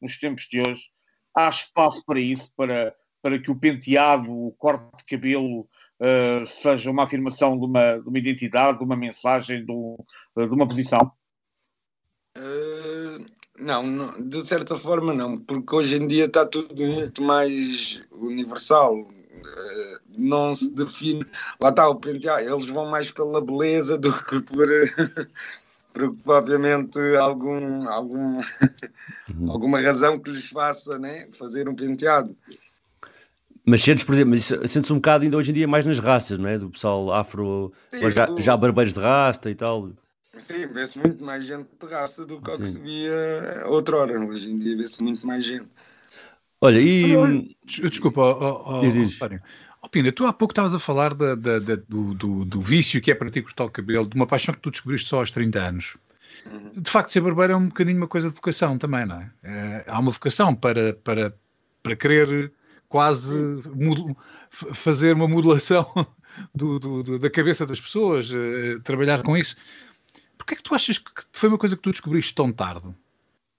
nos 0.00 0.16
tempos 0.18 0.44
de 0.50 0.60
hoje, 0.60 0.82
há 1.34 1.48
espaço 1.48 2.04
para 2.04 2.20
isso, 2.20 2.52
para, 2.56 2.94
para 3.22 3.38
que 3.38 3.50
o 3.50 3.56
penteado, 3.58 4.30
o 4.30 4.52
corte 4.52 4.98
de 4.98 5.04
cabelo 5.04 5.60
uh, 5.60 6.46
seja 6.46 6.90
uma 6.90 7.04
afirmação 7.04 7.58
de 7.58 7.64
uma, 7.64 7.98
de 7.98 8.08
uma 8.08 8.18
identidade, 8.18 8.78
de 8.78 8.84
uma 8.84 8.96
mensagem, 8.96 9.64
de, 9.64 9.72
um- 9.72 9.96
de 10.36 10.54
uma 10.54 10.66
posição? 10.68 11.12
Eh, 12.36 13.24
não, 13.58 14.10
de 14.28 14.44
certa 14.44 14.76
forma 14.76 15.14
não, 15.14 15.38
porque 15.38 15.74
hoje 15.74 15.96
em 15.96 16.06
dia 16.06 16.24
está 16.24 16.44
tudo 16.44 16.84
muito 16.84 17.22
mais 17.22 18.04
universal. 18.10 19.08
Eh, 19.32 19.98
não 20.18 20.54
se 20.54 20.72
define. 20.72 21.24
Lá 21.60 21.68
está 21.70 21.88
o 21.88 21.96
penteado, 21.96 22.42
eles 22.42 22.66
vão 22.68 22.86
mais 22.86 23.10
pela 23.12 23.40
beleza 23.40 23.96
do 23.96 24.12
que 24.24 24.40
por, 24.42 24.66
propriamente 25.94 26.98
algum, 27.16 27.88
algum, 27.88 28.40
alguma 29.48 29.80
razão 29.80 30.18
que 30.18 30.30
lhes 30.30 30.48
faça 30.48 30.98
né, 30.98 31.28
fazer 31.32 31.68
um 31.68 31.74
penteado. 31.74 32.36
Mas 33.66 33.82
sentes, 33.82 34.04
por 34.04 34.14
exemplo, 34.14 34.38
sentes 34.68 34.90
um 34.90 34.96
bocado 34.96 35.24
ainda 35.24 35.36
hoje 35.36 35.50
em 35.50 35.54
dia 35.54 35.66
mais 35.66 35.86
nas 35.86 35.98
raças, 35.98 36.38
não 36.38 36.48
é? 36.48 36.58
Do 36.58 36.68
pessoal 36.70 37.12
afro, 37.12 37.72
Sim, 37.88 38.10
já, 38.10 38.30
o- 38.30 38.40
já 38.40 38.56
barbeiros 38.56 38.92
de 38.92 39.00
rasta 39.00 39.50
e 39.50 39.54
tal. 39.54 39.90
Sim, 40.36 40.66
vê-se 40.66 40.98
muito 40.98 41.24
mais 41.24 41.46
gente 41.46 41.68
de 41.80 41.86
raça 41.86 42.26
do 42.26 42.40
que 42.40 42.50
o 42.50 42.58
que 42.58 42.66
se 42.66 42.80
via 42.80 43.62
outrora. 43.66 44.18
Hoje 44.20 44.50
em 44.50 44.58
dia 44.58 44.76
vê-se 44.76 45.02
muito 45.02 45.26
mais 45.26 45.44
gente. 45.44 45.68
Olha, 46.60 46.80
e. 46.80 47.54
Des- 47.64 47.90
Desculpa, 47.90 48.22
Diz, 48.80 48.92
diz. 48.94 49.18
Ó, 49.84 49.88
Pina, 49.88 50.10
tu 50.10 50.24
há 50.24 50.32
pouco 50.32 50.52
estavas 50.52 50.74
a 50.74 50.78
falar 50.78 51.12
da- 51.14 51.34
da- 51.34 51.58
da- 51.58 51.76
do, 51.76 52.14
do- 52.14 52.44
do 52.46 52.60
vício 52.62 53.02
que 53.02 53.10
é 53.10 53.14
para 53.14 53.30
ti 53.30 53.42
cortar 53.42 53.64
o 53.64 53.70
cabelo, 53.70 54.06
de 54.08 54.16
uma 54.16 54.26
paixão 54.26 54.54
que 54.54 54.60
tu 54.60 54.70
descobriste 54.70 55.08
só 55.08 55.18
aos 55.18 55.30
30 55.30 55.58
anos. 55.60 55.94
De 56.72 56.90
facto, 56.90 57.10
ser 57.10 57.20
barbeiro 57.20 57.52
é 57.52 57.56
um 57.56 57.68
bocadinho 57.68 57.98
uma 57.98 58.08
coisa 58.08 58.28
de 58.30 58.34
vocação 58.34 58.78
também, 58.78 59.04
não 59.04 59.20
é? 59.20 59.30
É, 59.42 59.84
há 59.86 59.98
uma 59.98 60.10
vocação 60.10 60.54
para, 60.54 60.94
para, 60.94 61.36
para 61.82 61.96
querer 61.96 62.50
quase 62.88 63.62
fazer 64.50 65.14
uma 65.14 65.28
modulação 65.28 65.86
do- 66.54 66.78
do- 66.78 67.02
do- 67.02 67.18
da 67.18 67.28
cabeça 67.30 67.66
das 67.66 67.80
pessoas, 67.80 68.30
eh, 68.32 68.78
trabalhar 68.82 69.22
com 69.22 69.36
isso. 69.36 69.54
Porquê 70.38 70.54
é 70.54 70.56
que 70.56 70.62
tu 70.62 70.74
achas 70.74 70.96
que 70.98 71.10
foi 71.32 71.48
uma 71.50 71.58
coisa 71.58 71.76
que 71.76 71.82
tu 71.82 71.90
descobriste 71.92 72.34
tão 72.34 72.50
tarde? 72.50 72.88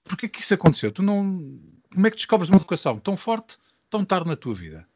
Porquê 0.04 0.26
é 0.26 0.28
que 0.28 0.40
isso 0.40 0.54
aconteceu? 0.54 0.90
Tu 0.90 1.02
não... 1.02 1.56
Como 1.92 2.06
é 2.06 2.10
que 2.10 2.16
descobres 2.16 2.48
uma 2.50 2.58
vocação 2.58 2.98
tão 2.98 3.16
forte, 3.16 3.58
tão 3.88 4.04
tarde 4.04 4.28
na 4.28 4.36
tua 4.36 4.54
vida? 4.54 4.86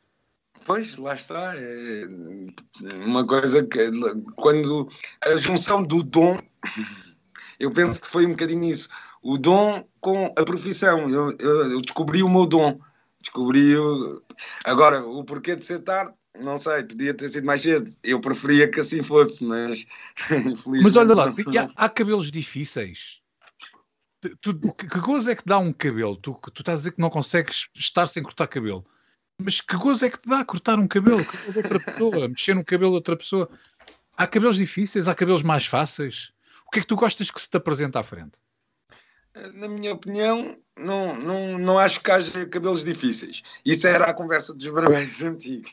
Pois, 0.70 0.96
lá 0.98 1.14
está. 1.14 1.52
É 1.56 2.06
uma 3.04 3.26
coisa 3.26 3.66
que 3.66 3.90
quando 4.36 4.88
a 5.20 5.34
junção 5.36 5.82
do 5.82 6.00
dom, 6.00 6.40
eu 7.58 7.72
penso 7.72 8.00
que 8.00 8.06
foi 8.06 8.24
um 8.24 8.30
bocadinho 8.30 8.62
isso. 8.62 8.88
O 9.20 9.36
dom 9.36 9.84
com 10.00 10.26
a 10.38 10.44
profissão. 10.44 11.10
Eu, 11.10 11.36
eu- 11.40 11.72
eu 11.72 11.80
descobri 11.80 12.22
o 12.22 12.28
meu 12.28 12.46
dom. 12.46 12.78
Descobri 13.20 13.76
o... 13.76 14.22
Agora, 14.64 15.04
o 15.04 15.24
porquê 15.24 15.56
de 15.56 15.64
ser 15.66 15.80
tarde, 15.80 16.12
não 16.38 16.56
sei, 16.56 16.84
podia 16.84 17.12
ter 17.14 17.28
sido 17.28 17.44
mais 17.46 17.62
cedo. 17.62 17.90
Eu 18.04 18.20
preferia 18.20 18.70
que 18.70 18.78
assim 18.78 19.02
fosse, 19.02 19.42
mas. 19.42 19.84
Mas 20.84 20.94
olha 20.94 21.14
lá, 21.16 21.34
há, 21.76 21.84
há 21.84 21.88
cabelos 21.88 22.30
difíceis. 22.30 23.20
tu, 24.40 24.54
que, 24.74 24.86
que 24.86 25.00
gozo 25.00 25.32
é 25.32 25.34
que 25.34 25.42
dá 25.44 25.58
um 25.58 25.72
cabelo? 25.72 26.16
Tu, 26.16 26.32
tu 26.54 26.62
estás 26.62 26.76
a 26.76 26.78
dizer 26.78 26.92
que 26.92 27.00
não 27.00 27.10
consegues 27.10 27.68
estar 27.74 28.06
sem 28.06 28.22
cortar 28.22 28.46
cabelo. 28.46 28.86
Mas 29.43 29.61
que 29.61 29.76
gozo 29.76 30.05
é 30.05 30.11
que 30.11 30.18
te 30.18 30.28
dá 30.28 30.45
cortar 30.45 30.78
um 30.78 30.86
cabelo? 30.86 31.24
Cabelo 31.24 31.53
de 31.53 31.59
outra 31.59 31.80
pessoa, 31.80 32.28
mexer 32.28 32.55
no 32.55 32.64
cabelo 32.64 32.91
de 32.93 32.97
outra 32.97 33.16
pessoa. 33.16 33.51
Há 34.16 34.26
cabelos 34.26 34.57
difíceis, 34.57 35.09
há 35.09 35.14
cabelos 35.14 35.43
mais 35.43 35.66
fáceis. 35.66 36.32
O 36.66 36.70
que 36.70 36.78
é 36.78 36.82
que 36.82 36.88
tu 36.88 36.97
gostas 36.97 37.30
que 37.30 37.41
se 37.41 37.49
te 37.49 37.57
apresente 37.57 37.97
à 37.97 38.03
frente? 38.03 38.38
Na 39.55 39.68
minha 39.68 39.93
opinião, 39.93 40.57
não, 40.76 41.16
não, 41.16 41.59
não 41.59 41.78
acho 41.78 42.01
que 42.01 42.11
haja 42.11 42.47
cabelos 42.47 42.84
difíceis. 42.84 43.43
Isso 43.64 43.86
era 43.86 44.07
a 44.07 44.14
conversa 44.14 44.53
dos 44.53 44.66
barbeiros 44.68 45.22
antigos. 45.22 45.72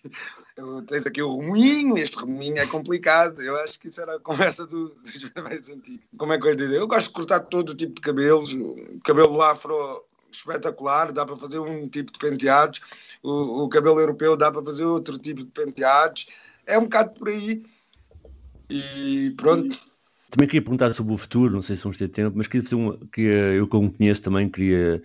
Eu, 0.56 0.84
tens 0.84 1.08
aqui 1.08 1.22
o 1.22 1.40
remoinho, 1.40 1.98
este 1.98 2.20
remoinho 2.20 2.60
é 2.60 2.68
complicado. 2.68 3.42
Eu 3.42 3.58
acho 3.64 3.80
que 3.80 3.88
isso 3.88 4.00
era 4.00 4.16
a 4.16 4.20
conversa 4.20 4.68
do, 4.68 4.90
dos 4.90 5.24
barbeiros 5.36 5.70
antigos. 5.70 6.06
Como 6.18 6.34
é 6.34 6.38
que 6.38 6.46
eu 6.46 6.50
ia 6.52 6.56
dizer? 6.56 6.78
Eu 6.78 6.88
gosto 6.88 7.08
de 7.08 7.14
cortar 7.14 7.40
todo 7.42 7.72
o 7.72 7.76
tipo 7.76 7.96
de 7.96 8.02
cabelos. 8.02 8.56
Cabelo 9.04 9.42
afro 9.42 10.07
espetacular, 10.38 11.12
dá 11.12 11.26
para 11.26 11.38
fazer 11.38 11.60
um 11.60 11.88
tipo 11.88 12.12
de 12.12 12.20
penteados. 12.20 12.82
O, 13.24 13.64
o 13.64 13.70
cabelo 13.70 14.00
europeu 14.00 14.38
dá 14.38 14.52
para 14.52 14.64
fazer 14.64 14.86
outro 14.86 15.18
tipo 15.18 15.44
de 15.44 15.52
penteados. 15.52 16.28
É 16.66 16.78
um 16.78 16.84
bocado 16.84 17.12
por 17.12 17.30
aí. 17.30 17.64
E 18.70 19.34
pronto. 19.38 19.78
Também 20.30 20.48
queria 20.48 20.62
perguntar 20.62 20.94
sobre 20.94 21.14
o 21.14 21.18
futuro, 21.18 21.54
não 21.54 21.62
sei 21.62 21.76
se 21.76 21.84
vamos 21.84 21.98
ter 21.98 22.10
tempo, 22.10 22.38
mas 22.38 22.48
queria 22.48 22.64
dizer 22.64 22.76
uma, 22.76 22.98
que 23.12 23.22
eu 23.22 23.68
como 23.68 23.92
conheço 23.92 24.22
também 24.22 24.50
queria 24.50 25.02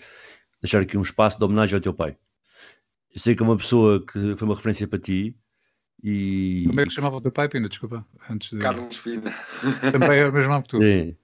deixar 0.61 0.81
aqui 0.81 0.99
um 0.99 1.03
espaço 1.03 1.39
de 1.39 1.45
homenagem 1.45 1.77
ao 1.77 1.81
teu 1.81 1.95
pai. 1.95 2.17
Eu 3.15 3.21
sei 3.21 3.35
que 3.37 3.43
é 3.43 3.47
uma 3.47 3.57
pessoa 3.57 4.05
que 4.05 4.35
foi 4.37 4.49
uma 4.49 4.55
referência 4.55 4.89
para 4.89 4.99
ti 4.99 5.37
e... 6.03 6.65
Como 6.67 6.81
é 6.81 6.85
que 6.85 6.91
chamava 6.91 7.17
o 7.17 7.21
teu 7.21 7.31
pai, 7.31 7.49
Pina? 7.49 7.69
Desculpa. 7.69 8.05
Antes 8.29 8.51
de... 8.51 8.59
Carlos 8.59 9.01
Pina. 9.01 9.33
Também 9.93 10.19
é 10.19 10.29
o 10.29 10.33
mesmo 10.33 10.51
nome 10.51 10.63
que 10.63 10.69
tu. 10.71 10.83
Sim. 10.83 11.17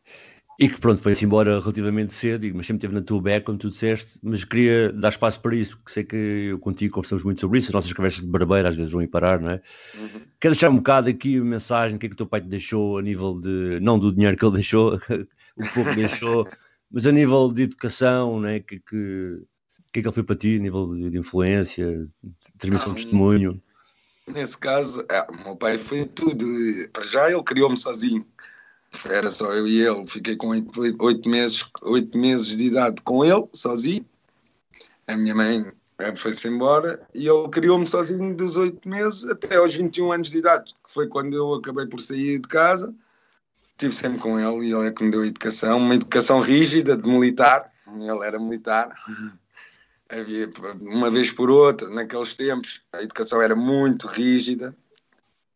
E 0.61 0.69
que 0.69 0.81
pronto, 0.81 1.01
foi-se 1.01 1.25
embora 1.25 1.61
relativamente 1.61 2.13
cedo, 2.13 2.45
mas 2.53 2.67
sempre 2.67 2.79
esteve 2.79 2.95
na 2.95 3.01
tua 3.01 3.23
back, 3.23 3.47
como 3.47 3.57
tu 3.57 3.69
disseste, 3.69 4.19
mas 4.21 4.43
queria 4.43 4.93
dar 4.93 5.11
espaço 5.11 5.41
para 5.41 5.55
isso, 5.55 5.77
porque 5.77 5.93
sei 5.93 6.03
que 6.03 6.17
eu 6.17 6.59
contigo 6.59 6.95
conversamos 6.95 7.23
muito 7.23 7.41
sobre 7.41 7.61
isso, 7.61 7.69
as 7.69 7.75
nossas 7.75 7.93
conversas 7.93 8.23
de 8.23 8.27
barbeiro 8.27 8.67
às 8.67 8.75
vezes 8.75 8.91
vão 8.91 9.01
ir 9.01 9.07
parar, 9.07 9.41
não 9.41 9.51
é? 9.51 9.63
Uhum. 9.97 10.21
Quero 10.41 10.55
deixar 10.55 10.71
um 10.71 10.79
bocado 10.79 11.09
aqui 11.09 11.39
a 11.39 11.45
mensagem, 11.45 11.97
o 11.97 12.01
que 12.01 12.07
é 12.07 12.09
que 12.09 12.15
o 12.15 12.17
teu 12.17 12.27
pai 12.27 12.41
te 12.41 12.49
deixou 12.49 12.99
a 12.99 13.03
nível 13.03 13.41
de, 13.41 13.79
não 13.81 14.01
do 14.01 14.13
dinheiro 14.13 14.37
que 14.37 14.45
ele 14.45 14.55
deixou, 14.55 14.95
o 15.57 15.63
que 15.63 15.75
pouco 15.75 15.95
deixou, 15.95 16.49
mas 16.91 17.07
a 17.07 17.13
nível 17.13 17.53
de 17.53 17.63
educação, 17.63 18.41
não 18.41 18.49
é? 18.49 18.59
Que, 18.59 18.81
que, 18.81 19.43
que 19.93 20.01
é 20.01 20.03
que 20.03 20.09
ele 20.09 20.15
foi 20.15 20.25
para 20.25 20.35
ti, 20.35 20.57
a 20.57 20.61
nível 20.61 20.93
de, 20.93 21.09
de 21.09 21.19
influência, 21.19 21.87
de 22.21 22.53
transmissão 22.59 22.91
ah, 22.91 22.95
de 22.97 23.03
testemunho? 23.03 23.63
Nesse 24.27 24.59
caso, 24.59 25.07
é, 25.09 25.23
o 25.31 25.45
meu 25.45 25.55
pai 25.55 25.79
foi 25.79 26.05
tudo, 26.05 26.45
para 26.93 27.05
já 27.05 27.31
ele 27.31 27.45
criou-me 27.45 27.77
sozinho 27.77 28.27
era 29.09 29.31
só 29.31 29.53
eu 29.53 29.67
e 29.67 29.81
ele. 29.81 30.07
Fiquei 30.07 30.37
com 30.37 30.49
oito, 30.49 31.29
meses, 31.29 31.65
oito 31.83 32.17
meses 32.17 32.57
de 32.57 32.67
idade 32.67 33.03
com 33.03 33.25
ele, 33.25 33.47
sozinho. 33.53 34.05
A 35.07 35.17
minha 35.17 35.35
mãe 35.35 35.73
eh, 35.99 36.15
foi-se 36.15 36.49
embora 36.49 37.01
e 37.15 37.29
ele 37.29 37.49
criou-me 37.49 37.87
sozinho 37.87 38.35
dos 38.35 38.57
oito 38.57 38.87
meses 38.89 39.25
até 39.25 39.57
aos 39.57 39.75
21 39.75 40.13
anos 40.13 40.31
de 40.31 40.39
idade, 40.39 40.75
que 40.85 40.93
foi 40.93 41.07
quando 41.07 41.35
eu 41.35 41.55
acabei 41.55 41.87
por 41.87 42.01
sair 42.01 42.39
de 42.39 42.49
casa. 42.49 42.95
Estive 43.73 43.95
sempre 43.95 44.19
com 44.19 44.39
ele 44.39 44.69
e 44.69 44.73
ele 44.73 44.89
é 44.89 44.91
que 44.91 45.05
me 45.05 45.11
deu 45.11 45.25
educação, 45.25 45.79
uma 45.79 45.95
educação 45.95 46.41
rígida 46.41 46.97
de 46.97 47.09
militar. 47.09 47.73
Ele 47.87 48.27
era 48.27 48.39
militar. 48.39 48.93
Havia 50.11 50.51
uma 50.81 51.11
vez 51.11 51.31
por 51.31 51.51
outra, 51.51 51.89
naqueles 51.91 52.35
tempos, 52.35 52.81
a 52.95 53.03
educação 53.03 53.43
era 53.43 53.55
muito 53.55 54.07
rígida 54.07 54.75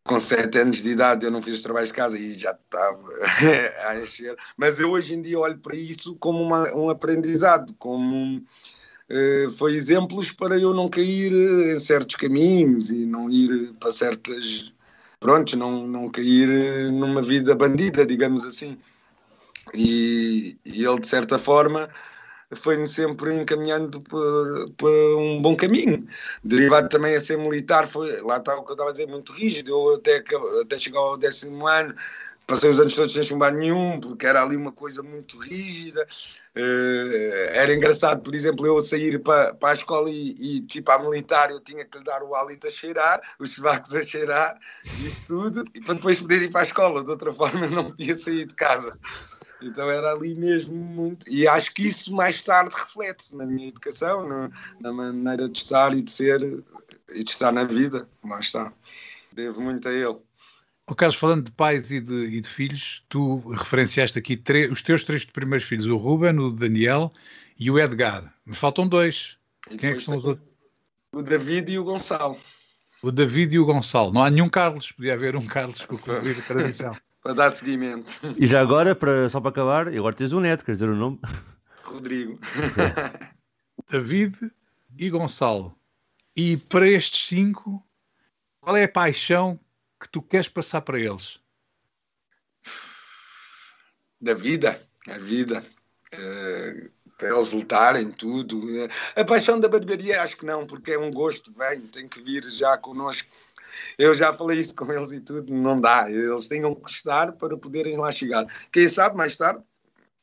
com 0.03 0.19
sete 0.19 0.59
anos 0.59 0.83
de 0.83 0.89
idade 0.89 1.25
eu 1.25 1.31
não 1.31 1.41
fiz 1.41 1.55
os 1.55 1.61
trabalhos 1.61 1.89
de 1.89 1.95
casa 1.95 2.17
e 2.19 2.37
já 2.37 2.51
estava 2.51 3.09
a 3.87 3.99
encher. 3.99 4.35
Mas 4.57 4.79
eu 4.79 4.91
hoje 4.91 5.13
em 5.15 5.21
dia 5.21 5.39
olho 5.39 5.57
para 5.57 5.75
isso 5.75 6.15
como 6.19 6.41
uma, 6.41 6.75
um 6.75 6.89
aprendizado, 6.89 7.73
como 7.79 8.37
uh, 8.37 9.49
foi 9.57 9.75
exemplos 9.75 10.31
para 10.31 10.59
eu 10.59 10.73
não 10.73 10.89
cair 10.89 11.31
em 11.31 11.79
certos 11.79 12.15
caminhos 12.15 12.91
e 12.91 13.05
não 13.05 13.29
ir 13.29 13.73
para 13.79 13.91
certas. 13.91 14.73
Pronto, 15.19 15.57
não, 15.57 15.87
não 15.87 16.09
cair 16.09 16.91
numa 16.91 17.21
vida 17.21 17.55
bandida, 17.55 18.05
digamos 18.05 18.45
assim. 18.45 18.77
E, 19.73 20.57
e 20.65 20.83
ele, 20.83 20.99
de 20.99 21.07
certa 21.07 21.39
forma, 21.39 21.89
foi-me 22.55 22.87
sempre 22.87 23.35
encaminhando 23.35 24.01
para, 24.01 25.17
um 25.17 25.41
bom 25.41 25.55
caminho. 25.55 26.07
Derivado 26.43 26.89
também 26.89 27.15
a 27.15 27.19
ser 27.19 27.37
militar, 27.37 27.87
foi, 27.87 28.21
lá 28.21 28.37
está 28.37 28.55
o 28.55 28.63
que 28.63 28.71
eu 28.71 28.73
estava 28.73 28.89
a 28.89 28.93
dizer, 28.93 29.07
muito 29.07 29.31
rígido. 29.33 29.71
Eu 29.71 29.95
até, 29.95 30.23
até 30.61 30.79
chegar 30.79 30.99
ao 30.99 31.17
décimo 31.17 31.67
ano, 31.67 31.95
passei 32.47 32.69
os 32.69 32.79
anos 32.79 32.95
todos 32.95 33.13
sem 33.13 33.23
chumbar 33.23 33.53
nenhum, 33.53 33.99
porque 33.99 34.25
era 34.25 34.41
ali 34.41 34.55
uma 34.55 34.71
coisa 34.71 35.01
muito 35.03 35.37
rígida. 35.37 36.07
Uh, 36.55 37.49
era 37.51 37.73
engraçado, 37.73 38.21
por 38.21 38.35
exemplo, 38.35 38.65
eu 38.67 38.79
sair 38.79 39.17
para, 39.19 39.55
para 39.55 39.69
a 39.69 39.73
escola 39.73 40.07
e, 40.07 40.35
e 40.39 40.61
tipo 40.61 40.91
a 40.91 40.99
militar, 40.99 41.49
eu 41.49 41.59
tinha 41.59 41.83
que 41.83 41.97
lhe 41.97 42.03
dar 42.03 42.21
o 42.21 42.35
hálito 42.35 42.67
a 42.67 42.69
cheirar, 42.69 43.19
os 43.39 43.53
chuvacos 43.53 43.95
a 43.95 44.03
cheirar, 44.03 44.59
isso 45.03 45.25
tudo, 45.25 45.65
e 45.73 45.81
para 45.81 45.95
depois 45.95 46.21
poder 46.21 46.43
ir 46.43 46.51
para 46.51 46.61
a 46.61 46.65
escola. 46.65 47.03
De 47.03 47.09
outra 47.09 47.33
forma, 47.33 47.65
eu 47.65 47.71
não 47.71 47.85
podia 47.89 48.15
sair 48.15 48.45
de 48.45 48.53
casa. 48.53 48.91
Então 49.63 49.89
era 49.89 50.11
ali 50.11 50.35
mesmo 50.35 50.75
muito. 50.75 51.29
E 51.29 51.47
acho 51.47 51.73
que 51.73 51.87
isso 51.87 52.13
mais 52.13 52.41
tarde 52.41 52.75
reflete-se 52.75 53.35
na 53.35 53.45
minha 53.45 53.69
educação, 53.69 54.27
na, 54.27 54.51
na, 54.79 54.91
maneira 54.91 55.47
de 55.47 55.57
estar 55.57 55.95
e 55.95 56.01
de 56.01 56.11
ser 56.11 56.63
e 57.13 57.23
de 57.23 57.29
estar 57.29 57.51
na 57.51 57.63
vida. 57.63 58.07
Lá 58.23 58.39
está. 58.39 58.73
Devo 59.31 59.61
muito 59.61 59.87
a 59.87 59.91
ele. 59.91 60.17
O 60.87 60.95
Carlos, 60.95 61.15
falando 61.15 61.45
de 61.45 61.51
pais 61.51 61.91
e 61.91 62.01
de, 62.01 62.25
e 62.25 62.41
de 62.41 62.49
filhos, 62.49 63.05
tu 63.07 63.39
referenciaste 63.51 64.19
aqui 64.19 64.41
os 64.69 64.81
teus 64.81 65.03
três 65.03 65.23
primeiros 65.23 65.65
filhos, 65.65 65.85
o 65.85 65.95
Ruben, 65.95 66.37
o 66.39 66.51
Daniel 66.51 67.11
e 67.57 67.71
o 67.71 67.79
Edgar. 67.79 68.33
Me 68.45 68.53
faltam 68.53 68.87
dois. 68.87 69.37
E 69.71 69.77
Quem 69.77 69.91
é 69.91 69.95
que 69.95 70.01
são 70.01 70.17
os 70.17 70.25
outros? 70.25 70.45
O 71.13 71.21
David 71.21 71.71
e 71.71 71.79
o 71.79 71.85
Gonçalo. 71.85 72.37
O 73.01 73.11
David 73.11 73.55
e 73.55 73.59
o 73.59 73.65
Gonçalo. 73.65 74.11
Não 74.11 74.23
há 74.23 74.29
nenhum 74.29 74.49
Carlos, 74.49 74.91
podia 74.91 75.13
haver 75.13 75.35
um 75.35 75.45
Carlos 75.45 75.85
com 75.85 75.95
a 75.95 76.41
tradição 76.47 76.93
para 77.23 77.33
dar 77.33 77.51
seguimento. 77.51 78.11
E 78.37 78.45
já 78.45 78.59
agora, 78.59 78.93
para, 78.93 79.29
só 79.29 79.39
para 79.39 79.49
acabar, 79.49 79.87
agora 79.87 80.13
tens 80.13 80.33
um 80.33 80.41
neto, 80.41 80.65
queres 80.65 80.79
dizer 80.79 80.91
o 80.91 80.95
nome? 80.95 81.19
Rodrigo. 81.83 82.37
David 83.89 84.51
e 84.97 85.09
Gonçalo. 85.09 85.75
E 86.35 86.57
para 86.57 86.87
estes 86.87 87.27
cinco, 87.27 87.81
qual 88.59 88.75
é 88.75 88.83
a 88.83 88.89
paixão 88.89 89.59
que 89.99 90.09
tu 90.09 90.21
queres 90.21 90.49
passar 90.49 90.81
para 90.81 90.99
eles? 90.99 91.39
Da 94.19 94.33
vida, 94.33 94.81
a 95.07 95.17
vida. 95.17 95.63
Uh, 96.13 96.91
para 97.17 97.29
eles 97.29 97.51
lutarem, 97.51 98.11
tudo. 98.11 98.61
A 99.15 99.23
paixão 99.23 99.59
da 99.59 99.69
barbearia, 99.69 100.21
acho 100.21 100.35
que 100.35 100.45
não, 100.45 100.65
porque 100.65 100.91
é 100.91 100.99
um 100.99 101.11
gosto, 101.11 101.51
vem, 101.53 101.81
tem 101.81 102.07
que 102.07 102.21
vir 102.21 102.43
já 102.51 102.77
connosco 102.77 103.27
eu 103.97 104.13
já 104.15 104.33
falei 104.33 104.59
isso 104.59 104.75
com 104.75 104.91
eles 104.91 105.11
e 105.11 105.19
tudo, 105.19 105.53
não 105.53 105.79
dá. 105.79 106.09
Eles 106.09 106.47
tenham 106.47 106.73
que 106.75 106.91
estar 106.91 107.31
para 107.33 107.57
poderem 107.57 107.97
lá 107.97 108.11
chegar. 108.11 108.45
Quem 108.71 108.87
sabe 108.87 109.15
mais 109.15 109.35
tarde, 109.37 109.63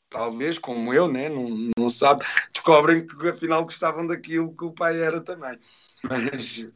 talvez, 0.09 0.59
como 0.59 0.93
eu, 0.93 1.09
né? 1.09 1.29
não, 1.29 1.71
não 1.79 1.89
sabe, 1.89 2.25
descobrem 2.53 3.07
que 3.07 3.29
afinal 3.29 3.65
gostavam 3.65 4.07
daquilo 4.07 4.55
que 4.55 4.65
o 4.65 4.73
pai 4.73 5.01
era 5.01 5.21
também. 5.21 5.59
Mas 6.03 6.67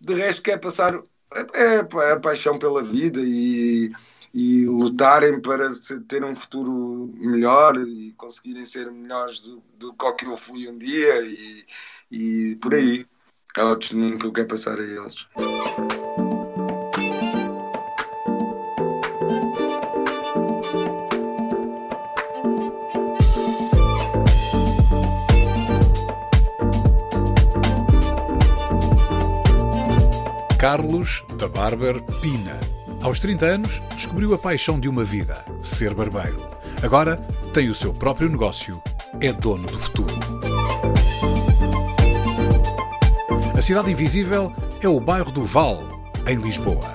de 0.00 0.14
resto, 0.14 0.42
quer 0.42 0.58
passar 0.58 1.02
é, 1.34 1.78
é 2.04 2.12
a 2.12 2.20
paixão 2.20 2.58
pela 2.58 2.82
vida 2.82 3.20
e, 3.20 3.92
e 4.32 4.66
lutarem 4.66 5.40
para 5.40 5.68
ter 6.08 6.24
um 6.24 6.34
futuro 6.34 7.12
melhor 7.16 7.76
e 7.76 8.12
conseguirem 8.12 8.64
ser 8.64 8.90
melhores 8.90 9.40
do, 9.40 9.62
do 9.78 9.94
que 10.14 10.24
eu 10.24 10.36
fui 10.36 10.68
um 10.68 10.78
dia 10.78 11.20
e, 11.22 11.66
e 12.10 12.56
por 12.56 12.74
aí. 12.74 13.06
É 13.56 13.62
o 13.64 13.76
testemunho 13.76 14.18
que 14.18 14.26
eu 14.26 14.32
quero 14.32 14.48
passar 14.48 14.78
a 14.78 14.82
eles. 14.82 15.26
Carlos 30.58 31.24
da 31.38 31.46
Barber 31.46 32.02
Pina. 32.20 32.58
Aos 33.00 33.20
30 33.20 33.46
anos, 33.46 33.80
descobriu 33.94 34.34
a 34.34 34.38
paixão 34.38 34.80
de 34.80 34.88
uma 34.88 35.04
vida, 35.04 35.44
ser 35.62 35.94
barbeiro. 35.94 36.48
Agora 36.82 37.16
tem 37.52 37.68
o 37.68 37.74
seu 37.76 37.94
próprio 37.94 38.28
negócio, 38.28 38.82
é 39.20 39.32
dono 39.32 39.68
do 39.68 39.78
futuro. 39.78 40.12
A 43.56 43.62
Cidade 43.62 43.92
Invisível 43.92 44.52
é 44.82 44.88
o 44.88 44.98
bairro 44.98 45.30
do 45.30 45.44
Val, 45.44 45.80
em 46.26 46.34
Lisboa. 46.34 46.92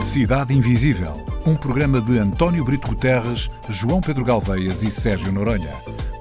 Cidade 0.00 0.52
Invisível, 0.54 1.14
um 1.46 1.54
programa 1.54 1.98
de 1.98 2.18
António 2.18 2.62
Brito 2.62 2.88
Guterres, 2.88 3.48
João 3.70 4.02
Pedro 4.02 4.22
Galveias 4.22 4.82
e 4.82 4.90
Sérgio 4.90 5.32
Noronha 5.32 5.80